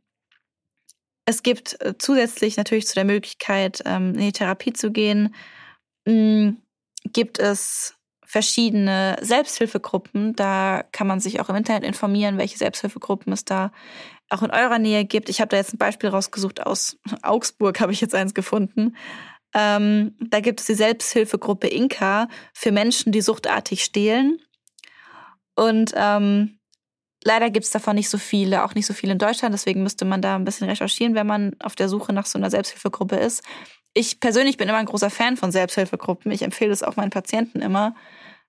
es 1.24 1.42
gibt 1.42 1.80
äh, 1.82 1.94
zusätzlich 1.98 2.56
natürlich 2.56 2.86
zu 2.86 2.94
der 2.94 3.04
Möglichkeit, 3.04 3.82
ähm, 3.84 4.14
in 4.14 4.20
die 4.20 4.32
Therapie 4.32 4.72
zu 4.72 4.90
gehen, 4.90 5.34
mh, 6.06 6.12
mm, 6.12 6.62
gibt 7.12 7.38
es 7.38 7.97
verschiedene 8.28 9.16
Selbsthilfegruppen. 9.22 10.36
Da 10.36 10.84
kann 10.92 11.06
man 11.06 11.18
sich 11.18 11.40
auch 11.40 11.48
im 11.48 11.56
Internet 11.56 11.82
informieren, 11.82 12.36
welche 12.36 12.58
Selbsthilfegruppen 12.58 13.32
es 13.32 13.46
da 13.46 13.72
auch 14.28 14.42
in 14.42 14.50
eurer 14.50 14.78
Nähe 14.78 15.06
gibt. 15.06 15.30
Ich 15.30 15.40
habe 15.40 15.48
da 15.48 15.56
jetzt 15.56 15.72
ein 15.72 15.78
Beispiel 15.78 16.10
rausgesucht 16.10 16.64
aus 16.64 16.98
Augsburg, 17.22 17.80
habe 17.80 17.92
ich 17.92 18.02
jetzt 18.02 18.14
eins 18.14 18.34
gefunden. 18.34 18.96
Ähm, 19.54 20.14
da 20.20 20.40
gibt 20.40 20.60
es 20.60 20.66
die 20.66 20.74
Selbsthilfegruppe 20.74 21.68
Inka 21.68 22.28
für 22.52 22.70
Menschen, 22.70 23.12
die 23.12 23.22
suchtartig 23.22 23.82
stehlen. 23.82 24.38
Und 25.56 25.94
ähm, 25.96 26.58
Leider 27.24 27.50
gibt 27.50 27.66
es 27.66 27.72
davon 27.72 27.96
nicht 27.96 28.08
so 28.08 28.16
viele, 28.16 28.64
auch 28.64 28.74
nicht 28.74 28.86
so 28.86 28.94
viele 28.94 29.12
in 29.12 29.18
Deutschland. 29.18 29.52
Deswegen 29.52 29.82
müsste 29.82 30.04
man 30.04 30.22
da 30.22 30.36
ein 30.36 30.44
bisschen 30.44 30.68
recherchieren, 30.68 31.14
wenn 31.14 31.26
man 31.26 31.56
auf 31.60 31.74
der 31.74 31.88
Suche 31.88 32.12
nach 32.12 32.26
so 32.26 32.38
einer 32.38 32.50
Selbsthilfegruppe 32.50 33.16
ist. 33.16 33.42
Ich 33.94 34.20
persönlich 34.20 34.56
bin 34.56 34.68
immer 34.68 34.78
ein 34.78 34.86
großer 34.86 35.10
Fan 35.10 35.36
von 35.36 35.50
Selbsthilfegruppen. 35.50 36.30
Ich 36.30 36.42
empfehle 36.42 36.72
es 36.72 36.82
auch 36.82 36.96
meinen 36.96 37.10
Patienten 37.10 37.60
immer, 37.60 37.94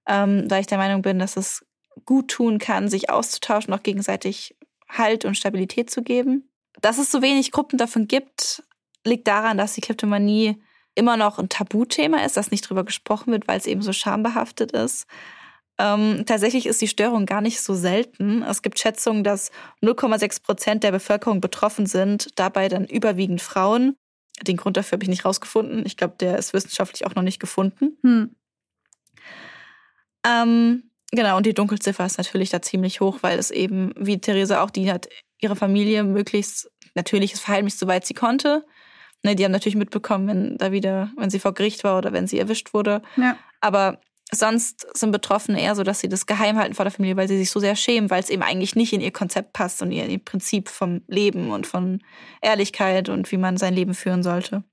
ähm, 0.08 0.48
da 0.48 0.60
ich 0.60 0.68
der 0.68 0.78
Meinung 0.78 1.02
bin, 1.02 1.20
dass 1.20 1.38
es 1.38 1.66
gut 2.06 2.30
tun 2.30 2.60
kann, 2.60 2.90
sich 2.90 3.10
auszutauschen, 3.10 3.74
auch 3.74 3.84
gegenseitig 3.84 4.56
Halt 4.90 5.26
und 5.26 5.36
Stabilität 5.36 5.90
zu 5.90 6.02
geben. 6.02 6.50
Dass 6.82 6.98
es 6.98 7.12
so 7.12 7.22
wenig 7.22 7.52
Gruppen 7.52 7.78
davon 7.78 8.08
gibt, 8.08 8.64
liegt 9.06 9.28
daran, 9.28 9.58
dass 9.58 9.74
die 9.74 9.82
Kleptomanie 9.82 10.62
immer 10.96 11.18
noch 11.18 11.40
ein 11.40 11.50
Tabuthema 11.50 12.24
ist, 12.26 12.38
dass 12.38 12.52
nicht 12.52 12.68
drüber 12.68 12.84
gesprochen 12.84 13.32
wird, 13.32 13.48
weil 13.48 13.58
es 13.58 13.68
eben 13.68 13.82
so 13.82 13.94
schambehaftet 13.94 14.72
ist. 14.72 15.08
Ähm, 15.78 16.24
tatsächlich 16.26 16.66
ist 16.66 16.82
die 16.82 16.88
Störung 16.90 17.26
gar 17.26 17.40
nicht 17.40 17.62
so 17.62 17.74
selten. 17.74 18.44
Es 18.44 18.62
gibt 18.62 18.80
Schätzungen, 18.80 19.24
dass 19.24 19.52
0,6 19.82 20.44
Prozent 20.44 20.84
der 20.84 20.92
Bevölkerung 20.92 21.40
betroffen 21.40 21.86
sind, 21.86 22.28
dabei 22.36 22.68
dann 22.68 22.86
überwiegend 22.86 23.42
Frauen. 23.42 23.96
Den 24.48 24.58
Grund 24.58 24.78
dafür 24.78 24.98
habe 24.98 25.04
ich 25.04 25.10
nicht 25.10 25.26
rausgefunden. 25.26 25.86
Ich 25.86 25.98
glaube, 25.98 26.16
der 26.20 26.38
ist 26.38 26.54
wissenschaftlich 26.54 27.06
auch 27.06 27.16
noch 27.16 27.24
nicht 27.24 27.40
gefunden. 27.40 27.98
Hm. 28.02 28.36
Ähm, 30.26 30.84
genau, 31.12 31.38
und 31.38 31.46
die 31.46 31.54
Dunkelziffer 31.54 32.06
ist 32.06 32.18
natürlich 32.18 32.50
da 32.50 32.62
ziemlich 32.62 33.02
hoch, 33.02 33.20
weil 33.22 33.40
es 33.40 33.52
eben, 33.52 33.94
wie 33.98 34.20
Theresa 34.20 34.62
auch, 34.62 34.70
die 34.70 34.92
hat 34.92 35.08
ihre 35.40 35.56
Familie 35.56 36.04
möglichst 36.04 36.70
natürliches 36.96 37.40
Verhalten, 37.40 37.70
soweit 37.70 38.06
sie 38.06 38.14
konnte. 38.14 38.66
Ne, 39.24 39.36
die 39.36 39.44
haben 39.44 39.52
natürlich 39.52 39.76
mitbekommen, 39.76 40.28
wenn 40.28 40.58
da 40.58 40.72
wieder, 40.72 41.12
wenn 41.18 41.30
sie 41.30 41.40
vor 41.40 41.54
Gericht 41.54 41.84
war 41.84 41.98
oder 41.98 42.14
wenn 42.14 42.28
sie 42.28 42.40
erwischt 42.40 42.74
wurde. 42.74 43.02
Ja. 43.18 43.38
Aber 43.60 44.00
sonst 44.32 44.86
sind 44.98 45.12
Betroffene 45.12 45.62
eher 45.62 45.76
so, 45.76 45.84
dass 45.84 46.00
sie 46.00 46.10
das 46.10 46.26
geheim 46.26 46.58
halten 46.58 46.76
vor 46.76 46.86
der 46.86 46.92
Familie, 46.92 47.18
weil 47.18 47.28
sie 47.28 47.38
sich 47.38 47.50
so 47.50 47.60
sehr 47.60 47.76
schämen, 47.76 48.10
weil 48.10 48.22
es 48.22 48.30
eben 48.30 48.44
eigentlich 48.44 48.76
nicht 48.76 48.94
in 48.94 49.02
ihr 49.02 49.12
Konzept 49.12 49.54
passt 49.54 49.82
und 49.82 49.92
ihr 49.92 50.20
Prinzip 50.20 50.70
vom 50.70 51.02
Leben 51.08 51.52
und 51.52 51.66
von 51.66 52.02
Ehrlichkeit 52.42 53.10
und 53.10 53.32
wie 53.32 53.38
man 53.38 53.58
sein 53.58 53.74
Leben 53.74 53.94
führen 53.94 54.24
sollte. 54.24 54.64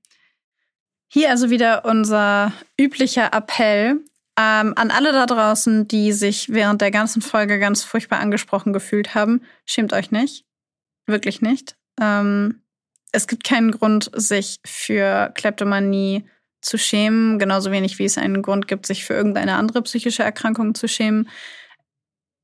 Hier 1.07 1.29
also 1.29 1.49
wieder 1.49 1.85
unser 1.85 2.51
üblicher 2.79 3.33
Appell 3.33 4.03
ähm, 4.37 4.73
an 4.75 4.91
alle 4.91 5.11
da 5.11 5.25
draußen, 5.25 5.87
die 5.87 6.11
sich 6.11 6.49
während 6.49 6.81
der 6.81 6.91
ganzen 6.91 7.21
Folge 7.21 7.59
ganz 7.59 7.83
furchtbar 7.83 8.19
angesprochen 8.19 8.73
gefühlt 8.73 9.15
haben. 9.15 9.41
Schämt 9.65 9.93
euch 9.93 10.11
nicht. 10.11 10.45
Wirklich 11.07 11.41
nicht. 11.41 11.75
Ähm, 11.99 12.61
es 13.11 13.27
gibt 13.27 13.43
keinen 13.43 13.71
Grund, 13.71 14.11
sich 14.13 14.59
für 14.65 15.31
Kleptomanie 15.33 16.29
zu 16.61 16.77
schämen, 16.77 17.39
genauso 17.39 17.71
wenig 17.71 17.99
wie 17.99 18.05
es 18.05 18.17
einen 18.17 18.41
Grund 18.41 18.67
gibt, 18.67 18.85
sich 18.85 19.05
für 19.05 19.13
irgendeine 19.13 19.55
andere 19.55 19.81
psychische 19.83 20.23
Erkrankung 20.23 20.75
zu 20.75 20.87
schämen. 20.87 21.29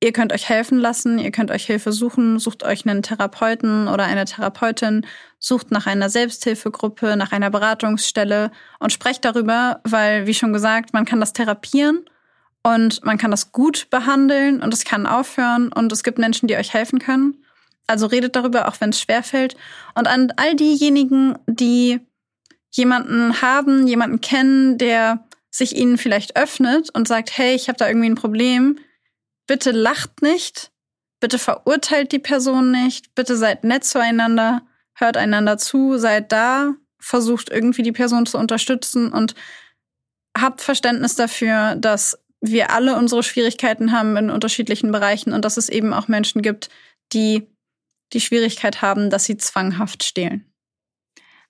Ihr 0.03 0.11
könnt 0.11 0.33
euch 0.33 0.49
helfen 0.49 0.79
lassen, 0.79 1.17
ihr 1.17 1.31
könnt 1.31 1.49
euch 1.49 1.65
Hilfe 1.65 1.93
suchen, 1.93 2.37
sucht 2.37 2.63
euch 2.63 2.85
einen 2.85 3.03
Therapeuten 3.03 3.87
oder 3.87 4.03
eine 4.03 4.25
Therapeutin, 4.25 5.05
sucht 5.39 5.71
nach 5.71 5.87
einer 5.87 6.09
Selbsthilfegruppe, 6.09 7.15
nach 7.15 7.31
einer 7.31 7.49
Beratungsstelle 7.49 8.51
und 8.79 8.91
sprecht 8.91 9.23
darüber, 9.23 9.79
weil, 9.85 10.27
wie 10.27 10.33
schon 10.33 10.51
gesagt, 10.51 10.93
man 10.93 11.05
kann 11.05 11.21
das 11.21 11.31
therapieren 11.31 12.03
und 12.63 13.05
man 13.05 13.17
kann 13.17 13.31
das 13.31 13.53
gut 13.53 13.89
behandeln 13.91 14.61
und 14.61 14.73
es 14.73 14.83
kann 14.83 15.05
aufhören 15.07 15.71
und 15.71 15.91
es 15.93 16.03
gibt 16.03 16.17
Menschen, 16.17 16.47
die 16.47 16.57
euch 16.57 16.73
helfen 16.73 16.99
können. 16.99 17.43
Also 17.87 18.05
redet 18.07 18.35
darüber, 18.35 18.67
auch 18.67 18.79
wenn 18.79 18.89
es 18.89 18.99
schwerfällt. 18.99 19.55
Und 19.95 20.07
an 20.07 20.33
all 20.35 20.55
diejenigen, 20.55 21.37
die 21.47 22.01
jemanden 22.73 23.41
haben, 23.41 23.87
jemanden 23.87 24.21
kennen, 24.21 24.77
der 24.77 25.27
sich 25.49 25.75
ihnen 25.75 25.97
vielleicht 25.97 26.35
öffnet 26.35 26.89
und 26.89 27.07
sagt, 27.07 27.37
hey, 27.37 27.55
ich 27.55 27.67
habe 27.67 27.77
da 27.77 27.87
irgendwie 27.87 28.09
ein 28.09 28.15
Problem, 28.15 28.79
bitte 29.47 29.71
lacht 29.71 30.21
nicht, 30.21 30.71
bitte 31.19 31.37
verurteilt 31.37 32.11
die 32.11 32.19
Person 32.19 32.71
nicht, 32.71 33.13
bitte 33.15 33.37
seid 33.37 33.63
nett 33.63 33.85
zueinander, 33.85 34.63
hört 34.95 35.15
einander 35.15 35.57
zu, 35.57 35.97
seid 35.97 36.31
da, 36.31 36.73
versucht 36.99 37.49
irgendwie 37.49 37.83
die 37.83 37.91
Person 37.91 38.25
zu 38.25 38.37
unterstützen 38.37 39.11
und 39.11 39.35
habt 40.35 40.61
Verständnis 40.61 41.15
dafür, 41.15 41.75
dass 41.75 42.19
wir 42.41 42.71
alle 42.71 42.97
unsere 42.97 43.23
Schwierigkeiten 43.23 43.91
haben 43.91 44.17
in 44.17 44.29
unterschiedlichen 44.29 44.91
Bereichen 44.91 45.31
und 45.31 45.45
dass 45.45 45.57
es 45.57 45.69
eben 45.69 45.93
auch 45.93 46.07
Menschen 46.07 46.41
gibt, 46.41 46.69
die 47.13 47.47
die 48.11 48.21
Schwierigkeit 48.21 48.81
haben, 48.81 49.09
dass 49.09 49.25
sie 49.25 49.37
zwanghaft 49.37 50.03
stehlen. 50.03 50.51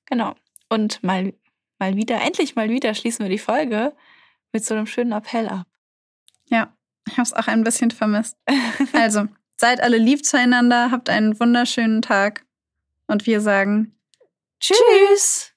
Genau. 0.06 0.36
Und 0.74 1.04
mal, 1.04 1.36
mal 1.78 1.96
wieder, 1.96 2.20
endlich 2.20 2.56
mal 2.56 2.68
wieder 2.68 2.96
schließen 2.96 3.24
wir 3.24 3.30
die 3.30 3.38
Folge 3.38 3.96
mit 4.52 4.66
so 4.66 4.74
einem 4.74 4.88
schönen 4.88 5.12
Appell 5.12 5.48
ab. 5.48 5.68
Ja. 6.46 6.76
Ich 7.08 7.14
habe 7.14 7.22
es 7.22 7.34
auch 7.34 7.46
ein 7.46 7.64
bisschen 7.64 7.92
vermisst. 7.92 8.38
Also, 8.92 9.28
seid 9.56 9.82
alle 9.84 9.98
lieb 9.98 10.26
zueinander, 10.26 10.90
habt 10.90 11.12
einen 11.12 11.40
wunderschönen 11.40 12.02
Tag 12.02 12.44
und 13.06 13.28
wir 13.28 13.40
sagen 13.40 13.96
Tschüss. 14.60 15.53